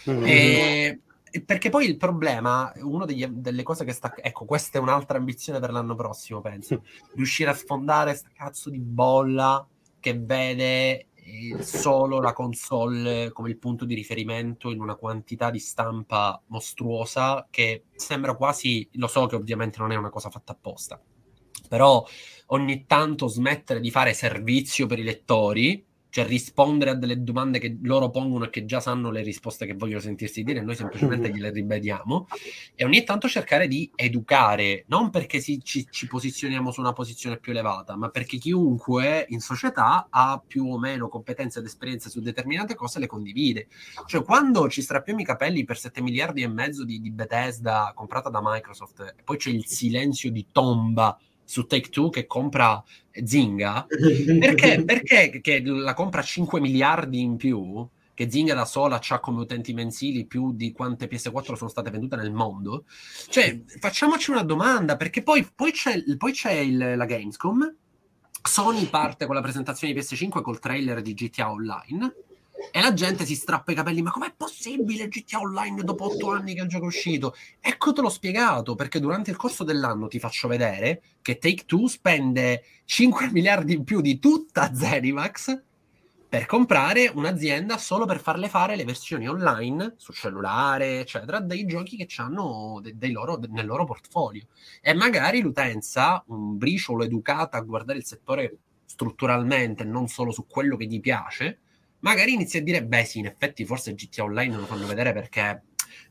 Mm-hmm. 0.08 0.24
E, 0.26 1.00
perché 1.46 1.70
poi 1.70 1.86
il 1.86 1.96
problema, 1.96 2.72
una 2.82 3.06
delle 3.06 3.62
cose 3.62 3.84
che 3.84 3.92
sta... 3.92 4.12
Ecco, 4.16 4.44
questa 4.44 4.78
è 4.78 4.80
un'altra 4.82 5.16
ambizione 5.16 5.60
per 5.60 5.72
l'anno 5.72 5.94
prossimo, 5.94 6.40
penso. 6.40 6.82
Riuscire 7.14 7.50
a 7.50 7.54
sfondare 7.54 8.14
sta 8.14 8.28
cazzo 8.34 8.68
di 8.68 8.78
bolla 8.78 9.66
che 9.98 10.18
vede 10.18 11.06
eh, 11.14 11.62
solo 11.62 12.20
la 12.20 12.32
console 12.32 13.30
come 13.32 13.48
il 13.48 13.56
punto 13.56 13.84
di 13.84 13.94
riferimento 13.94 14.70
in 14.70 14.80
una 14.80 14.96
quantità 14.96 15.50
di 15.50 15.58
stampa 15.58 16.40
mostruosa 16.48 17.46
che 17.50 17.84
sembra 17.94 18.34
quasi... 18.34 18.86
Lo 18.94 19.06
so 19.06 19.26
che 19.26 19.36
ovviamente 19.36 19.78
non 19.78 19.92
è 19.92 19.96
una 19.96 20.10
cosa 20.10 20.28
fatta 20.28 20.52
apposta, 20.52 21.00
però 21.66 22.04
ogni 22.46 22.84
tanto 22.86 23.26
smettere 23.28 23.80
di 23.80 23.90
fare 23.90 24.12
servizio 24.12 24.86
per 24.86 24.98
i 24.98 25.02
lettori, 25.02 25.82
cioè 26.12 26.26
rispondere 26.26 26.90
a 26.90 26.94
delle 26.94 27.22
domande 27.22 27.58
che 27.58 27.78
loro 27.84 28.10
pongono 28.10 28.44
e 28.44 28.50
che 28.50 28.66
già 28.66 28.80
sanno 28.80 29.10
le 29.10 29.22
risposte 29.22 29.64
che 29.64 29.72
vogliono 29.72 30.00
sentirsi 30.00 30.42
dire, 30.42 30.60
noi 30.60 30.76
semplicemente 30.76 31.30
gliele 31.32 31.50
ribadiamo, 31.50 32.28
e 32.74 32.84
ogni 32.84 33.02
tanto 33.02 33.28
cercare 33.28 33.66
di 33.66 33.90
educare, 33.94 34.84
non 34.88 35.08
perché 35.08 35.40
si, 35.40 35.62
ci, 35.64 35.86
ci, 35.88 36.06
posizioniamo 36.06 36.70
su 36.70 36.80
una 36.80 36.92
posizione 36.92 37.38
più 37.38 37.52
elevata, 37.52 37.96
ma 37.96 38.10
perché 38.10 38.36
chiunque 38.36 39.24
in 39.30 39.40
società 39.40 40.08
ha 40.10 40.42
più 40.46 40.70
o 40.70 40.78
meno 40.78 41.08
competenze 41.08 41.60
ed 41.60 41.64
esperienze 41.64 42.10
su 42.10 42.20
determinate 42.20 42.74
cose 42.74 42.98
le 42.98 43.06
condivide. 43.06 43.68
Cioè 44.04 44.22
quando 44.22 44.68
ci 44.68 44.82
strappiamo 44.82 45.20
i 45.20 45.24
capelli 45.24 45.64
per 45.64 45.78
7 45.78 46.02
miliardi 46.02 46.42
e 46.42 46.48
mezzo 46.48 46.84
di, 46.84 47.00
di 47.00 47.10
Bethesda 47.10 47.90
comprata 47.94 48.28
da 48.28 48.40
Microsoft 48.42 49.14
e 49.16 49.22
poi 49.24 49.38
c'è 49.38 49.48
il 49.48 49.64
silenzio 49.64 50.30
di 50.30 50.46
tomba 50.52 51.18
su 51.52 51.66
Take 51.66 51.90
Two 51.90 52.08
che 52.08 52.26
compra 52.26 52.82
Zinga, 53.12 53.84
perché, 54.40 54.82
perché 54.86 55.40
che 55.42 55.62
la 55.62 55.92
compra 55.92 56.22
5 56.22 56.60
miliardi 56.60 57.20
in 57.20 57.36
più, 57.36 57.86
che 58.14 58.30
Zinga 58.30 58.54
da 58.54 58.64
sola 58.64 58.98
ha 59.06 59.20
come 59.20 59.42
utenti 59.42 59.74
mensili 59.74 60.24
più 60.24 60.54
di 60.54 60.72
quante 60.72 61.10
PS4 61.10 61.52
sono 61.52 61.68
state 61.68 61.90
vendute 61.90 62.16
nel 62.16 62.32
mondo? 62.32 62.84
Cioè, 63.28 63.60
facciamoci 63.66 64.30
una 64.30 64.44
domanda, 64.44 64.96
perché 64.96 65.22
poi, 65.22 65.46
poi 65.54 65.72
c'è, 65.72 66.02
poi 66.16 66.32
c'è 66.32 66.52
il, 66.52 66.94
la 66.96 67.04
Gamescom, 67.04 67.76
Sony 68.42 68.86
parte 68.86 69.26
con 69.26 69.34
la 69.34 69.42
presentazione 69.42 69.92
di 69.92 70.00
PS5 70.00 70.40
col 70.40 70.58
trailer 70.58 71.02
di 71.02 71.12
GTA 71.12 71.50
Online, 71.50 72.14
e 72.70 72.80
la 72.80 72.92
gente 72.92 73.24
si 73.24 73.34
strappa 73.34 73.72
i 73.72 73.74
capelli, 73.74 74.02
ma 74.02 74.10
com'è 74.10 74.32
possibile 74.36 75.08
GTA 75.08 75.40
Online 75.40 75.82
dopo 75.82 76.04
otto 76.04 76.30
anni 76.30 76.54
che 76.54 76.62
il 76.62 76.68
gioco 76.68 76.84
è 76.84 76.88
uscito? 76.88 77.34
Ecco 77.60 77.92
te 77.92 78.00
l'ho 78.00 78.08
spiegato, 78.08 78.74
perché 78.74 79.00
durante 79.00 79.30
il 79.30 79.36
corso 79.36 79.64
dell'anno 79.64 80.08
ti 80.08 80.18
faccio 80.18 80.48
vedere 80.48 81.02
che 81.22 81.38
Take-Two 81.38 81.88
spende 81.88 82.64
5 82.84 83.30
miliardi 83.30 83.74
in 83.74 83.84
più 83.84 84.00
di 84.00 84.18
tutta 84.18 84.74
Zenimax 84.74 85.62
per 86.32 86.46
comprare 86.46 87.12
un'azienda 87.14 87.76
solo 87.76 88.06
per 88.06 88.18
farle 88.18 88.48
fare 88.48 88.74
le 88.74 88.84
versioni 88.84 89.28
online 89.28 89.96
su 89.98 90.14
cellulare, 90.14 91.00
eccetera, 91.00 91.40
dei 91.40 91.66
giochi 91.66 91.94
che 91.94 92.08
hanno 92.16 92.80
nel 92.80 93.66
loro 93.66 93.84
portfolio. 93.84 94.46
E 94.80 94.94
magari 94.94 95.42
l'utenza, 95.42 96.24
un 96.28 96.56
briciolo 96.56 97.04
educata 97.04 97.58
a 97.58 97.60
guardare 97.60 97.98
il 97.98 98.06
settore 98.06 98.56
strutturalmente, 98.86 99.84
non 99.84 100.08
solo 100.08 100.30
su 100.30 100.46
quello 100.46 100.76
che 100.76 100.86
gli 100.86 101.00
piace, 101.00 101.58
magari 102.02 102.34
inizia 102.34 102.60
a 102.60 102.62
dire, 102.62 102.84
beh 102.84 103.04
sì, 103.04 103.18
in 103.18 103.26
effetti 103.26 103.64
forse 103.64 103.94
GTA 103.94 104.24
Online 104.24 104.56
lo 104.56 104.66
fanno 104.66 104.86
vedere 104.86 105.12
perché, 105.12 105.62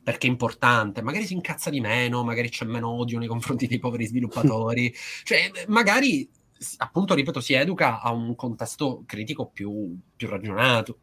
perché, 0.04 0.28
è 0.28 0.30
importante, 0.30 1.02
magari 1.02 1.26
si 1.26 1.34
incazza 1.34 1.70
di 1.70 1.80
meno, 1.80 2.24
magari 2.24 2.50
c'è 2.50 2.66
meno 2.66 2.90
odio 2.90 3.20
nei 3.20 3.28
confronti 3.28 3.68
dei 3.68 3.80
poveri 3.80 4.06
sviluppatori, 4.06 4.94
cioè 5.24 5.52
magari, 5.68 6.30
appunto, 6.78 7.14
ripeto, 7.14 7.40
si 7.40 7.54
educa 7.54 8.02
a 8.02 8.12
un 8.12 8.36
contesto 8.36 9.04
critico 9.06 9.48
più, 9.48 9.98
più 10.16 10.28
ragionato. 10.28 10.98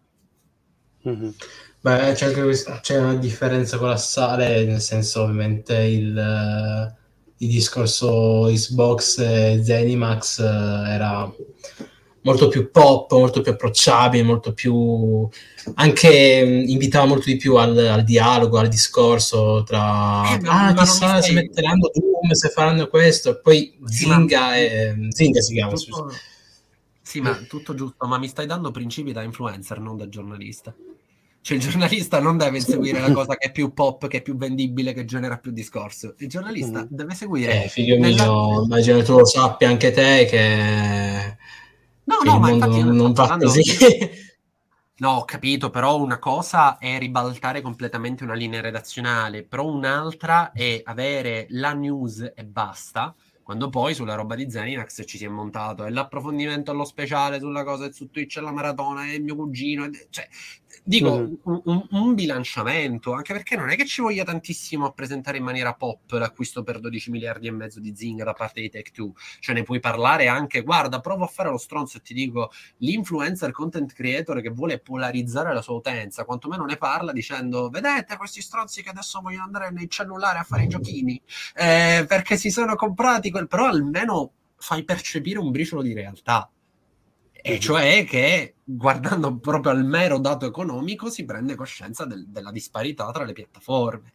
Mm-hmm. 1.08 1.30
Beh, 1.80 2.12
c'è, 2.14 2.26
anche, 2.26 2.80
c'è 2.80 2.98
una 2.98 3.14
differenza 3.14 3.78
con 3.78 3.88
la 3.88 3.96
sale, 3.96 4.64
nel 4.64 4.80
senso 4.80 5.22
ovviamente 5.22 5.74
il, 5.76 6.96
il 7.36 7.48
discorso 7.48 8.48
Xbox 8.50 9.18
e 9.18 9.62
Zenimax 9.62 10.40
eh, 10.40 10.90
era 10.90 11.32
molto 12.28 12.48
più 12.48 12.70
pop, 12.70 13.10
molto 13.12 13.40
più 13.40 13.52
approcciabile, 13.52 14.22
molto 14.22 14.52
più 14.52 15.26
anche 15.74 16.44
mm, 16.44 16.68
invitava 16.68 17.06
molto 17.06 17.24
di 17.26 17.36
più 17.36 17.56
al, 17.56 17.76
al 17.76 18.04
dialogo, 18.04 18.58
al 18.58 18.68
discorso 18.68 19.62
tra 19.64 20.34
eh, 20.34 20.40
ah, 20.44 20.74
chissà 20.74 21.20
stai... 21.20 21.22
se 21.22 21.32
metteranno 21.32 21.90
Doom, 21.92 22.32
se 22.32 22.48
faranno 22.50 22.86
questo, 22.88 23.40
poi 23.40 23.74
sì, 23.86 24.04
Zinga, 24.04 24.40
ma... 24.40 24.56
e, 24.56 25.08
Zinga 25.08 25.40
si 25.40 25.54
chiama. 25.54 25.72
Tutto... 25.72 26.12
Sì, 27.00 27.20
ma 27.20 27.34
tutto 27.48 27.74
giusto, 27.74 28.06
ma 28.06 28.18
mi 28.18 28.28
stai 28.28 28.44
dando 28.44 28.70
principi 28.70 29.12
da 29.12 29.22
influencer, 29.22 29.80
non 29.80 29.96
da 29.96 30.08
giornalista. 30.08 30.74
Cioè 31.40 31.56
il 31.56 31.62
giornalista 31.62 32.20
non 32.20 32.36
deve 32.36 32.60
seguire 32.60 33.00
la 33.00 33.10
cosa 33.12 33.36
che 33.36 33.46
è 33.46 33.52
più 33.52 33.72
pop, 33.72 34.06
che 34.06 34.18
è 34.18 34.22
più 34.22 34.36
vendibile, 34.36 34.92
che 34.92 35.06
genera 35.06 35.38
più 35.38 35.50
discorso. 35.50 36.14
Il 36.18 36.28
giornalista 36.28 36.82
mm. 36.82 36.86
deve 36.90 37.14
seguire... 37.14 37.64
Eh, 37.64 37.68
figlio 37.68 37.96
nella... 37.96 38.24
mio, 38.24 38.64
immagino 38.64 39.02
tu 39.02 39.16
lo 39.16 39.24
sappia 39.24 39.68
anche 39.68 39.90
te 39.92 40.26
che 40.28 41.36
No, 42.08 42.20
no, 42.24 42.38
ma 42.38 42.50
infatti 42.50 42.82
non, 42.82 42.96
non 42.96 43.12
va 43.12 43.36
così. 43.36 43.62
No, 45.00 45.10
ho 45.10 45.24
capito, 45.24 45.70
però 45.70 45.96
una 45.96 46.18
cosa 46.18 46.76
è 46.76 46.98
ribaltare 46.98 47.60
completamente 47.60 48.24
una 48.24 48.34
linea 48.34 48.60
redazionale, 48.60 49.44
però 49.44 49.64
un'altra 49.64 50.50
è 50.50 50.80
avere 50.82 51.46
la 51.50 51.72
news 51.72 52.32
e 52.34 52.44
basta, 52.44 53.14
quando 53.44 53.68
poi 53.70 53.94
sulla 53.94 54.16
roba 54.16 54.34
di 54.34 54.50
Zenimax 54.50 55.04
ci 55.06 55.16
si 55.16 55.24
è 55.24 55.28
montato 55.28 55.86
e 55.86 55.90
l'approfondimento 55.90 56.72
allo 56.72 56.84
speciale 56.84 57.38
sulla 57.38 57.62
cosa 57.62 57.92
su 57.92 58.10
Twitch 58.10 58.38
e 58.38 58.40
la 58.40 58.50
maratona 58.50 59.06
e 59.08 59.14
il 59.14 59.22
mio 59.22 59.36
cugino, 59.36 59.84
e, 59.84 60.08
cioè 60.10 60.26
Dico 60.88 61.18
mm-hmm. 61.18 61.34
un, 61.64 61.86
un, 61.90 62.14
bilanciamento, 62.14 63.12
anche 63.12 63.34
perché 63.34 63.56
non 63.56 63.68
è 63.68 63.76
che 63.76 63.84
ci 63.84 64.00
voglia 64.00 64.24
tantissimo 64.24 64.86
a 64.86 64.90
presentare 64.90 65.36
in 65.36 65.44
maniera 65.44 65.74
pop 65.74 66.10
l'acquisto 66.12 66.62
per 66.62 66.80
12 66.80 67.10
miliardi 67.10 67.46
e 67.46 67.50
mezzo 67.50 67.78
di 67.78 67.94
Zing 67.94 68.22
da 68.22 68.32
parte 68.32 68.62
di 68.62 68.70
Tech 68.70 68.90
2. 68.94 69.10
Cioè 69.38 69.54
ne 69.54 69.64
puoi 69.64 69.80
parlare 69.80 70.28
anche, 70.28 70.62
guarda, 70.62 71.00
provo 71.00 71.24
a 71.24 71.26
fare 71.26 71.50
lo 71.50 71.58
stronzo 71.58 71.98
e 71.98 72.00
ti 72.00 72.14
dico, 72.14 72.50
l'influencer 72.78 73.50
content 73.50 73.92
creator 73.92 74.40
che 74.40 74.48
vuole 74.48 74.78
polarizzare 74.78 75.52
la 75.52 75.60
sua 75.60 75.74
utenza, 75.74 76.24
quantomeno 76.24 76.64
ne 76.64 76.78
parla 76.78 77.12
dicendo, 77.12 77.68
vedete 77.68 78.16
questi 78.16 78.40
stronzi 78.40 78.82
che 78.82 78.88
adesso 78.88 79.20
vogliono 79.20 79.44
andare 79.44 79.70
nei 79.70 79.90
cellulari 79.90 80.38
a 80.38 80.42
fare 80.42 80.62
i 80.62 80.68
giochini, 80.68 81.20
eh, 81.54 82.06
perché 82.08 82.38
si 82.38 82.50
sono 82.50 82.76
comprati 82.76 83.30
quel... 83.30 83.46
però 83.46 83.66
almeno 83.66 84.32
fai 84.56 84.84
percepire 84.84 85.38
un 85.38 85.50
briciolo 85.50 85.82
di 85.82 85.92
realtà 85.92 86.50
e 87.48 87.58
cioè 87.58 88.04
che 88.04 88.56
guardando 88.62 89.38
proprio 89.38 89.72
al 89.72 89.84
mero 89.84 90.18
dato 90.18 90.46
economico 90.46 91.08
si 91.08 91.24
prende 91.24 91.54
coscienza 91.54 92.04
del, 92.04 92.26
della 92.28 92.50
disparità 92.50 93.10
tra 93.10 93.24
le 93.24 93.32
piattaforme. 93.32 94.12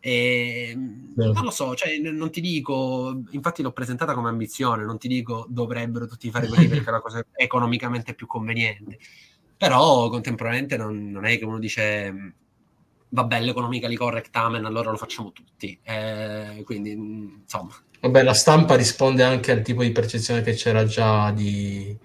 E, 0.00 0.74
non 0.74 1.44
lo 1.44 1.50
so, 1.50 1.76
cioè, 1.76 1.98
non 1.98 2.30
ti 2.30 2.40
dico, 2.40 3.22
infatti 3.30 3.62
l'ho 3.62 3.72
presentata 3.72 4.14
come 4.14 4.30
ambizione, 4.30 4.84
non 4.84 4.98
ti 4.98 5.06
dico 5.06 5.46
dovrebbero 5.48 6.06
tutti 6.06 6.30
fare 6.30 6.48
così 6.48 6.66
perché 6.66 6.88
è 6.88 6.92
la 6.92 7.00
cosa 7.00 7.24
economicamente 7.34 8.14
più 8.14 8.26
conveniente, 8.26 8.98
però 9.56 10.08
contemporaneamente 10.08 10.76
non, 10.76 11.10
non 11.10 11.24
è 11.26 11.38
che 11.38 11.44
uno 11.44 11.58
dice 11.58 12.34
vabbè 13.10 13.40
l'economically 13.42 13.94
correct 13.94 14.34
amen, 14.34 14.64
allora 14.64 14.90
lo 14.90 14.96
facciamo 14.96 15.30
tutti. 15.30 15.78
Eh, 15.82 16.62
quindi 16.64 16.90
insomma. 16.90 17.74
Vabbè, 18.00 18.22
la 18.22 18.34
stampa 18.34 18.74
risponde 18.74 19.22
anche 19.22 19.52
al 19.52 19.62
tipo 19.62 19.82
di 19.82 19.92
percezione 19.92 20.40
che 20.42 20.54
c'era 20.54 20.84
già 20.84 21.30
di 21.30 21.96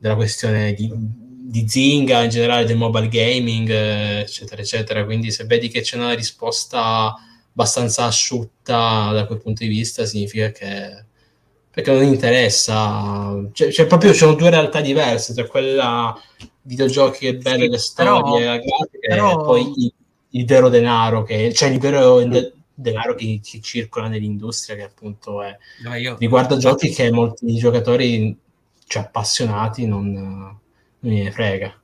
della 0.00 0.16
questione 0.16 0.72
di, 0.72 0.90
di 0.92 1.68
Zinga, 1.68 2.22
in 2.22 2.30
generale 2.30 2.64
del 2.64 2.76
mobile 2.76 3.08
gaming, 3.08 3.68
eh, 3.68 4.20
eccetera, 4.20 4.62
eccetera. 4.62 5.04
Quindi 5.04 5.30
se 5.30 5.44
vedi 5.44 5.68
che 5.68 5.82
c'è 5.82 5.96
una 5.96 6.14
risposta 6.14 7.14
abbastanza 7.52 8.04
asciutta 8.04 9.12
da 9.12 9.26
quel 9.26 9.40
punto 9.40 9.62
di 9.62 9.68
vista, 9.68 10.06
significa 10.06 10.50
che 10.50 11.04
perché 11.70 11.92
non 11.92 12.02
interessa. 12.02 13.48
Cioè, 13.52 13.70
cioè 13.70 13.86
proprio 13.86 14.14
sono 14.14 14.34
due 14.34 14.50
realtà 14.50 14.80
diverse, 14.80 15.34
tra 15.34 15.46
quella 15.46 16.18
videogiochi 16.62 17.26
e 17.26 17.36
belle 17.36 17.64
sì, 17.64 17.70
le 17.70 17.78
storie, 17.78 18.40
però, 18.40 18.64
grafiche, 18.64 18.98
però... 19.06 19.30
e 19.32 19.44
poi 19.44 19.72
il, 19.76 19.92
il, 20.30 20.44
vero 20.46 20.68
denaro, 20.68 21.22
che, 21.22 21.52
cioè 21.52 21.68
il 21.68 21.78
vero 21.78 22.22
de- 22.24 22.52
denaro 22.74 23.14
che, 23.14 23.40
che, 23.42 23.60
circola 23.60 24.08
nell'industria, 24.08 24.76
che 24.76 24.82
appunto 24.82 25.42
è, 25.42 25.56
no, 25.82 25.94
io... 25.94 26.16
riguarda 26.18 26.56
giochi 26.56 26.90
che 26.90 27.10
molti 27.12 27.54
giocatori 27.56 28.36
cioè, 28.90 29.04
appassionati 29.04 29.86
non, 29.86 30.10
non 30.10 30.58
ne 30.98 31.30
frega. 31.30 31.80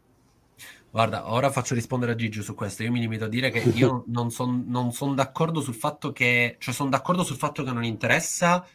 Guarda, 0.90 1.30
ora 1.30 1.52
faccio 1.52 1.74
rispondere 1.74 2.10
a 2.10 2.14
Gigi 2.16 2.42
su 2.42 2.56
questo. 2.56 2.82
Io 2.82 2.90
mi 2.90 2.98
limito 2.98 3.26
a 3.26 3.28
dire 3.28 3.50
che 3.50 3.60
io 3.78 4.02
non 4.08 4.32
sono 4.32 4.60
non 4.66 4.90
son 4.90 5.14
d'accordo 5.14 5.60
sul 5.60 5.76
fatto 5.76 6.10
che, 6.10 6.56
cioè, 6.58 6.74
sono 6.74 6.90
d'accordo 6.90 7.22
sul 7.22 7.36
fatto 7.36 7.62
che 7.62 7.70
non 7.70 7.84
interessa, 7.84 8.66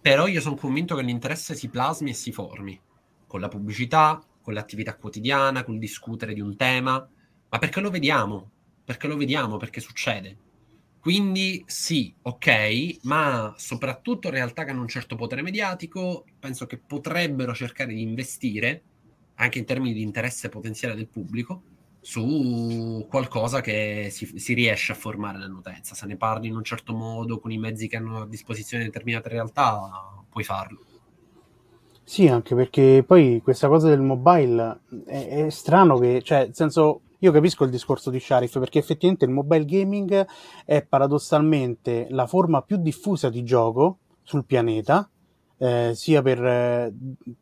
però 0.00 0.26
io 0.28 0.40
sono 0.40 0.54
convinto 0.54 0.96
che 0.96 1.02
l'interesse 1.02 1.54
si 1.54 1.68
plasmi 1.68 2.10
e 2.10 2.14
si 2.14 2.32
formi 2.32 2.80
con 3.26 3.40
la 3.40 3.48
pubblicità, 3.48 4.18
con 4.40 4.54
l'attività 4.54 4.96
quotidiana, 4.96 5.62
con 5.62 5.74
il 5.74 5.80
discutere 5.80 6.32
di 6.32 6.40
un 6.40 6.56
tema, 6.56 7.06
ma 7.50 7.58
perché 7.58 7.80
lo 7.80 7.90
vediamo, 7.90 8.50
perché 8.82 9.08
lo 9.08 9.16
vediamo, 9.18 9.58
perché 9.58 9.82
succede. 9.82 10.38
Quindi 11.02 11.64
sì, 11.66 12.14
ok, 12.22 12.98
ma 13.02 13.52
soprattutto 13.56 14.30
realtà 14.30 14.62
che 14.62 14.70
hanno 14.70 14.82
un 14.82 14.86
certo 14.86 15.16
potere 15.16 15.42
mediatico, 15.42 16.24
penso 16.38 16.66
che 16.66 16.78
potrebbero 16.78 17.52
cercare 17.54 17.92
di 17.92 18.02
investire, 18.02 18.82
anche 19.34 19.58
in 19.58 19.64
termini 19.64 19.94
di 19.94 20.02
interesse 20.02 20.48
potenziale 20.48 20.94
del 20.94 21.08
pubblico, 21.08 21.62
su 22.00 23.04
qualcosa 23.10 23.60
che 23.60 24.10
si, 24.12 24.38
si, 24.38 24.54
riesce 24.54 24.92
a 24.92 24.94
formare 24.94 25.38
nell'utenza. 25.38 25.96
Se 25.96 26.06
ne 26.06 26.16
parli 26.16 26.46
in 26.46 26.54
un 26.54 26.62
certo 26.62 26.94
modo, 26.94 27.40
con 27.40 27.50
i 27.50 27.58
mezzi 27.58 27.88
che 27.88 27.96
hanno 27.96 28.20
a 28.20 28.26
disposizione 28.28 28.84
determinate 28.84 29.28
realtà, 29.28 30.24
puoi 30.30 30.44
farlo. 30.44 30.84
Sì, 32.04 32.28
anche 32.28 32.54
perché 32.54 33.02
poi 33.04 33.40
questa 33.42 33.66
cosa 33.66 33.88
del 33.88 34.02
mobile 34.02 34.82
è, 35.04 35.46
è 35.46 35.50
strano 35.50 35.98
che, 35.98 36.22
cioè, 36.22 36.44
nel 36.44 36.54
senso, 36.54 37.00
io 37.22 37.30
capisco 37.30 37.62
il 37.64 37.70
discorso 37.70 38.10
di 38.10 38.18
Sharif 38.18 38.58
perché 38.58 38.80
effettivamente 38.80 39.24
il 39.24 39.30
mobile 39.30 39.64
gaming 39.64 40.26
è 40.64 40.82
paradossalmente 40.82 42.08
la 42.10 42.26
forma 42.26 42.62
più 42.62 42.78
diffusa 42.78 43.28
di 43.30 43.44
gioco 43.44 43.98
sul 44.22 44.44
pianeta, 44.44 45.08
eh, 45.58 45.92
sia 45.94 46.20
per, 46.20 46.92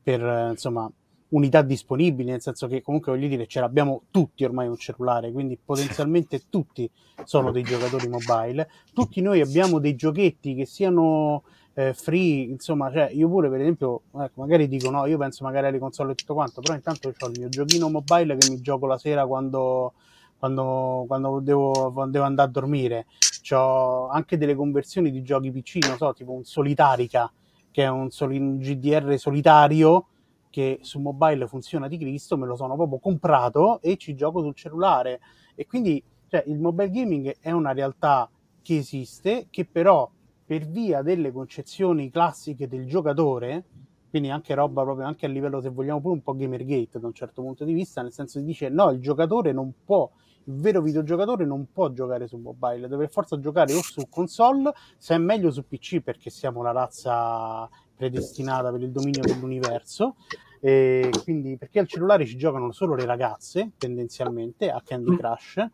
per 0.03 0.49
insomma, 0.51 0.91
unità 1.31 1.63
disponibili, 1.63 2.31
nel 2.31 2.43
senso 2.43 2.67
che 2.67 2.83
comunque 2.83 3.13
voglio 3.13 3.29
dire 3.29 3.47
ce 3.47 3.61
l'abbiamo 3.61 4.03
tutti 4.11 4.45
ormai 4.45 4.69
un 4.69 4.77
cellulare, 4.77 5.33
quindi 5.33 5.59
potenzialmente 5.63 6.43
tutti 6.51 6.91
sono 7.25 7.51
dei 7.51 7.63
giocatori 7.63 8.07
mobile, 8.07 8.69
tutti 8.93 9.23
noi 9.23 9.41
abbiamo 9.41 9.79
dei 9.79 9.97
giochetti 9.97 10.55
che 10.55 10.67
siano 10.67 11.45
eh, 11.81 11.95
free, 11.95 12.43
insomma, 12.43 12.93
cioè 12.93 13.11
io 13.13 13.29
pure 13.29 13.49
per 13.49 13.61
esempio, 13.61 14.03
ecco, 14.13 14.43
magari 14.43 14.69
dico 14.69 14.91
no, 14.91 15.07
io 15.07 15.17
penso 15.17 15.45
magari 15.45 15.69
alle 15.69 15.79
console 15.79 16.13
e 16.13 16.15
tutto 16.15 16.35
quanto, 16.35 16.61
però 16.61 16.75
intanto 16.75 17.09
ho 17.09 17.27
il 17.29 17.39
mio 17.39 17.49
giochino 17.49 17.89
mobile 17.89 18.37
che 18.37 18.51
mi 18.51 18.61
gioco 18.61 18.87
la 18.87 18.99
sera 18.99 19.27
quando, 19.27 19.95
quando, 20.39 21.05
quando 21.07 21.41
devo, 21.41 21.93
quando 21.93 22.11
devo 22.11 22.25
andare 22.25 22.49
a 22.49 22.53
dormire. 22.53 23.07
Ho 23.53 24.09
anche 24.09 24.37
delle 24.37 24.55
conversioni 24.55 25.11
di 25.11 25.23
giochi 25.23 25.51
PC, 25.51 25.87
non 25.87 25.97
so, 25.97 26.13
tipo 26.13 26.33
un 26.33 26.45
Solitarica, 26.45 27.33
che 27.71 27.83
è 27.83 27.89
un, 27.89 28.11
soli, 28.11 28.39
un 28.39 28.59
GDR 28.59 29.19
solitario 29.19 30.07
che 30.51 30.79
su 30.83 31.01
mobile 31.01 31.49
funziona 31.49 31.89
di 31.89 31.97
Cristo, 31.97 32.37
me 32.37 32.47
lo 32.47 32.57
sono 32.57 32.77
proprio 32.77 32.99
comprato 32.99 33.81
e 33.81 33.97
ci 33.97 34.15
gioco 34.15 34.41
sul 34.43 34.55
cellulare. 34.55 35.21
E 35.55 35.67
quindi 35.67 36.03
cioè, 36.29 36.45
il 36.47 36.59
mobile 36.59 36.91
gaming 36.91 37.37
è 37.41 37.51
una 37.51 37.73
realtà 37.73 38.29
che 38.63 38.77
esiste, 38.77 39.47
che 39.51 39.65
però 39.65 40.09
per 40.51 40.67
via 40.67 41.01
delle 41.03 41.31
concezioni 41.31 42.11
classiche 42.11 42.67
del 42.67 42.85
giocatore, 42.85 43.67
quindi 44.11 44.31
anche 44.31 44.53
roba 44.53 44.83
proprio 44.83 45.07
anche 45.07 45.27
a 45.27 45.29
livello, 45.29 45.61
se 45.61 45.69
vogliamo, 45.69 46.01
pure 46.01 46.15
un 46.15 46.23
po' 46.23 46.35
Gamergate 46.35 46.99
da 46.99 47.07
un 47.07 47.13
certo 47.13 47.41
punto 47.41 47.65
di 47.65 47.73
vista, 47.73 48.03
nel 48.03 48.11
senso 48.11 48.41
che 48.41 48.47
dice 48.47 48.69
no, 48.69 48.91
il 48.91 48.99
giocatore 48.99 49.53
non 49.53 49.73
può, 49.85 50.11
il 50.47 50.55
vero 50.57 50.83
videogiocatore 50.83 51.45
non 51.45 51.71
può 51.73 51.93
giocare 51.93 52.27
su 52.27 52.37
mobile, 52.37 52.89
deve 52.89 53.07
forza 53.07 53.39
giocare 53.39 53.75
o 53.75 53.81
su 53.81 54.09
console, 54.09 54.73
se 54.99 55.15
è 55.15 55.19
meglio 55.19 55.53
su 55.53 55.65
PC 55.69 56.01
perché 56.01 56.31
siamo 56.31 56.65
la 56.65 56.73
razza 56.73 57.71
predestinata 57.95 58.73
per 58.73 58.83
il 58.83 58.91
dominio 58.91 59.23
dell'universo. 59.23 60.17
E 60.59 61.11
quindi 61.23 61.57
perché 61.57 61.79
al 61.79 61.87
cellulare 61.87 62.27
ci 62.27 62.37
giocano 62.37 62.73
solo 62.73 62.97
le 62.97 63.07
ragazze 63.07 63.71
tendenzialmente 63.79 64.69
a 64.69 64.83
Candy 64.85 65.17
Crush 65.17 65.67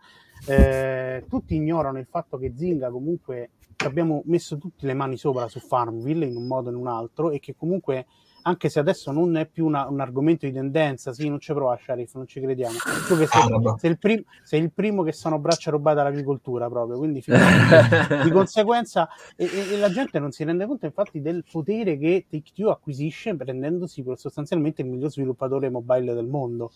eh, 0.46 1.24
tutti 1.28 1.54
ignorano 1.54 1.98
il 1.98 2.06
fatto 2.06 2.38
che 2.38 2.52
Zinga 2.54 2.90
comunque 2.90 3.50
abbiamo 3.84 4.22
messo 4.26 4.56
tutte 4.58 4.86
le 4.86 4.94
mani 4.94 5.16
sopra 5.16 5.48
su 5.48 5.60
Farmville 5.60 6.26
in 6.26 6.36
un 6.36 6.46
modo 6.46 6.68
o 6.68 6.72
in 6.72 6.78
un 6.78 6.86
altro 6.86 7.30
e 7.30 7.38
che 7.40 7.54
comunque 7.56 8.06
anche 8.46 8.68
se 8.68 8.78
adesso 8.78 9.10
non 9.10 9.36
è 9.36 9.46
più 9.46 9.66
una, 9.66 9.88
un 9.88 9.98
argomento 10.00 10.46
di 10.46 10.52
tendenza, 10.52 11.12
sì, 11.12 11.28
non 11.28 11.40
ci 11.40 11.52
prova 11.52 11.76
Sharif, 11.82 12.14
non 12.14 12.28
ci 12.28 12.40
crediamo. 12.40 12.76
Tu 13.08 13.16
che 13.18 13.26
sei, 13.26 13.42
ah, 13.42 13.76
sei, 13.76 13.90
il 13.90 13.98
prim- 13.98 14.24
sei, 14.44 14.62
il 14.62 14.72
primo 14.72 15.02
che 15.02 15.12
sono 15.12 15.40
braccia 15.40 15.72
rubate 15.72 15.98
all'agricoltura 15.98 16.68
proprio, 16.68 16.96
quindi 16.96 17.24
di 18.22 18.30
conseguenza 18.30 19.08
e, 19.34 19.50
e, 19.72 19.78
la 19.78 19.90
gente 19.90 20.20
non 20.20 20.30
si 20.30 20.44
rende 20.44 20.64
conto 20.64 20.86
infatti 20.86 21.20
del 21.20 21.44
potere 21.50 21.98
che 21.98 22.26
Take-Two 22.30 22.70
acquisisce 22.70 23.34
prendendosi 23.34 24.04
sostanzialmente 24.14 24.82
il 24.82 24.88
miglior 24.88 25.10
sviluppatore 25.10 25.68
mobile 25.68 26.14
del 26.14 26.26
mondo. 26.26 26.70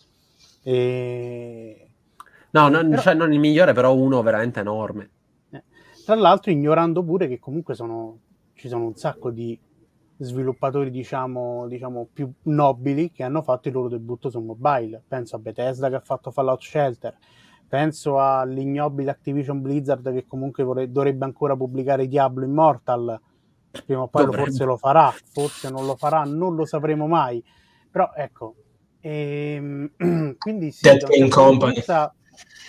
E... 0.63 1.87
No, 2.49 2.67
non, 2.67 2.89
però... 2.89 3.01
cioè, 3.01 3.13
non 3.13 3.31
il 3.31 3.39
migliore, 3.39 3.71
però 3.71 3.95
uno 3.95 4.21
veramente 4.21 4.59
enorme. 4.59 5.09
Tra 6.05 6.15
l'altro 6.15 6.51
ignorando 6.51 7.03
pure 7.03 7.27
che 7.27 7.39
comunque 7.39 7.75
sono, 7.75 8.19
ci 8.53 8.67
sono 8.67 8.85
un 8.85 8.95
sacco 8.95 9.31
di 9.31 9.59
sviluppatori 10.17 10.91
diciamo, 10.91 11.67
diciamo 11.67 12.07
più 12.13 12.31
nobili 12.43 13.11
che 13.11 13.23
hanno 13.23 13.41
fatto 13.41 13.67
il 13.67 13.73
loro 13.73 13.89
debutto 13.89 14.29
su 14.29 14.39
mobile. 14.39 15.03
Penso 15.07 15.35
a 15.35 15.39
Bethesda 15.39 15.89
che 15.89 15.95
ha 15.95 16.01
fatto 16.01 16.31
Fallout 16.31 16.61
Shelter, 16.61 17.17
penso 17.67 18.19
all'ignobile 18.19 19.11
Activision 19.11 19.61
Blizzard 19.61 20.11
che 20.13 20.25
comunque 20.27 20.63
vorre- 20.63 20.91
dovrebbe 20.91 21.25
ancora 21.25 21.55
pubblicare 21.55 22.07
Diablo 22.07 22.45
Immortal. 22.45 23.19
Prima 23.85 24.01
o 24.01 24.07
poi 24.09 24.25
lo, 24.25 24.33
forse 24.33 24.65
lo 24.65 24.75
farà, 24.75 25.13
forse 25.31 25.69
non 25.69 25.85
lo 25.85 25.95
farà, 25.95 26.23
non 26.23 26.55
lo 26.55 26.65
sapremo 26.65 27.07
mai. 27.07 27.41
Però 27.89 28.11
ecco, 28.13 28.55
ehm, 28.99 29.91
quindi 30.37 30.71
sì, 30.71 30.81
Dead 30.83 31.05
Game 31.05 31.29
Company. 31.29 31.75
Vista, 31.75 32.13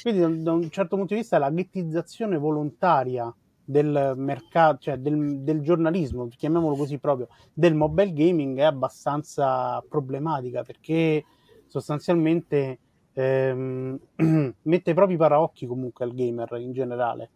quindi, 0.02 0.42
da 0.42 0.52
un 0.52 0.70
certo 0.70 0.96
punto 0.96 1.14
di 1.14 1.20
vista, 1.20 1.38
la 1.38 1.50
ghettizzazione 1.50 2.36
volontaria 2.36 3.32
del 3.64 4.14
mercato, 4.16 4.78
cioè 4.80 4.96
del, 4.98 5.40
del, 5.40 5.60
giornalismo, 5.60 6.28
chiamiamolo 6.28 6.74
così 6.74 6.98
proprio, 6.98 7.28
del 7.52 7.74
mobile 7.74 8.12
gaming 8.12 8.58
è 8.58 8.62
abbastanza 8.62 9.82
problematica 9.88 10.62
perché 10.62 11.24
sostanzialmente 11.66 12.78
ehm, 13.12 13.98
mette 14.62 14.90
i 14.90 15.16
paraocchi 15.16 15.66
comunque 15.66 16.04
al 16.04 16.14
gamer 16.14 16.56
in 16.58 16.72
generale. 16.72 17.30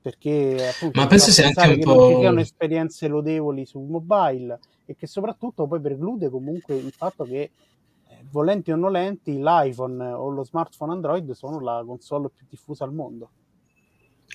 Perché 0.00 0.68
appunto, 0.68 1.00
Ma 1.00 1.06
penso 1.06 1.30
sia 1.30 1.46
anche 1.46 1.66
un 1.66 1.80
po'. 1.80 1.94
Non 1.94 2.10
ci 2.10 2.18
siano 2.18 2.40
esperienze 2.40 3.08
lodevoli 3.08 3.64
sul 3.64 3.86
mobile 3.88 4.58
e 4.84 4.96
che 4.96 5.06
soprattutto 5.06 5.66
poi 5.66 5.80
preclude 5.80 6.28
comunque 6.28 6.76
il 6.76 6.92
fatto 6.92 7.24
che 7.24 7.50
volenti 8.34 8.72
o 8.72 8.76
nolenti, 8.76 9.38
l'iPhone 9.38 10.04
o 10.04 10.28
lo 10.28 10.44
smartphone 10.44 10.92
Android 10.92 11.30
sono 11.30 11.60
la 11.60 11.84
console 11.86 12.30
più 12.34 12.44
diffusa 12.48 12.82
al 12.82 12.92
mondo. 12.92 13.30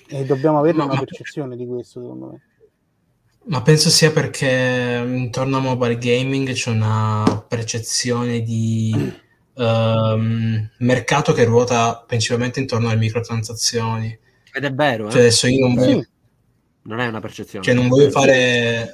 E 0.08 0.24
dobbiamo 0.24 0.58
avere 0.58 0.78
Ma- 0.78 0.84
una 0.84 0.94
ma- 0.94 1.00
percezione 1.00 1.54
di 1.54 1.66
questo, 1.66 2.00
secondo 2.00 2.26
me. 2.26 2.40
Ma 3.44 3.60
penso 3.62 3.90
sia 3.90 4.10
perché 4.10 5.02
intorno 5.06 5.58
a 5.58 5.60
mobile 5.60 5.98
gaming 5.98 6.52
c'è 6.52 6.70
una 6.70 7.44
percezione 7.46 8.40
di 8.40 8.94
ehm, 9.54 10.70
mercato 10.78 11.32
che 11.32 11.44
ruota 11.44 12.02
principalmente 12.06 12.58
intorno 12.60 12.88
alle 12.88 12.98
microtransazioni. 12.98 14.18
Ed 14.52 14.64
è 14.64 14.72
vero, 14.72 15.08
eh? 15.08 15.10
Cioè 15.10 15.20
adesso 15.20 15.46
io 15.46 15.66
non 15.66 15.74
voglio, 15.74 16.00
Sì, 16.00 16.08
non 16.82 17.00
è 17.00 17.06
una 17.06 17.20
percezione. 17.20 17.64
cioè 17.64 17.74
non 17.74 17.88
voglio 17.88 18.10
fare... 18.10 18.92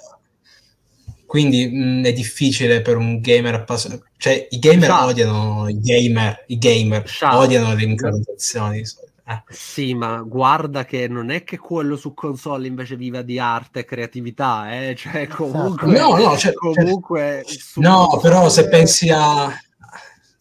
Quindi 1.27 1.69
mh, 1.69 2.05
è 2.05 2.13
difficile 2.13 2.81
per 2.81 2.97
un 2.97 3.21
gamer 3.21 3.55
appassionato. 3.55 4.05
Cioè 4.17 4.47
i 4.51 4.59
gamer 4.59 4.91
Scià. 4.91 5.05
odiano 5.05 5.69
i 5.69 5.81
gamer, 5.81 6.45
i 6.47 6.59
gamer 6.59 7.05
odiano 7.33 7.75
le 7.75 7.87
microtransazioni. 7.87 8.83
Eh. 9.29 9.43
Sì, 9.49 9.93
ma 9.95 10.23
guarda 10.23 10.85
che 10.85 11.09
non 11.09 11.31
è 11.31 11.43
che 11.43 11.59
quello 11.59 11.97
su 11.97 12.15
console 12.15 12.69
invece 12.69 12.95
viva 12.95 13.23
di 13.23 13.41
arte 13.41 13.81
e 13.81 13.85
creatività, 13.85 14.73
eh? 14.73 14.95
Cioè 14.97 15.27
comunque... 15.27 15.99
No, 15.99 16.17
no, 16.17 16.37
cioè- 16.37 16.55
comunque 16.55 17.43
su 17.45 17.81
No, 17.81 18.21
però 18.23 18.49
se 18.49 18.69
pensi 18.69 19.11
a 19.11 19.53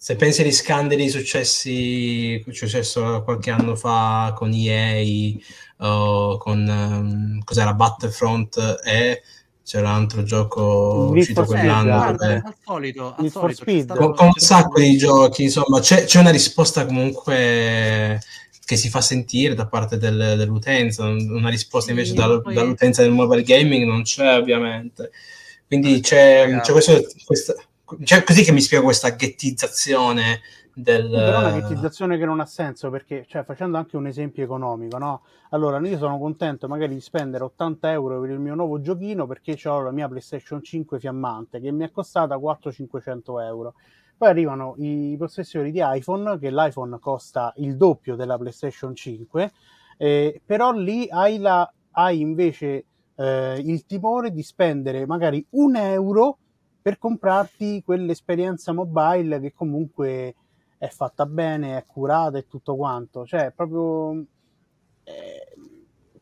se 0.06 0.16
pensi 0.16 0.42
agli 0.42 0.52
scandali 0.52 1.10
successi 1.10 2.40
successo 2.52 3.24
qualche 3.24 3.50
anno 3.50 3.76
fa 3.76 4.34
con 4.36 4.52
EA 4.54 5.36
o 5.78 6.38
con 6.38 6.68
ehm, 6.70 7.44
cos'era 7.44 7.74
Battlefront 7.74 8.82
e 8.86 9.24
c'era 9.66 9.90
un 9.90 9.96
altro 9.96 10.22
gioco 10.24 11.10
Need 11.12 11.18
uscito 11.22 11.44
quell'anno 11.44 11.84
guarda, 11.86 12.28
dove- 12.28 12.42
al 12.46 12.56
solito, 12.64 13.16
al 13.18 13.32
solito 13.32 13.64
c'è 13.66 13.86
con, 13.88 14.14
con 14.14 14.28
un 14.28 14.34
c'è 14.34 14.40
sacco 14.40 14.80
di 14.80 14.96
giochi 14.96 15.44
insomma 15.44 15.80
c'è, 15.80 16.06
c'è 16.06 16.20
una 16.20 16.30
risposta 16.30 16.86
comunque 16.86 18.22
che 18.64 18.76
si 18.76 18.90
fa 18.90 19.02
sentire 19.02 19.56
da 19.56 19.66
parte 19.68 19.98
del- 19.98 20.36
dell'utenza 20.38 21.04
una 21.06 21.50
risposta 21.50 21.90
invece 21.92 22.12
Sì, 22.12 22.16
dal- 22.16 22.42
poi- 22.42 22.54
dall'utenza 22.54 23.02
del 23.02 23.12
mobile 23.12 23.44
gaming 23.44 23.86
non 23.86 24.04
c'è 24.04 24.38
ovviamente. 24.38 25.12
Quindi 25.68 26.00
c'è, 26.00 26.60
c'è 26.62 26.72
questo, 26.72 27.04
questa, 27.26 27.54
cioè, 28.04 28.24
così 28.24 28.44
che 28.44 28.52
mi 28.52 28.62
spiego 28.62 28.84
questa 28.84 29.10
ghettizzazione 29.10 30.42
del 30.76 31.10
Però 31.10 31.40
è 31.40 31.52
una 31.52 31.52
ghettizzazione 31.52 32.18
che 32.18 32.26
non 32.26 32.42
ha 32.42 32.46
senso 32.46 32.90
perché, 32.90 33.26
cioè, 33.28 33.46
facendo 33.46 33.78
anche 33.78 33.96
un 33.96 34.08
esempio 34.08 34.44
economico, 34.44 34.98
no? 34.98 35.22
Allora, 35.52 35.80
io 35.80 35.98
sono 35.98 36.20
contento 36.20 36.68
magari 36.68 36.96
di 36.96 37.00
spendere 37.00 37.46
80 37.46 37.92
euro 37.92 38.20
per 38.20 38.32
il 38.32 38.40
mio 38.40 38.56
nuovo 38.56 38.82
giochino 38.82 39.26
perché 39.26 39.58
ho 39.70 39.82
la 39.82 39.92
mia 39.92 40.10
PlayStation 40.10 40.62
5 40.62 41.00
fiammante 41.00 41.62
che 41.62 41.72
mi 41.72 41.86
è 41.86 41.92
costata 41.92 42.36
400-500 42.36 43.42
euro. 43.44 43.74
Poi 44.18 44.30
arrivano 44.30 44.76
i 44.78 45.16
possessori 45.18 45.72
di 45.72 45.80
iPhone, 45.82 46.38
che 46.40 46.52
l'iPhone 46.52 47.00
costa 47.00 47.54
il 47.58 47.78
doppio 47.78 48.16
della 48.16 48.38
PlayStation 48.38 48.94
5, 48.94 49.52
eh, 49.98 50.42
però 50.46 50.74
lì 50.74 51.08
hai, 51.10 51.38
la, 51.38 51.72
hai 51.92 52.20
invece 52.20 52.86
eh, 53.16 53.62
il 53.64 53.86
timore 53.86 54.32
di 54.32 54.44
spendere 54.44 55.06
magari 55.06 55.46
un 55.52 55.78
euro 55.78 56.38
per 56.82 56.98
comprarti 56.98 57.82
quell'esperienza 57.84 58.72
mobile 58.72 59.40
che 59.40 59.54
comunque 59.54 60.36
è 60.78 60.88
fatta 60.88 61.26
bene, 61.26 61.78
è 61.78 61.86
curata 61.86 62.38
e 62.38 62.48
tutto 62.48 62.76
quanto. 62.76 63.26
Cioè, 63.26 63.52
proprio. 63.52 64.24
eh, 65.04 65.54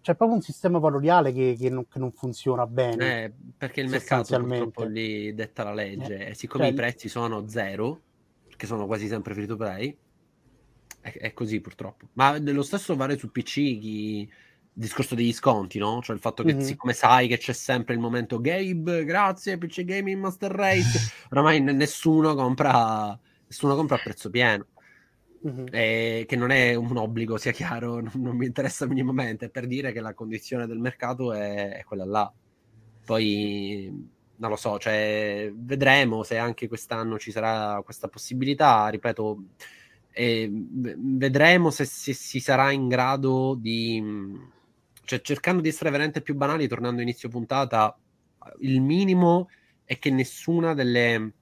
c'è 0.01 0.15
proprio 0.15 0.35
un 0.37 0.43
sistema 0.43 0.79
valoriale 0.79 1.31
che, 1.31 1.55
che 1.57 1.69
non, 1.69 1.87
che 1.87 1.97
non 1.97 2.11
funziona 2.11 2.67
bene. 2.67 3.23
Eh, 3.23 3.33
perché 3.57 3.79
il 3.79 3.87
mercato 3.87 4.37
purtroppo 4.37 4.83
lì 4.83 5.33
detta 5.33 5.63
la 5.63 5.73
legge 5.73 6.17
Eh, 6.25 6.29
e 6.31 6.35
siccome 6.35 6.65
cioè- 6.65 6.73
i 6.73 6.75
prezzi 6.75 7.07
sono 7.07 7.47
zero, 7.47 8.01
perché 8.45 8.65
sono 8.67 8.85
quasi 8.85 9.07
sempre 9.07 9.33
free 9.33 9.45
to 9.47 9.55
play, 9.55 9.97
è, 10.99 11.11
è 11.19 11.33
così 11.33 11.61
purtroppo. 11.61 12.07
Ma 12.13 12.37
lo 12.37 12.63
stesso 12.63 12.95
vale 12.97 13.17
su 13.17 13.31
PC, 13.31 13.53
chi- 13.79 14.19
il 14.75 14.81
discorso 14.81 15.15
degli 15.15 15.31
sconti, 15.31 15.77
no? 15.79 16.01
Cioè 16.01 16.15
il 16.15 16.21
fatto 16.21 16.43
che 16.43 16.53
Mhm. 16.55 16.59
siccome 16.59 16.93
sai 16.93 17.27
che 17.29 17.37
c'è 17.37 17.53
sempre 17.53 17.93
il 17.93 17.99
momento 18.01 18.41
Gabe, 18.41 19.05
grazie 19.05 19.57
PC 19.57 19.83
Gaming 19.85 20.19
Master 20.19 20.51
Race, 20.51 20.81
oramai 21.31 21.61
n- 21.61 21.75
nessuno 21.77 22.35
compra, 22.35 23.17
nessuno 23.53 23.75
compra 23.75 23.95
a 23.97 23.99
prezzo 23.99 24.29
pieno. 24.29 24.67
Mhm. 25.43 25.65
Eh, 25.71 26.25
che 26.27 26.35
non 26.35 26.51
è 26.51 26.73
un 26.73 26.97
obbligo, 26.97 27.37
sia 27.37 27.51
chiaro, 27.51 27.99
non, 28.01 28.11
non 28.15 28.35
mi 28.35 28.47
interessa 28.47 28.87
minimamente, 28.87 29.49
per 29.49 29.67
dire 29.67 29.91
che 29.91 30.01
la 30.01 30.13
condizione 30.13 30.65
del 30.67 30.79
mercato 30.79 31.31
è, 31.33 31.77
è 31.77 31.83
quella 31.83 32.05
là. 32.05 32.33
Poi 33.05 34.11
non 34.37 34.49
lo 34.49 34.55
so, 34.55 34.79
cioè, 34.79 35.51
vedremo 35.53 36.23
se 36.23 36.37
anche 36.37 36.67
quest'anno 36.67 37.19
ci 37.19 37.31
sarà 37.31 37.81
questa 37.83 38.07
possibilità, 38.07 38.87
ripeto, 38.87 39.43
eh, 40.11 40.49
vedremo 40.51 41.69
se, 41.69 41.85
se 41.85 42.13
si 42.13 42.39
sarà 42.39 42.71
in 42.71 42.87
grado 42.87 43.55
di, 43.59 44.01
cioè 45.03 45.21
cercando 45.21 45.61
di 45.61 45.69
essere 45.69 45.89
veramente 45.91 46.21
più 46.21 46.35
banali, 46.35 46.67
tornando 46.67 46.99
a 46.99 47.03
inizio 47.03 47.29
puntata, 47.29 47.97
il 48.59 48.81
minimo 48.81 49.49
è 49.83 49.99
che 49.99 50.09
nessuna 50.09 50.73
delle 50.73 51.33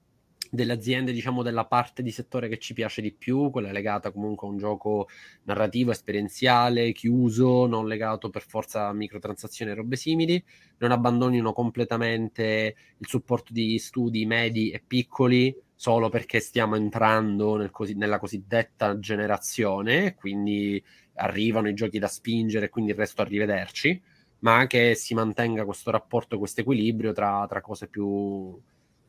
delle 0.54 0.74
aziende, 0.74 1.12
diciamo, 1.12 1.42
della 1.42 1.64
parte 1.64 2.02
di 2.02 2.10
settore 2.10 2.46
che 2.48 2.58
ci 2.58 2.74
piace 2.74 3.00
di 3.00 3.10
più, 3.10 3.50
quella 3.50 3.72
legata 3.72 4.10
comunque 4.12 4.46
a 4.46 4.50
un 4.50 4.58
gioco 4.58 5.08
narrativo, 5.44 5.92
esperienziale, 5.92 6.92
chiuso, 6.92 7.66
non 7.66 7.86
legato 7.86 8.28
per 8.28 8.42
forza 8.42 8.88
a 8.88 8.92
microtransazioni 8.92 9.70
e 9.70 9.74
robe 9.74 9.96
simili, 9.96 10.44
non 10.78 10.90
abbandonino 10.92 11.54
completamente 11.54 12.76
il 12.98 13.06
supporto 13.08 13.54
di 13.54 13.78
studi 13.78 14.26
medi 14.26 14.70
e 14.70 14.82
piccoli 14.86 15.56
solo 15.74 16.10
perché 16.10 16.38
stiamo 16.38 16.76
entrando 16.76 17.56
nel 17.56 17.70
cosi- 17.70 17.94
nella 17.94 18.18
cosiddetta 18.18 18.98
generazione, 18.98 20.14
quindi 20.14 20.82
arrivano 21.14 21.68
i 21.70 21.74
giochi 21.74 21.98
da 21.98 22.08
spingere 22.08 22.66
e 22.66 22.68
quindi 22.68 22.90
il 22.90 22.98
resto 22.98 23.22
arrivederci, 23.22 24.02
ma 24.40 24.66
che 24.66 24.94
si 24.96 25.14
mantenga 25.14 25.64
questo 25.64 25.90
rapporto, 25.90 26.36
questo 26.38 26.60
equilibrio 26.60 27.12
tra, 27.12 27.46
tra 27.48 27.62
cose 27.62 27.86
più 27.86 28.60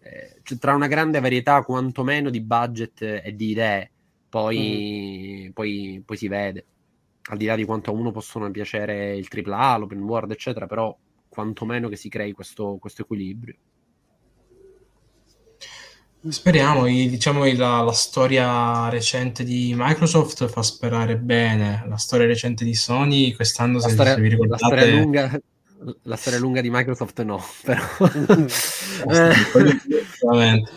eh, 0.03 0.39
cioè, 0.43 0.57
tra 0.57 0.75
una 0.75 0.87
grande 0.87 1.19
varietà 1.19 1.61
quantomeno 1.63 2.29
di 2.29 2.41
budget 2.41 3.01
e 3.01 3.33
di 3.35 3.51
idee, 3.51 3.91
poi, 4.27 5.49
poi, 5.53 6.01
poi 6.05 6.17
si 6.17 6.27
vede. 6.27 6.65
Al 7.29 7.37
di 7.37 7.45
là 7.45 7.55
di 7.55 7.63
quanto 7.63 7.91
a 7.91 7.93
uno 7.93 8.11
possono 8.11 8.51
piacere 8.51 9.15
il 9.15 9.27
AAA, 9.29 9.77
l'open 9.77 10.01
world, 10.01 10.31
eccetera, 10.31 10.67
però 10.67 10.95
quantomeno 11.29 11.87
che 11.87 11.95
si 11.95 12.09
crei 12.09 12.33
questo, 12.33 12.77
questo 12.79 13.03
equilibrio. 13.03 13.55
Speriamo, 16.27 16.85
diciamo 16.85 17.45
la, 17.53 17.81
la 17.81 17.91
storia 17.91 18.87
recente 18.87 19.43
di 19.43 19.73
Microsoft 19.75 20.47
fa 20.47 20.61
sperare 20.61 21.17
bene, 21.17 21.83
la 21.87 21.97
storia 21.97 22.25
recente 22.25 22.63
di 22.63 22.75
Sony 22.75 23.33
quest'anno, 23.33 23.79
La 23.79 23.87
se, 23.87 23.89
storia, 23.89 24.13
se 24.13 24.21
vi 24.21 24.29
la 24.29 24.35
ricordate, 24.35 24.63
storia 24.63 25.01
lunga, 25.01 25.41
la 26.03 26.15
storia 26.15 26.39
lunga 26.39 26.61
di 26.61 26.69
Microsoft 26.69 27.21
no, 27.23 27.43
però... 27.63 27.81
Veramente. 29.05 30.71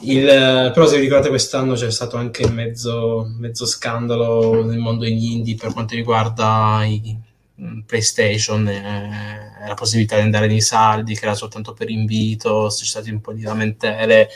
Il, 0.00 0.28
eh, 0.28 0.70
però 0.72 0.86
se 0.86 0.96
vi 0.96 1.02
ricordate 1.02 1.28
quest'anno 1.28 1.74
c'è 1.74 1.90
stato 1.90 2.16
anche 2.16 2.48
mezzo, 2.48 3.32
mezzo 3.38 3.66
scandalo 3.66 4.64
nel 4.64 4.78
mondo 4.78 5.04
degli 5.04 5.32
indie 5.32 5.54
per 5.54 5.72
quanto 5.72 5.94
riguarda 5.94 6.82
i 6.84 7.16
mm, 7.60 7.80
PlayStation 7.80 8.68
e 8.68 9.66
la 9.66 9.74
possibilità 9.74 10.16
di 10.16 10.22
andare 10.22 10.46
nei 10.46 10.60
saldi 10.60 11.14
che 11.14 11.24
era 11.24 11.34
soltanto 11.34 11.72
per 11.72 11.88
invito, 11.88 12.66
c'è 12.68 12.84
stati 12.84 13.10
un 13.10 13.20
po' 13.20 13.32
di 13.32 13.42
lamentele 13.42 14.28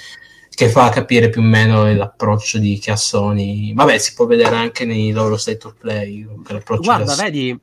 che 0.50 0.68
fa 0.68 0.88
capire 0.88 1.28
più 1.28 1.40
o 1.40 1.44
meno 1.44 1.92
l'approccio 1.92 2.58
di 2.58 2.78
che 2.78 2.90
ha 2.90 2.96
Sony. 2.96 3.72
Vabbè, 3.74 3.98
si 3.98 4.14
può 4.14 4.26
vedere 4.26 4.56
anche 4.56 4.84
nei 4.84 5.12
loro 5.12 5.36
state 5.36 5.66
of 5.66 5.74
play. 5.78 6.26
Guarda, 6.80 7.14
da- 7.14 7.22
vedi, 7.22 7.56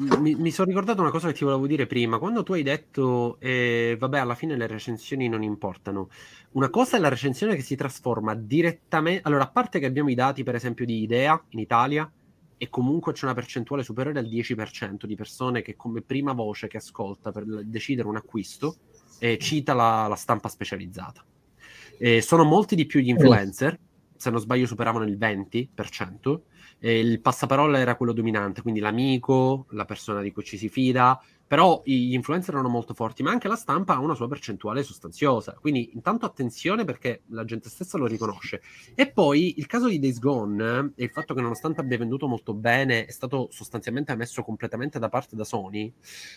mi, 0.00 0.34
mi 0.34 0.50
sono 0.50 0.68
ricordato 0.68 1.00
una 1.00 1.10
cosa 1.10 1.28
che 1.28 1.34
ti 1.34 1.44
volevo 1.44 1.66
dire 1.66 1.86
prima. 1.86 2.18
Quando 2.18 2.42
tu 2.42 2.52
hai 2.54 2.62
detto, 2.62 3.38
eh, 3.40 3.96
vabbè, 3.98 4.18
alla 4.18 4.34
fine 4.34 4.56
le 4.56 4.66
recensioni 4.66 5.28
non 5.28 5.42
importano. 5.42 6.08
Una 6.52 6.70
cosa 6.70 6.96
è 6.96 7.00
la 7.00 7.08
recensione 7.08 7.54
che 7.54 7.62
si 7.62 7.76
trasforma 7.76 8.34
direttamente. 8.34 9.22
Allora, 9.24 9.44
a 9.44 9.50
parte 9.50 9.78
che 9.78 9.86
abbiamo 9.86 10.10
i 10.10 10.14
dati, 10.14 10.42
per 10.42 10.54
esempio, 10.54 10.84
di 10.84 11.02
Idea 11.02 11.42
in 11.50 11.58
Italia, 11.58 12.10
e 12.56 12.68
comunque 12.68 13.12
c'è 13.12 13.24
una 13.24 13.34
percentuale 13.34 13.82
superiore 13.82 14.18
al 14.18 14.26
10% 14.26 15.06
di 15.06 15.14
persone 15.14 15.62
che, 15.62 15.76
come 15.76 16.02
prima 16.02 16.32
voce 16.32 16.68
che 16.68 16.78
ascolta 16.78 17.32
per 17.32 17.44
decidere 17.64 18.08
un 18.08 18.16
acquisto, 18.16 18.76
eh, 19.18 19.38
cita 19.38 19.74
la, 19.74 20.06
la 20.08 20.16
stampa 20.16 20.48
specializzata. 20.48 21.24
Eh, 21.98 22.20
sono 22.20 22.44
molti 22.44 22.74
di 22.74 22.86
più 22.86 23.00
gli 23.00 23.08
influencer, 23.08 23.78
se 24.16 24.30
non 24.30 24.40
sbaglio 24.40 24.66
superavano 24.66 25.04
il 25.04 25.16
20%, 25.16 26.40
e 26.80 26.98
il 26.98 27.20
passaparola 27.20 27.78
era 27.78 27.94
quello 27.94 28.12
dominante, 28.12 28.62
quindi 28.62 28.80
l'amico, 28.80 29.66
la 29.70 29.84
persona 29.84 30.22
di 30.22 30.32
cui 30.32 30.42
ci 30.42 30.56
si 30.56 30.68
fida, 30.68 31.22
però 31.46 31.82
gli 31.84 32.14
influencer 32.14 32.54
erano 32.54 32.68
molto 32.68 32.94
forti, 32.94 33.22
ma 33.22 33.32
anche 33.32 33.48
la 33.48 33.56
stampa 33.56 33.94
ha 33.94 33.98
una 33.98 34.14
sua 34.14 34.28
percentuale 34.28 34.82
sostanziosa, 34.82 35.56
quindi 35.60 35.90
intanto 35.94 36.24
attenzione 36.24 36.84
perché 36.84 37.22
la 37.30 37.44
gente 37.44 37.68
stessa 37.68 37.98
lo 37.98 38.06
riconosce. 38.06 38.62
E 38.94 39.10
poi 39.10 39.58
il 39.58 39.66
caso 39.66 39.88
di 39.88 39.98
Days 39.98 40.20
Gone 40.20 40.92
e 40.94 41.04
il 41.04 41.10
fatto 41.10 41.34
che 41.34 41.40
nonostante 41.40 41.80
abbia 41.80 41.98
venduto 41.98 42.28
molto 42.28 42.54
bene 42.54 43.04
è 43.04 43.10
stato 43.10 43.48
sostanzialmente 43.50 44.14
messo 44.14 44.42
completamente 44.42 44.98
da 44.98 45.08
parte 45.08 45.36
da 45.36 45.44
Sony, 45.44 45.92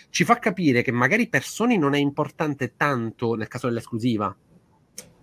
ci 0.09 0.25
fa 0.25 0.39
capire 0.39 0.81
che 0.81 0.91
magari 0.91 1.29
per 1.29 1.43
Sony 1.43 1.77
non 1.77 1.93
è 1.93 1.99
importante 1.99 2.75
tanto 2.75 3.35
nel 3.35 3.47
caso 3.47 3.67
dell'esclusiva, 3.67 4.35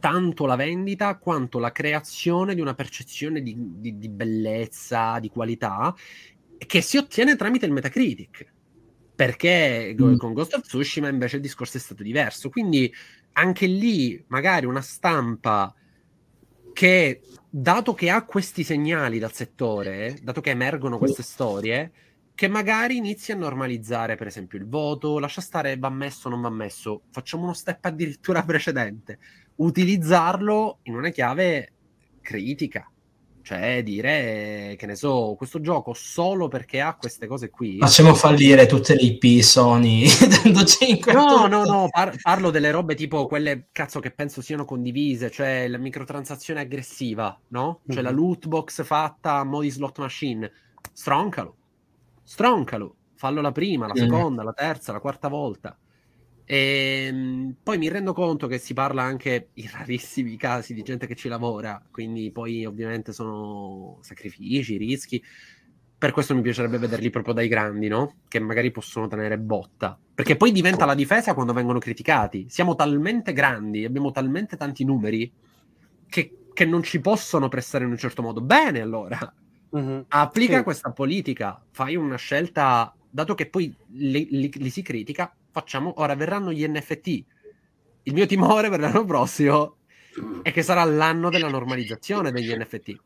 tanto 0.01 0.47
la 0.47 0.57
vendita 0.57 1.17
quanto 1.19 1.61
la 1.61 1.71
creazione 1.71 2.57
di 2.57 2.61
una 2.61 2.75
percezione 2.75 3.41
di, 3.43 3.55
di, 3.57 3.99
di 3.99 4.09
bellezza, 4.09 5.21
di 5.21 5.29
qualità, 5.29 5.95
che 6.59 6.81
si 6.81 6.97
ottiene 6.97 7.37
tramite 7.37 7.67
il 7.67 7.73
Metacritic. 7.73 8.53
Perché 9.15 9.95
mm. 10.01 10.17
con 10.17 10.33
Ghost 10.33 10.55
of 10.55 10.63
Tsushima 10.63 11.09
invece 11.09 11.37
il 11.37 11.43
discorso 11.43 11.77
è 11.77 11.81
stato 11.81 12.03
diverso. 12.03 12.51
Quindi 12.51 12.93
anche 13.33 13.67
lì 13.67 14.23
magari 14.29 14.67
una 14.67 14.81
stampa 14.81 15.73
che, 16.73 17.21
dato 17.49 17.95
che 17.95 18.11
ha 18.11 18.25
questi 18.25 18.65
segnali 18.65 19.19
dal 19.19 19.33
settore, 19.33 20.17
dato 20.23 20.41
che 20.41 20.51
emergono 20.51 20.99
queste 20.99 21.23
storie, 21.23 21.93
che 22.41 22.49
magari 22.49 22.97
inizi 22.97 23.33
a 23.33 23.37
normalizzare 23.37 24.17
per 24.17 24.27
esempio 24.27 24.59
il 24.59 24.67
voto, 24.67 25.19
lascia 25.19 25.43
stare 25.43 25.77
va 25.77 25.91
messo 25.91 26.29
o 26.29 26.31
non 26.31 26.41
va 26.41 26.49
messo, 26.49 27.03
facciamo 27.11 27.43
uno 27.43 27.53
step 27.53 27.85
addirittura 27.85 28.43
precedente, 28.45 29.19
utilizzarlo 29.63 30.79
in 30.83 30.95
una 30.95 31.09
chiave 31.09 31.73
critica, 32.21 32.91
cioè 33.43 33.83
dire 33.83 34.75
che 34.79 34.87
ne 34.87 34.95
so, 34.95 35.35
questo 35.37 35.61
gioco 35.61 35.95
solo 35.95 36.49
perché 36.49 36.81
ha 36.81 36.95
queste 36.97 37.27
cose 37.27 37.51
qui. 37.51 37.79
Facciamo 37.79 38.15
fallire 38.15 38.67
tutte 38.67 38.95
le 38.95 39.01
IP 39.01 39.43
Sony 39.43 40.07
No, 40.45 40.65
tutto. 40.65 41.47
no, 41.47 41.65
no, 41.65 41.89
par- 41.91 42.17
parlo 42.21 42.51
delle 42.51 42.71
robe 42.71 42.95
tipo 42.95 43.27
quelle 43.27 43.69
cazzo 43.73 44.01
che 44.01 44.11
penso 44.11 44.43
siano 44.43 44.65
condivise, 44.65 45.31
cioè 45.31 45.67
la 45.69 45.79
microtransazione 45.79 46.61
aggressiva, 46.61 47.39
no? 47.49 47.81
Cioè 47.87 47.97
mm-hmm. 47.97 48.05
la 48.05 48.11
mhm. 48.11 48.17
loot 48.17 48.47
box 48.47 48.85
fatta 48.85 49.37
a 49.37 49.45
modi 49.45 49.71
slot 49.71 49.99
machine. 49.99 50.51
Stroncalo 50.93 51.55
stroncalo, 52.31 52.95
fallo 53.17 53.41
la 53.41 53.51
prima, 53.51 53.89
la 53.89 53.95
seconda, 53.97 54.43
mm. 54.43 54.45
la 54.45 54.53
terza, 54.53 54.93
la 54.93 55.01
quarta 55.01 55.27
volta. 55.27 55.77
E 56.53 57.07
ehm, 57.07 57.55
poi 57.63 57.79
mi 57.79 57.89
rendo 57.89 58.13
conto 58.13 58.49
che 58.49 58.59
si 58.59 58.75
parla 58.75 59.03
anche 59.03 59.51
in 59.55 59.71
rarissimi 59.71 60.37
casi 60.37 60.75
di 60.75 60.83
gente 60.83 61.07
che 61.07 61.15
ci 61.15 61.29
lavora, 61.29 61.81
quindi 61.93 62.33
poi 62.33 62.65
ovviamente 62.65 63.13
sono 63.13 63.99
sacrifici, 64.01 64.77
rischi. 64.77 65.23
Per 65.97 66.11
questo 66.11 66.35
mi 66.35 66.41
piacerebbe 66.41 66.79
vederli 66.79 67.09
proprio 67.09 67.35
dai 67.35 67.47
grandi, 67.47 67.87
no? 67.87 68.17
Che 68.27 68.41
magari 68.41 68.73
possono 68.73 69.07
tenere 69.07 69.39
botta. 69.39 69.97
Perché 70.13 70.37
poi 70.37 70.51
diventa 70.51 70.87
la 70.87 70.95
difesa 70.95 71.35
quando 71.35 71.53
vengono 71.53 71.79
criticati. 71.79 72.47
Siamo 72.49 72.75
talmente 72.75 73.33
grandi, 73.33 73.85
abbiamo 73.85 74.11
talmente 74.11 74.57
tanti 74.57 74.85
numeri 74.85 75.31
che, 76.09 76.47
che 76.53 76.65
non 76.65 76.83
ci 76.83 77.01
possono 77.01 77.49
prestare 77.49 77.85
in 77.85 77.91
un 77.91 77.99
certo 77.99 78.23
modo. 78.23 78.41
Bene, 78.41 78.81
allora 78.81 79.33
Mm-hmm. 79.77 80.01
Applica 80.09 80.59
sì. 80.59 80.63
questa 80.65 80.91
politica, 80.91 81.63
fai 81.71 81.95
una 81.95 82.17
scelta, 82.17 82.93
dato 83.09 83.35
che 83.35 83.49
poi 83.49 83.73
li, 83.91 84.27
li, 84.31 84.51
li, 84.53 84.71
si 84.71 84.83
critica, 84.83 85.33
facciamo, 85.51 85.95
ora 85.97 86.15
verranno 86.15 86.53
gli 86.53 86.67
NFT. 86.67 87.25
Il 88.05 88.15
mio 88.15 88.27
timore 88.27 88.71
per 88.71 88.81
l'anno 88.81 89.05
prossimo 89.05 89.77
è 90.43 90.53
che 90.53 90.63
sarà 90.63 90.85
l'anno 90.85 91.31
della 91.31 91.49
normalizzazione 91.49 92.31
degli 92.31 92.53
NFT. 92.53 92.97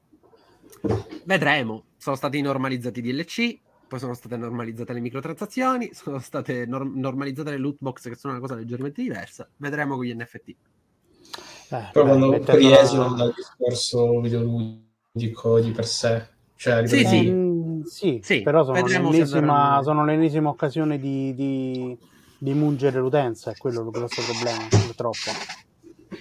Vedremo, 1.24 1.84
sono 1.97 2.16
stati 2.16 2.40
normalizzati 2.40 3.01
i 3.01 3.03
DLC, 3.03 3.59
poi 3.88 3.99
sono 3.99 4.14
state 4.14 4.36
normalizzate 4.36 4.92
le 4.92 5.01
microtransazioni, 5.01 5.90
sono 5.92 6.18
state 6.18 6.66
norm- 6.66 6.99
normalizzate 6.99 7.51
le 7.51 7.59
loot 7.59 7.76
box 7.78 8.09
che 8.09 8.16
sono 8.16 8.34
una 8.34 8.42
cosa 8.42 8.55
leggermente 8.55 9.03
diversa. 9.03 9.49
Vedremo 9.57 9.97
con 9.97 10.05
gli 10.05 10.14
NFT. 10.14 10.49
Eh, 10.49 11.88
Però 11.92 12.05
quando 12.05 12.38
riesulano 12.57 13.14
dal 13.14 13.32
discorso 13.34 14.20
videoludico 14.20 15.61
di 15.61 15.70
per 15.70 15.86
sé, 15.86 16.28
cioè, 16.57 16.86
sì, 16.86 17.05
sì. 17.05 17.30
Mm, 17.30 17.82
sì, 17.82 18.20
sì, 18.22 18.42
però 18.42 18.64
sono 18.64 18.86
l'ennesima, 18.86 19.80
sono 19.82 20.05
l'ennesima 20.05 20.49
occasione 20.49 20.99
di, 20.99 21.34
di, 21.34 21.99
di, 22.45 22.55
mungere 22.55 23.01
l'utenza, 23.01 23.51
è 23.51 23.57
quello 23.57 23.82
il 23.82 23.90
grosso 23.90 24.22
problema, 24.22 24.66
purtroppo. 24.68 25.30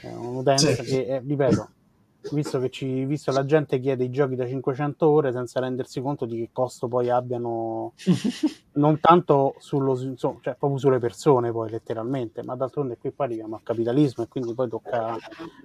È 0.01 0.11
un'utenza 0.13 0.74
sì. 0.74 0.82
che, 0.84 1.05
eh, 1.05 1.19
ripeto, 1.19 1.69
visto 2.32 2.59
che 2.59 2.69
ci, 2.69 3.05
visto 3.05 3.32
la 3.32 3.45
gente 3.45 3.80
chiede 3.80 4.05
i 4.05 4.09
giochi 4.09 4.36
da 4.36 4.47
500 4.47 5.07
ore 5.07 5.32
senza 5.32 5.59
rendersi 5.59 6.01
conto 6.01 6.26
di 6.26 6.38
che 6.38 6.49
costo 6.51 6.88
poi 6.88 7.09
abbiano, 7.09 7.93
non 8.74 8.99
tanto 8.99 9.55
sullo, 9.59 9.99
insomma, 10.01 10.39
cioè 10.41 10.55
proprio 10.55 10.80
sulle 10.80 10.99
persone 10.99 11.51
poi 11.51 11.69
letteralmente, 11.69 12.43
ma 12.43 12.55
d'altronde 12.55 12.97
qui 12.97 13.11
poi 13.11 13.28
arriviamo 13.28 13.55
al 13.55 13.63
capitalismo 13.63 14.24
e 14.24 14.28
quindi 14.28 14.53
poi 14.53 14.69
tocca 14.69 15.17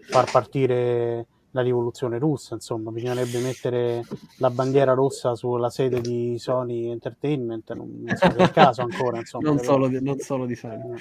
far 0.09 0.31
partire 0.31 1.27
la 1.59 1.63
rivoluzione 1.63 2.19
russa, 2.19 2.55
insomma, 2.55 2.91
bisognerebbe 2.91 3.39
mettere 3.41 4.05
la 4.37 4.51
bandiera 4.51 4.95
rossa 4.95 5.35
sulla 5.35 5.71
sede 5.71 6.01
di 6.01 6.39
Sony 6.39 6.89
Entertainment, 6.89 7.73
non, 7.73 8.03
non 8.05 8.17
so 8.17 8.31
se 8.31 8.37
è 8.37 8.43
il 8.43 8.51
caso 8.53 8.83
ancora, 8.83 9.19
insomma. 9.19 9.49
non, 9.49 9.59
solo 9.59 9.89
di, 9.89 10.01
non, 10.01 10.19
solo 10.19 10.47
di, 10.47 10.55
Sony. 10.55 10.95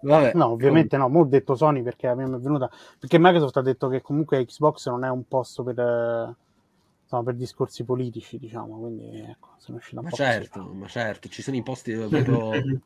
Vabbè, 0.00 0.32
no, 0.34 0.46
ovviamente 0.46 0.96
no, 0.96 1.08
mo 1.08 1.20
ho 1.20 1.24
detto 1.24 1.56
Sony 1.56 1.82
perché 1.82 2.14
mi 2.14 2.22
è 2.22 2.38
venuta, 2.38 2.70
perché 2.98 3.18
Microsoft 3.18 3.56
ha 3.56 3.62
detto 3.62 3.88
che 3.88 4.00
comunque 4.00 4.44
Xbox 4.44 4.88
non 4.88 5.04
è 5.04 5.08
un 5.08 5.26
posto 5.26 5.62
per... 5.62 6.34
Insomma, 7.06 7.22
per 7.22 7.34
discorsi 7.34 7.84
politici, 7.84 8.36
diciamo, 8.36 8.78
quindi 8.78 9.20
ecco, 9.20 9.50
sono 9.58 9.76
uscito 9.76 10.00
un 10.00 10.06
ma 10.06 10.10
po' 10.10 10.16
certo, 10.16 10.64
così. 10.64 10.76
ma 10.76 10.86
certo, 10.88 11.28
ci 11.28 11.40
sono 11.40 11.56
i 11.56 11.62
posti 11.62 11.92
dove 11.94 12.20
proprio 12.20 12.50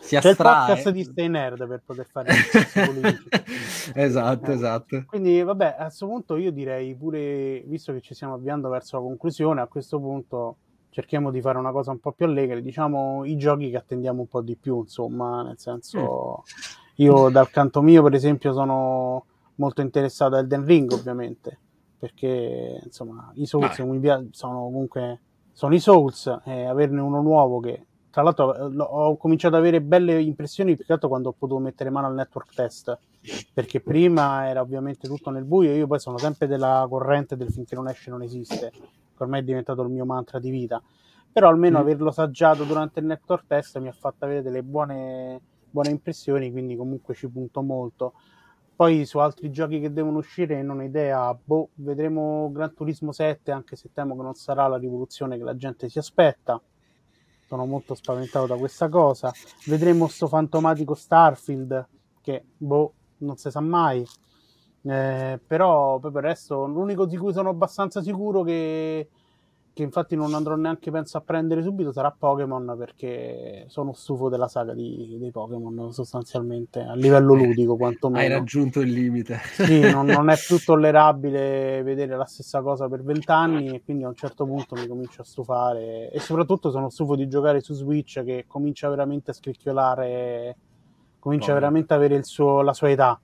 si 0.00 0.16
C'è 0.16 0.28
astrae. 0.28 0.30
il 0.30 0.36
podcast 0.36 0.90
di 0.90 1.04
Stay 1.04 1.28
Nerd 1.28 1.66
per 1.66 1.82
poter 1.84 2.06
fare 2.06 2.30
esatto, 3.94 4.50
eh. 4.50 4.54
esatto. 4.54 5.04
Quindi, 5.06 5.42
vabbè, 5.42 5.76
a 5.78 5.84
questo 5.84 6.06
punto 6.06 6.36
io 6.36 6.50
direi 6.50 6.94
pure, 6.94 7.62
visto 7.66 7.92
che 7.92 8.00
ci 8.00 8.14
stiamo 8.14 8.34
avviando 8.34 8.68
verso 8.68 8.96
la 8.96 9.02
conclusione, 9.02 9.60
a 9.60 9.66
questo 9.66 9.98
punto 9.98 10.56
cerchiamo 10.90 11.30
di 11.30 11.40
fare 11.40 11.58
una 11.58 11.70
cosa 11.70 11.90
un 11.90 12.00
po' 12.00 12.12
più 12.12 12.26
allegre, 12.26 12.62
diciamo 12.62 13.24
i 13.24 13.36
giochi 13.36 13.70
che 13.70 13.76
attendiamo 13.76 14.20
un 14.20 14.28
po' 14.28 14.40
di 14.40 14.56
più, 14.56 14.78
insomma, 14.80 15.42
nel 15.42 15.58
senso, 15.58 16.42
mm. 16.42 16.92
io 16.96 17.28
dal 17.28 17.50
canto 17.50 17.82
mio, 17.82 18.02
per 18.02 18.14
esempio, 18.14 18.52
sono 18.52 19.26
molto 19.56 19.80
interessato 19.80 20.36
a 20.36 20.38
Elden 20.38 20.64
Ring, 20.64 20.90
ovviamente, 20.90 21.58
perché, 21.98 22.80
insomma, 22.82 23.30
i 23.34 23.46
Souls 23.46 23.74
sono 24.30 24.60
comunque, 24.62 25.20
sono 25.52 25.74
i 25.74 25.80
Souls, 25.80 26.40
e 26.44 26.64
averne 26.64 27.00
uno 27.00 27.20
nuovo 27.20 27.60
che 27.60 27.86
tra 28.10 28.22
l'altro 28.22 28.54
eh, 28.54 28.76
ho 28.78 29.16
cominciato 29.16 29.54
ad 29.56 29.60
avere 29.60 29.80
belle 29.80 30.20
impressioni 30.20 30.74
più 30.76 30.84
che 30.84 30.92
altro 30.92 31.08
quando 31.08 31.30
ho 31.30 31.34
potuto 31.36 31.60
mettere 31.60 31.90
mano 31.90 32.06
al 32.06 32.14
network 32.14 32.54
test 32.54 32.98
perché 33.52 33.80
prima 33.80 34.48
era 34.48 34.60
ovviamente 34.60 35.08
tutto 35.08 35.30
nel 35.30 35.44
buio 35.44 35.72
io 35.72 35.86
poi 35.86 35.98
sono 36.00 36.18
sempre 36.18 36.46
della 36.46 36.86
corrente 36.88 37.36
del 37.36 37.50
finché 37.50 37.74
non 37.74 37.88
esce 37.88 38.10
non 38.10 38.22
esiste 38.22 38.72
che 39.18 39.24
ormai 39.24 39.40
è 39.40 39.44
diventato 39.44 39.82
il 39.82 39.90
mio 39.90 40.06
mantra 40.06 40.38
di 40.38 40.50
vita. 40.50 40.80
Però 41.30 41.48
almeno 41.48 41.78
mm. 41.78 41.82
averlo 41.82 42.10
saggiato 42.10 42.64
durante 42.64 43.00
il 43.00 43.06
network 43.06 43.46
test 43.46 43.78
mi 43.78 43.88
ha 43.88 43.92
fatto 43.92 44.24
avere 44.24 44.40
delle 44.40 44.62
buone, 44.62 45.40
buone 45.68 45.90
impressioni 45.90 46.50
quindi 46.50 46.76
comunque 46.76 47.14
ci 47.14 47.28
punto 47.28 47.60
molto. 47.60 48.14
Poi 48.74 49.04
su 49.04 49.18
altri 49.18 49.50
giochi 49.50 49.80
che 49.80 49.92
devono 49.92 50.18
uscire 50.18 50.62
non 50.62 50.78
ho 50.78 50.84
idea 50.84 51.34
boh, 51.34 51.70
vedremo 51.74 52.50
Gran 52.52 52.72
Turismo 52.72 53.10
7 53.10 53.50
anche 53.50 53.74
se 53.74 53.90
temo 53.92 54.16
che 54.16 54.22
non 54.22 54.34
sarà 54.34 54.68
la 54.68 54.78
rivoluzione 54.78 55.36
che 55.36 55.42
la 55.42 55.56
gente 55.56 55.88
si 55.88 55.98
aspetta 55.98 56.60
sono 57.48 57.64
molto 57.64 57.94
spaventato 57.94 58.46
da 58.46 58.56
questa 58.56 58.88
cosa. 58.90 59.32
Vedremo 59.66 60.06
sto 60.06 60.28
fantomatico 60.28 60.94
Starfield 60.94 61.88
che, 62.20 62.44
boh, 62.58 62.92
non 63.18 63.38
si 63.38 63.50
sa 63.50 63.60
mai. 63.60 64.06
Eh, 64.82 65.40
però 65.44 65.98
per 65.98 66.12
il 66.12 66.20
resto 66.20 66.66
l'unico 66.66 67.06
di 67.06 67.16
cui 67.16 67.32
sono 67.32 67.48
abbastanza 67.48 68.02
sicuro 68.02 68.42
che 68.42 69.08
che 69.78 69.84
infatti 69.84 70.16
non 70.16 70.34
andrò 70.34 70.56
neanche 70.56 70.90
penso 70.90 71.18
a 71.18 71.20
prendere 71.20 71.62
subito 71.62 71.92
sarà 71.92 72.10
Pokémon 72.10 72.74
perché 72.76 73.66
sono 73.68 73.92
stufo 73.92 74.28
della 74.28 74.48
saga 74.48 74.74
di, 74.74 75.18
dei 75.20 75.30
Pokémon 75.30 75.92
sostanzialmente 75.92 76.80
a 76.80 76.96
livello 76.96 77.32
ludico 77.32 77.76
quantomeno. 77.76 78.20
hai 78.20 78.28
raggiunto 78.28 78.80
il 78.80 78.90
limite. 78.90 79.38
Sì, 79.52 79.78
non, 79.88 80.06
non, 80.06 80.30
è 80.30 80.34
più 80.36 80.58
tollerabile 80.66 81.84
vedere 81.84 82.16
la 82.16 82.24
stessa 82.24 82.60
cosa 82.60 82.88
per 82.88 83.04
vent'anni 83.04 83.68
e 83.68 83.82
quindi 83.84 84.02
a 84.02 84.08
un 84.08 84.16
certo 84.16 84.44
punto 84.46 84.74
mi 84.74 84.84
comincio 84.88 85.20
a 85.20 85.24
stufare. 85.24 86.10
E 86.10 86.18
soprattutto 86.18 86.72
sono 86.72 86.90
stufo 86.90 87.14
di 87.14 87.28
giocare 87.28 87.60
su 87.60 87.72
Switch 87.72 88.24
che 88.24 88.46
comincia 88.48 88.88
veramente 88.88 89.30
a 89.30 89.34
scricchiolare 89.34 90.56
comincia 91.20 91.52
Povero. 91.52 91.66
veramente 91.66 91.94
ad 91.94 92.00
avere 92.00 92.24
suo, 92.24 92.62
la 92.62 92.72
sua 92.72 92.90
età 92.90 93.20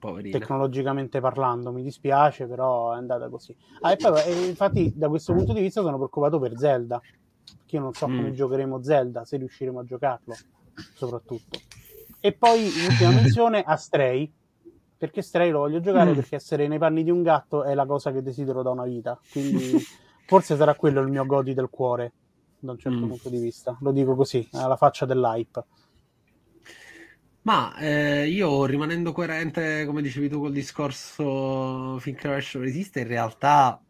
Poverina. 0.00 0.38
tecnologicamente 0.38 1.20
parlando. 1.20 1.70
Mi 1.70 1.82
dispiace, 1.82 2.46
però 2.46 2.92
è 2.94 2.96
andata 2.96 3.28
così. 3.28 3.54
Ah, 3.82 3.92
e 3.92 3.96
poi, 3.96 4.20
e 4.24 4.46
infatti, 4.46 4.92
da 4.96 5.08
questo 5.08 5.34
punto 5.34 5.52
di 5.52 5.60
vista 5.60 5.82
sono 5.82 5.96
preoccupato 5.96 6.40
per 6.40 6.56
Zelda. 6.56 7.00
Perché 7.00 7.76
io 7.76 7.82
non 7.82 7.92
so 7.92 8.08
mm. 8.08 8.16
come 8.16 8.32
giocheremo 8.32 8.82
Zelda, 8.82 9.24
se 9.24 9.36
riusciremo 9.36 9.80
a 9.80 9.84
giocarlo, 9.84 10.34
soprattutto. 10.94 11.60
E 12.18 12.32
poi, 12.32 12.62
in 12.64 12.86
ultima 12.88 13.10
menzione, 13.10 13.62
a 13.62 13.76
Stray. 13.76 14.32
Perché 14.96 15.22
Stray 15.22 15.50
lo 15.50 15.60
voglio 15.60 15.80
giocare 15.80 16.12
mm. 16.12 16.14
perché 16.14 16.36
essere 16.36 16.66
nei 16.66 16.78
panni 16.78 17.04
di 17.04 17.10
un 17.10 17.22
gatto 17.22 17.62
è 17.62 17.74
la 17.74 17.86
cosa 17.86 18.10
che 18.10 18.22
desidero 18.22 18.62
da 18.62 18.70
una 18.70 18.84
vita. 18.84 19.20
Quindi, 19.30 19.78
forse 20.26 20.56
sarà 20.56 20.74
quello 20.74 21.00
il 21.00 21.08
mio 21.08 21.26
godi 21.26 21.54
del 21.54 21.68
cuore, 21.68 22.12
da 22.58 22.72
un 22.72 22.78
certo 22.78 23.04
mm. 23.04 23.08
punto 23.08 23.28
di 23.28 23.38
vista. 23.38 23.76
Lo 23.80 23.92
dico 23.92 24.14
così, 24.14 24.48
alla 24.52 24.76
faccia 24.76 25.04
dell'hype. 25.04 25.64
Ma 27.50 27.76
eh, 27.78 28.28
io 28.28 28.64
rimanendo 28.64 29.10
coerente, 29.10 29.84
come 29.84 30.02
dicevi 30.02 30.28
tu, 30.28 30.38
col 30.38 30.52
discorso 30.52 31.98
finché 31.98 32.28
Rovescio 32.28 32.60
resiste, 32.60 33.00
in 33.00 33.08
realtà 33.08 33.82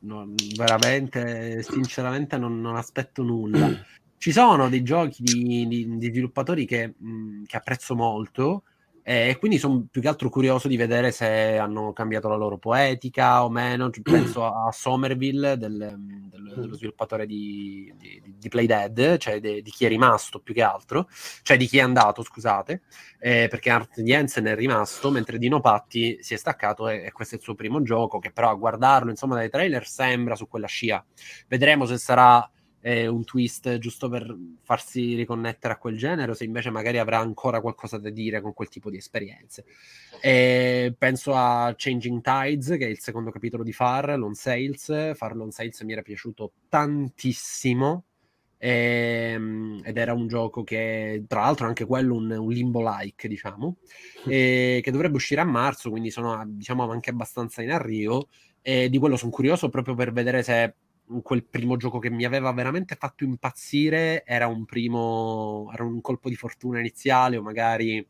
non, 0.00 0.34
veramente, 0.56 1.62
sinceramente, 1.62 2.36
non, 2.38 2.60
non, 2.60 2.74
aspetto 2.74 3.22
nulla. 3.22 3.70
Ci 4.18 4.32
sono 4.32 4.68
dei 4.68 4.82
giochi 4.82 5.22
di, 5.22 5.68
di, 5.68 5.96
di 5.96 6.06
sviluppatori 6.08 6.66
che, 6.66 6.94
mh, 6.98 7.44
che, 7.44 7.56
apprezzo 7.56 7.94
molto 7.94 8.64
E 9.08 9.38
quindi 9.38 9.56
sono 9.56 9.86
più 9.90 10.02
che 10.02 10.08
altro 10.08 10.28
curioso 10.28 10.68
di 10.68 10.76
vedere 10.76 11.12
se 11.12 11.56
hanno 11.56 11.94
cambiato 11.94 12.28
la 12.28 12.36
loro 12.36 12.58
poetica 12.58 13.42
o 13.42 13.48
meno. 13.48 13.88
Penso 14.04 14.44
a 14.44 14.70
Somerville, 14.70 15.56
del, 15.56 15.78
del, 16.28 16.50
dello 16.52 16.74
sviluppatore 16.74 17.24
di, 17.24 17.90
di, 17.96 18.22
di 18.36 18.48
Play 18.50 18.66
Dead, 18.66 19.16
cioè 19.16 19.40
de, 19.40 19.62
di 19.62 19.70
chi 19.70 19.86
è 19.86 19.88
rimasto 19.88 20.40
più 20.40 20.52
che 20.52 20.60
altro, 20.60 21.08
cioè 21.40 21.56
di 21.56 21.66
chi 21.66 21.78
è 21.78 21.80
andato, 21.80 22.22
scusate, 22.22 22.82
eh, 23.18 23.46
perché 23.48 23.70
Art 23.70 23.98
Jensen 24.02 24.44
è 24.44 24.54
rimasto, 24.54 25.10
mentre 25.10 25.38
Dino 25.38 25.60
Patti 25.60 26.18
si 26.20 26.34
è 26.34 26.36
staccato 26.36 26.86
e, 26.86 27.06
e, 27.06 27.10
questo 27.10 27.36
è 27.36 27.38
il 27.38 27.44
suo 27.44 27.54
primo 27.54 27.80
gioco, 27.80 28.18
che 28.18 28.30
però 28.30 28.50
a 28.50 28.54
guardarlo, 28.56 29.08
insomma, 29.08 29.36
dai 29.36 29.48
trailer 29.48 29.86
sembra 29.86 30.36
su 30.36 30.46
quella 30.48 30.66
scia. 30.66 31.02
Vedremo 31.46 31.86
se 31.86 31.96
sarà 31.96 32.46
è 32.88 33.06
un 33.06 33.22
twist 33.22 33.76
giusto 33.76 34.08
per 34.08 34.34
farsi 34.62 35.14
riconnettere 35.14 35.74
a 35.74 35.76
quel 35.76 35.98
genere, 35.98 36.30
o 36.30 36.34
se 36.34 36.44
invece 36.44 36.70
magari 36.70 36.96
avrà 36.96 37.18
ancora 37.18 37.60
qualcosa 37.60 37.98
da 37.98 38.08
dire 38.08 38.40
con 38.40 38.54
quel 38.54 38.68
tipo 38.68 38.88
di 38.88 38.96
esperienze. 38.96 39.66
E 40.22 40.94
penso 40.96 41.34
a 41.34 41.74
Changing 41.76 42.22
Tides, 42.22 42.68
che 42.78 42.86
è 42.86 42.88
il 42.88 42.98
secondo 42.98 43.30
capitolo 43.30 43.62
di 43.62 43.74
Far, 43.74 44.18
Lone 44.18 44.34
Sales. 44.34 45.14
Far 45.14 45.36
Lone 45.36 45.50
Sales 45.50 45.78
mi 45.82 45.92
era 45.92 46.00
piaciuto 46.00 46.52
tantissimo. 46.70 48.04
Ehm, 48.56 49.82
ed 49.84 49.98
era 49.98 50.14
un 50.14 50.26
gioco 50.26 50.64
che, 50.64 51.24
tra 51.28 51.42
l'altro, 51.42 51.66
anche 51.66 51.84
quello 51.84 52.14
un, 52.14 52.30
un 52.30 52.50
limbo-like, 52.50 53.28
diciamo, 53.28 53.76
e, 54.26 54.80
che 54.82 54.90
dovrebbe 54.90 55.16
uscire 55.16 55.42
a 55.42 55.44
marzo, 55.44 55.90
quindi 55.90 56.10
sono 56.10 56.42
diciamo 56.46 56.90
anche 56.90 57.10
abbastanza 57.10 57.60
in 57.60 57.70
arrivo. 57.70 58.28
E 58.62 58.88
di 58.88 58.98
quello 58.98 59.16
sono 59.16 59.30
curioso 59.30 59.68
proprio 59.68 59.94
per 59.94 60.10
vedere 60.12 60.42
se 60.42 60.74
quel 61.22 61.44
primo 61.44 61.76
gioco 61.76 61.98
che 61.98 62.10
mi 62.10 62.24
aveva 62.24 62.52
veramente 62.52 62.96
fatto 62.96 63.24
impazzire 63.24 64.24
era 64.24 64.46
un 64.46 64.64
primo, 64.64 65.70
era 65.72 65.84
un 65.84 66.00
colpo 66.00 66.28
di 66.28 66.36
fortuna 66.36 66.78
iniziale 66.78 67.36
o 67.36 67.42
magari 67.42 68.06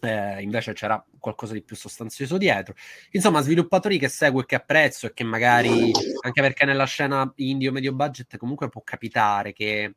eh, 0.00 0.42
invece 0.42 0.72
c'era 0.72 1.04
qualcosa 1.18 1.52
di 1.52 1.62
più 1.62 1.76
sostanzioso 1.76 2.38
dietro. 2.38 2.74
Insomma, 3.12 3.40
sviluppatori 3.40 3.98
che 3.98 4.08
seguo 4.08 4.42
e 4.42 4.46
che 4.46 4.54
apprezzo 4.54 5.06
e 5.06 5.12
che 5.12 5.24
magari, 5.24 5.90
anche 6.22 6.40
perché 6.40 6.64
nella 6.64 6.84
scena 6.84 7.30
indie 7.36 7.68
o 7.68 7.72
medio 7.72 7.92
budget 7.92 8.36
comunque 8.36 8.68
può 8.68 8.82
capitare 8.82 9.52
che 9.52 9.94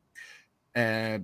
eh, 0.72 1.24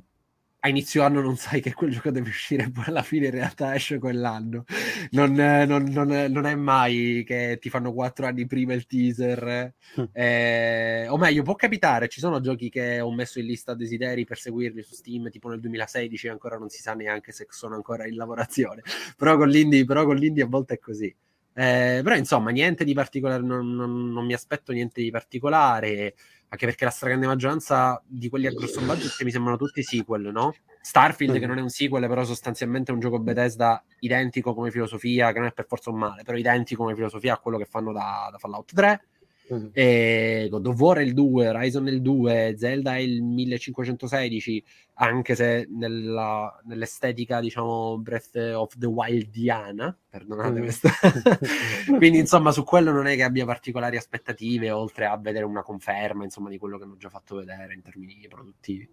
a 0.60 0.70
inizio 0.70 1.04
anno 1.04 1.22
non 1.22 1.38
sai 1.38 1.62
che 1.62 1.74
quel 1.74 1.92
gioco 1.92 2.10
deve 2.10 2.30
uscire 2.30 2.64
e 2.64 2.72
poi 2.72 2.86
alla 2.88 3.04
fine 3.04 3.28
in 3.28 3.32
realtà 3.32 3.76
esce 3.76 4.00
quell'anno. 4.00 4.66
Non, 5.12 5.34
non, 5.34 5.84
non, 5.84 6.08
non 6.08 6.46
è 6.46 6.56
mai 6.56 7.24
che 7.26 7.58
ti 7.62 7.70
fanno 7.70 7.94
quattro 7.94 8.26
anni 8.26 8.46
prima 8.46 8.74
il 8.74 8.86
teaser. 8.86 9.74
Eh, 10.18 11.08
o 11.10 11.18
meglio, 11.18 11.44
può 11.44 11.56
capitare, 11.56 12.08
ci 12.08 12.20
sono 12.20 12.40
giochi 12.40 12.70
che 12.70 13.00
ho 13.00 13.12
messo 13.14 13.40
in 13.40 13.46
lista 13.46 13.74
desideri 13.74 14.26
per 14.26 14.38
seguirli 14.38 14.82
su 14.82 14.94
Steam, 14.94 15.30
tipo 15.30 15.50
nel 15.50 15.60
2016 15.60 16.28
ancora 16.28 16.58
non 16.58 16.70
si 16.70 16.82
sa 16.82 16.94
neanche 16.94 17.32
se 17.32 17.46
sono 17.50 17.76
ancora 17.76 18.08
in 18.08 18.16
lavorazione. 18.16 18.82
però, 19.16 19.38
con 19.38 19.50
l'indie, 19.50 19.86
però 19.86 20.06
con 20.06 20.16
l'indie 20.16 20.44
a 20.44 20.48
volte 20.48 20.76
è 20.76 20.80
così. 20.80 21.14
Eh, 21.54 22.02
però 22.04 22.16
insomma, 22.16 22.52
niente 22.52 22.84
di 22.84 22.94
particolare, 22.94 23.42
non, 23.42 23.74
non 23.76 24.26
mi 24.26 24.34
aspetto 24.34 24.72
niente 24.72 25.02
di 25.02 25.10
particolare 25.10 26.16
anche 26.50 26.66
perché 26.66 26.86
la 26.86 26.92
stragrande 26.92 27.28
maggioranza 27.28 28.02
di 28.06 28.30
quelli 28.30 28.48
a 28.48 28.52
grosso 28.52 28.82
budget 28.82 29.22
mi 29.24 29.32
sembrano 29.32 29.58
tutti 29.58 29.84
sequel, 29.84 30.32
no? 30.32 30.56
Starfield, 30.82 31.36
mm. 31.36 31.40
che 31.40 31.46
non 31.48 31.58
è 31.58 31.62
un 31.62 31.70
sequel, 31.70 32.08
però 32.08 32.24
sostanzialmente 32.24 32.92
è 32.92 32.94
un 32.94 33.02
gioco 33.02 33.20
Bethesda 33.20 33.84
identico 34.00 34.54
come 34.54 34.72
filosofia, 34.72 35.34
che 35.34 35.40
non 35.40 35.48
è 35.48 35.52
per 35.52 35.66
forza 35.68 35.90
un 35.90 35.98
male, 35.98 36.24
però 36.24 36.38
identico 36.38 36.84
come 36.84 36.96
filosofia 36.96 37.34
a 37.34 37.40
quello 37.40 37.58
che 37.58 37.66
fanno 37.66 37.92
da, 37.92 38.30
da 38.32 38.38
Fallout 38.38 38.74
3. 38.74 39.02
Mm. 39.54 39.68
E 39.72 40.48
God 40.50 40.66
of 40.68 40.80
War 40.80 40.98
è 40.98 41.02
il 41.02 41.14
2, 41.14 41.48
Horizon 41.48 41.88
è 41.88 41.92
il 41.92 42.02
2, 42.02 42.56
Zelda 42.58 42.96
è 42.96 43.00
il 43.00 43.24
1516, 43.24 44.64
anche 44.96 45.36
se 45.36 45.68
nella, 45.70 46.60
nell'estetica, 46.66 47.40
diciamo, 47.40 47.98
Breath 48.00 48.36
of 48.36 48.78
the 48.78 48.88
Wildiana, 48.88 49.98
perdonate 50.10 50.60
mm. 50.60 50.62
questo. 50.62 50.90
Quindi, 51.98 52.20
insomma, 52.20 52.52
su 52.52 52.64
quello 52.64 52.92
non 52.92 53.08
è 53.08 53.16
che 53.16 53.24
abbia 53.24 53.46
particolari 53.46 53.96
aspettative, 53.96 54.70
oltre 54.72 55.06
a 55.06 55.18
vedere 55.18 55.46
una 55.46 55.64
conferma, 55.64 56.24
insomma, 56.24 56.50
di 56.50 56.58
quello 56.58 56.78
che 56.78 56.84
hanno 56.84 56.98
già 56.98 57.10
fatto 57.10 57.36
vedere 57.36 57.74
in 57.74 57.82
termini 57.82 58.26
produttivi. 58.28 58.90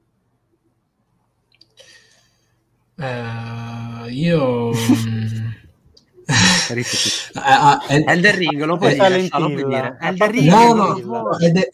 Uh, 2.97 4.09
io... 4.09 4.71
ah, 7.35 7.79
ah, 7.79 7.85
Elden 7.89 8.37
Ring 8.37 8.63
lo 8.63 8.77
puoi 8.77 8.95
dire, 8.95 9.29
lo 9.31 9.51
puoi 9.51 9.65
dire. 9.65 9.97
Elden 10.01 10.31
Ring 10.31 10.49
no, 10.49 10.75
no, 10.75 10.97
no, 10.97 11.39
Elden... 11.39 11.69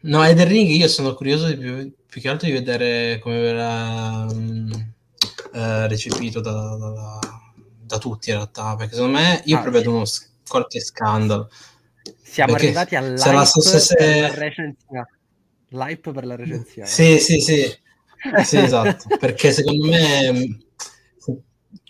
no, 0.00 0.22
Elden 0.24 0.48
Ring 0.48 0.70
io 0.70 0.88
sono 0.88 1.14
curioso 1.14 1.46
di 1.46 1.56
più, 1.56 1.92
più 2.06 2.20
che 2.20 2.28
altro 2.28 2.46
di 2.46 2.52
vedere 2.52 3.18
come 3.18 3.40
verrà 3.40 4.26
um, 4.30 4.92
uh, 5.52 5.86
recepito 5.86 6.40
da, 6.40 6.76
da, 6.76 7.18
da, 7.82 7.98
tutti 7.98 8.30
in 8.30 8.36
realtà, 8.36 8.76
perché 8.76 8.94
secondo 8.94 9.18
me 9.18 9.42
io 9.44 9.58
ah, 9.58 9.60
prevedo 9.60 10.04
sì. 10.04 10.22
uno 10.22 10.34
qualche 10.46 10.80
scandalo. 10.80 11.50
Siamo 12.22 12.52
perché 12.52 12.66
arrivati 12.68 12.96
all'hype 12.96 13.60
se... 13.60 13.94
per 13.96 14.20
la 14.20 14.34
recensione. 14.34 15.08
L'hype 15.68 16.12
per 16.12 16.24
la 16.24 16.36
recensione. 16.36 16.88
Sì, 16.88 17.18
sì, 17.18 17.40
sì. 17.40 17.78
sì 18.44 18.56
esatto, 18.58 19.16
perché 19.18 19.50
secondo 19.50 19.86
me 19.86 20.58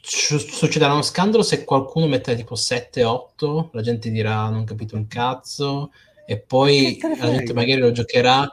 succederà 0.00 0.92
uno 0.92 1.02
scandalo 1.02 1.42
se 1.42 1.64
qualcuno 1.64 2.06
mette 2.06 2.34
tipo 2.34 2.54
7-8, 2.54 3.68
la 3.72 3.82
gente 3.82 4.10
dirà 4.10 4.48
non 4.48 4.60
ho 4.60 4.64
capito 4.64 4.96
un 4.96 5.06
cazzo, 5.06 5.90
e 6.26 6.38
poi 6.38 6.98
la 7.00 7.30
gente 7.30 7.52
magari 7.52 7.80
lo 7.80 7.90
giocherà. 7.92 8.50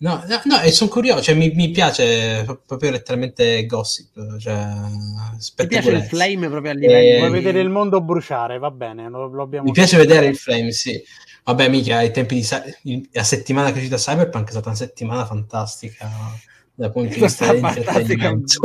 No, 0.00 0.24
no, 0.28 0.40
no 0.44 0.60
e 0.60 0.70
sono 0.70 0.88
curioso, 0.88 1.22
cioè, 1.22 1.34
mi, 1.34 1.50
mi, 1.50 1.70
piace 1.70 2.44
proprio 2.64 2.90
letteralmente 2.90 3.66
gossip, 3.66 4.38
cioè, 4.38 4.54
mi 4.54 5.66
piace 5.66 5.90
il 5.90 6.02
flame 6.04 6.48
proprio 6.48 6.70
a 6.70 6.74
livello... 6.74 7.16
E... 7.16 7.18
Vuoi 7.18 7.30
vedere 7.32 7.60
il 7.60 7.68
mondo 7.68 8.00
bruciare, 8.00 8.58
va 8.58 8.70
bene, 8.70 9.08
lo, 9.08 9.26
lo 9.26 9.46
Mi 9.46 9.72
piace 9.72 9.96
vedere 9.96 10.26
il 10.26 10.36
flame, 10.36 10.70
sì. 10.70 11.02
Vabbè, 11.42 11.68
mica, 11.68 11.96
ai 11.96 12.12
tempi 12.12 12.40
di... 12.82 13.08
la 13.12 13.24
settimana 13.24 13.68
che 13.68 13.74
è 13.74 13.78
uscita 13.78 13.96
Cyberpunk 13.96 14.46
è 14.46 14.50
stata 14.50 14.68
una 14.68 14.78
settimana 14.78 15.26
fantastica 15.26 16.08
dal 16.78 16.92
punto 16.92 17.14
di 17.14 17.20
vista 17.20 17.52
dell'intrattenimento. 17.52 18.60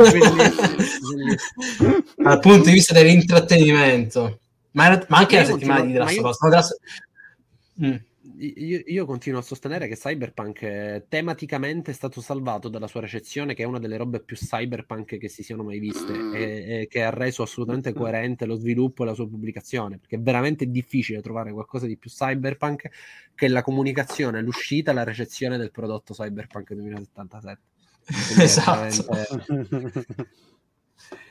dal 2.16 2.38
punto 2.38 2.64
di 2.64 2.72
vista 2.72 2.94
dell'intrattenimento. 2.94 4.38
Ma, 4.70 5.04
ma 5.08 5.18
anche 5.18 5.36
la 5.36 5.44
settimana 5.44 5.84
di 5.84 5.92
Last 5.94 6.18
of 6.20 6.38
Us. 6.40 6.76
Mm. 7.82 7.94
Io, 8.36 8.82
io, 8.84 9.06
continuo 9.06 9.38
a 9.38 9.42
sostenere 9.42 9.86
che 9.86 9.96
Cyberpunk 9.96 10.62
eh, 10.62 11.06
tematicamente 11.08 11.92
è 11.92 11.94
stato 11.94 12.20
salvato 12.20 12.68
dalla 12.68 12.88
sua 12.88 13.00
recezione, 13.00 13.54
che 13.54 13.62
è 13.62 13.66
una 13.66 13.78
delle 13.78 13.96
robe 13.96 14.20
più 14.20 14.36
cyberpunk 14.36 15.18
che 15.18 15.28
si 15.28 15.44
siano 15.44 15.62
mai 15.62 15.78
viste, 15.78 16.12
e, 16.12 16.80
e 16.80 16.86
che 16.88 17.04
ha 17.04 17.10
reso 17.10 17.42
assolutamente 17.42 17.92
coerente 17.92 18.44
lo 18.44 18.56
sviluppo 18.56 19.02
e 19.02 19.06
la 19.06 19.14
sua 19.14 19.28
pubblicazione, 19.28 19.98
perché 19.98 20.16
è 20.16 20.20
veramente 20.20 20.66
difficile 20.66 21.22
trovare 21.22 21.52
qualcosa 21.52 21.86
di 21.86 21.96
più 21.96 22.10
cyberpunk 22.10 22.88
che 23.34 23.48
la 23.48 23.62
comunicazione, 23.62 24.42
l'uscita 24.42 24.90
e 24.90 24.94
la 24.94 25.04
recezione 25.04 25.56
del 25.56 25.70
prodotto 25.70 26.12
Cyberpunk 26.12 26.74
2077 26.74 27.73
esatto. 28.38 29.06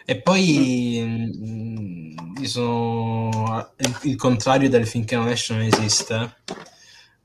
e 0.06 0.22
poi 0.22 1.02
mm, 1.04 2.16
io 2.42 2.48
sono 2.48 3.74
il, 3.78 3.98
il, 4.04 4.16
contrario 4.16 4.70
del 4.70 4.88
finché 4.88 5.16
non 5.16 5.30
esce 5.30 5.54
non 5.54 5.64
esiste. 5.64 6.36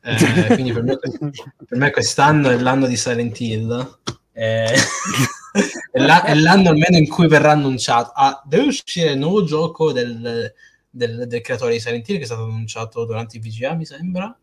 Eh, 0.03 0.47
quindi 0.55 0.73
per 0.73 0.83
me, 0.83 0.99
per 0.99 1.79
me, 1.79 1.91
quest'anno 1.91 2.51
è 2.51 2.59
l'anno 2.59 2.87
di 2.87 2.97
Silent 2.97 3.39
Hill. 3.41 3.99
Eh, 4.33 4.75
è, 5.93 5.99
la, 5.99 6.25
è, 6.25 6.35
l'anno 6.35 6.71
almeno 6.71 6.97
in 6.97 7.09
cui 7.09 7.27
verrà 7.27 7.53
annunciato. 7.53 8.13
Ah, 8.15 8.43
deve 8.47 8.67
uscire 8.67 9.13
il 9.13 9.19
nuovo 9.19 9.45
gioco 9.45 9.93
del, 9.93 10.53
del, 10.89 11.27
del, 11.27 11.41
creatore 11.41 11.73
di 11.73 11.81
Silent 11.81 12.09
Hill 12.09 12.17
che 12.17 12.23
è 12.23 12.27
stato 12.27 12.45
annunciato 12.45 13.05
durante 13.05 13.37
i 13.37 13.41
VGA, 13.41 13.75
mi 13.75 13.85
sembra. 13.85 14.37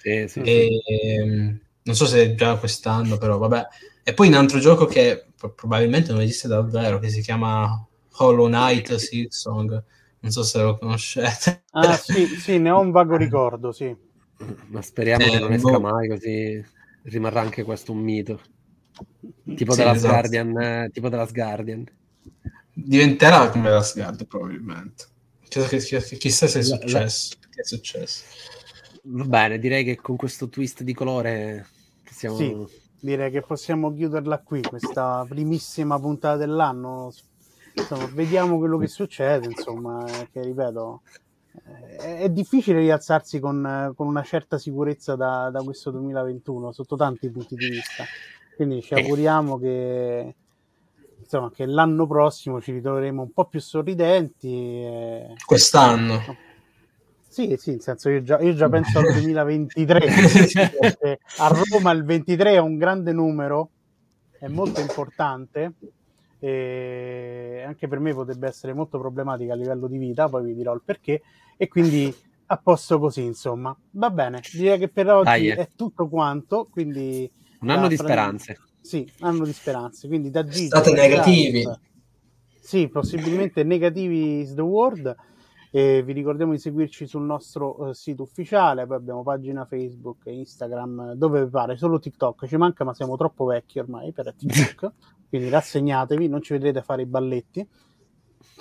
Sì, 0.00 0.26
sì, 0.28 0.40
e, 0.40 0.82
sì. 0.84 1.60
Non 1.84 1.96
so 1.96 2.06
se 2.06 2.22
è 2.22 2.34
già 2.34 2.56
quest'anno, 2.56 3.18
però 3.18 3.38
vabbè. 3.38 3.66
E 4.04 4.14
poi 4.14 4.28
un 4.28 4.34
altro 4.34 4.58
gioco 4.58 4.86
che 4.86 5.26
probabilmente 5.54 6.10
non 6.10 6.20
esiste 6.20 6.48
davvero, 6.48 6.98
che 6.98 7.08
si 7.08 7.20
chiama 7.20 7.86
Hollow 8.16 8.46
Knight 8.46 8.96
Silksong. 8.96 9.84
Non 10.20 10.30
so 10.30 10.42
se 10.42 10.60
lo 10.60 10.76
conoscete. 10.76 11.64
Ah, 11.70 11.96
sì, 11.96 12.26
sì, 12.26 12.58
ne 12.58 12.70
ho 12.70 12.80
un 12.80 12.90
vago 12.90 13.16
ricordo, 13.16 13.70
sì. 13.72 13.94
Ma 14.68 14.82
speriamo 14.82 15.24
eh, 15.24 15.30
che 15.30 15.38
non 15.38 15.52
esca 15.52 15.78
boh. 15.78 15.80
mai, 15.80 16.08
così 16.08 16.64
rimarrà 17.04 17.40
anche 17.40 17.62
questo 17.62 17.92
un 17.92 17.98
mito. 17.98 18.40
Tipo, 19.54 19.72
sì, 19.72 19.78
della 19.78 19.94
esatto. 19.94 20.12
Guardian, 20.12 20.60
eh, 20.60 20.90
tipo 20.92 21.08
della 21.08 21.26
Guardian. 21.26 21.86
Diventerà 22.72 23.50
come 23.50 23.70
la 23.70 23.78
Guardian, 23.94 24.26
probabilmente. 24.26 25.04
Chissà 25.48 26.46
se 26.48 26.58
è 26.58 26.62
successo. 26.62 27.36
La... 27.40 27.48
Che 27.50 27.60
è 27.60 27.64
successo. 27.64 28.24
Va 29.04 29.24
bene, 29.24 29.58
direi 29.58 29.84
che 29.84 29.96
con 29.96 30.16
questo 30.16 30.48
twist 30.48 30.82
di 30.82 30.92
colore 30.94 31.66
siamo... 32.10 32.36
Sì 32.36 32.80
direi 33.02 33.32
che 33.32 33.40
possiamo 33.40 33.92
chiuderla 33.92 34.38
qui, 34.38 34.62
questa 34.62 35.26
primissima 35.28 35.98
puntata 35.98 36.36
dell'anno. 36.36 37.12
Insomma, 37.74 38.06
vediamo 38.12 38.58
quello 38.58 38.78
che 38.78 38.86
succede, 38.86 39.46
insomma, 39.46 40.04
che 40.30 40.40
ripeto, 40.40 41.02
è, 41.98 42.20
è 42.20 42.28
difficile 42.28 42.78
rialzarsi 42.78 43.40
con, 43.40 43.92
con, 43.96 44.06
una 44.06 44.22
certa 44.22 44.56
sicurezza 44.56 45.16
da, 45.16 45.50
da, 45.50 45.62
questo 45.62 45.90
2021 45.90 46.70
sotto 46.70 46.96
tanti 46.96 47.28
punti 47.28 47.56
di 47.56 47.68
vista. 47.68 48.04
Quindi 48.54 48.82
ci 48.82 48.94
auguriamo 48.94 49.58
che 49.58 50.34
insomma, 51.18 51.50
che 51.50 51.66
l'anno 51.66 52.06
prossimo 52.06 52.60
ci 52.60 52.70
ritroveremo 52.72 53.22
un 53.22 53.32
po' 53.32 53.46
più 53.46 53.60
sorridenti. 53.60 54.48
E... 54.48 55.34
Quest'anno. 55.44 56.20
Sì, 57.32 57.56
sì, 57.56 57.70
nel 57.70 57.80
senso 57.80 58.10
io 58.10 58.22
già, 58.22 58.38
io 58.40 58.52
già 58.52 58.68
penso 58.68 58.98
al 58.98 59.06
2023. 59.14 60.06
a 61.38 61.48
Roma 61.48 61.90
il 61.92 62.04
23 62.04 62.52
è 62.52 62.58
un 62.58 62.76
grande 62.76 63.12
numero, 63.12 63.70
è 64.38 64.48
molto 64.48 64.82
importante 64.82 65.72
e 66.38 67.64
anche 67.66 67.88
per 67.88 68.00
me 68.00 68.12
potrebbe 68.12 68.48
essere 68.48 68.74
molto 68.74 68.98
problematica 68.98 69.54
a 69.54 69.56
livello 69.56 69.86
di 69.86 69.96
vita, 69.96 70.28
poi 70.28 70.44
vi 70.44 70.54
dirò 70.54 70.74
il 70.74 70.82
perché, 70.84 71.22
e 71.56 71.68
quindi 71.68 72.14
a 72.44 72.56
posto 72.58 72.98
così, 72.98 73.22
insomma. 73.22 73.74
Va 73.92 74.10
bene, 74.10 74.42
direi 74.52 74.78
che 74.78 74.88
per 74.88 75.08
oggi 75.08 75.24
Dai, 75.24 75.48
è 75.48 75.70
tutto 75.74 76.08
quanto, 76.08 76.68
quindi... 76.70 77.30
Un 77.60 77.70
anno 77.70 77.88
di 77.88 77.96
speranze. 77.96 78.58
Sì, 78.78 79.10
anno 79.20 79.44
di 79.44 79.54
speranze, 79.54 80.06
quindi 80.06 80.28
da 80.30 80.44
Gigi... 80.44 80.66
State 80.66 80.92
negativi. 80.92 81.66
Sì, 82.60 82.88
possibilmente 82.88 83.62
negativi 83.64 84.40
is 84.40 84.54
the 84.54 84.60
word. 84.60 85.16
E 85.74 86.02
vi 86.02 86.12
ricordiamo 86.12 86.52
di 86.52 86.58
seguirci 86.58 87.06
sul 87.06 87.22
nostro 87.22 87.80
uh, 87.80 87.92
sito 87.92 88.22
ufficiale, 88.24 88.86
poi 88.86 88.96
abbiamo 88.96 89.22
pagina 89.22 89.64
Facebook 89.64 90.26
e 90.26 90.34
Instagram, 90.34 91.14
dove 91.14 91.44
vi 91.44 91.50
pare, 91.50 91.78
solo 91.78 91.98
TikTok 91.98 92.46
ci 92.46 92.58
manca, 92.58 92.84
ma 92.84 92.92
siamo 92.92 93.16
troppo 93.16 93.46
vecchi 93.46 93.78
ormai 93.78 94.12
per 94.12 94.34
TikTok, 94.36 94.92
quindi 95.30 95.48
rassegnatevi, 95.48 96.28
non 96.28 96.42
ci 96.42 96.52
vedrete 96.52 96.82
fare 96.82 97.02
i 97.02 97.06
balletti 97.06 97.66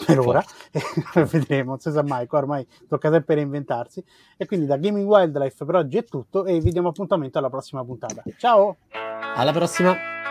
per 0.05 0.19
ora, 0.19 0.41
vedremo, 1.29 1.71
non 1.71 1.79
si 1.79 1.91
sa 1.91 2.01
mai, 2.01 2.27
qua 2.27 2.39
ormai 2.39 2.65
tocca 2.87 3.11
sempre 3.11 3.35
reinventarsi. 3.35 4.01
E 4.37 4.45
quindi 4.45 4.65
da 4.65 4.77
Gaming 4.77 5.07
Wildlife 5.07 5.65
per 5.65 5.75
oggi 5.75 5.97
è 5.97 6.05
tutto 6.05 6.45
e 6.45 6.61
vi 6.61 6.71
diamo 6.71 6.87
appuntamento 6.87 7.37
alla 7.37 7.49
prossima 7.49 7.83
puntata. 7.83 8.23
Ciao! 8.37 8.77
Alla 9.35 9.51
prossima! 9.51 10.30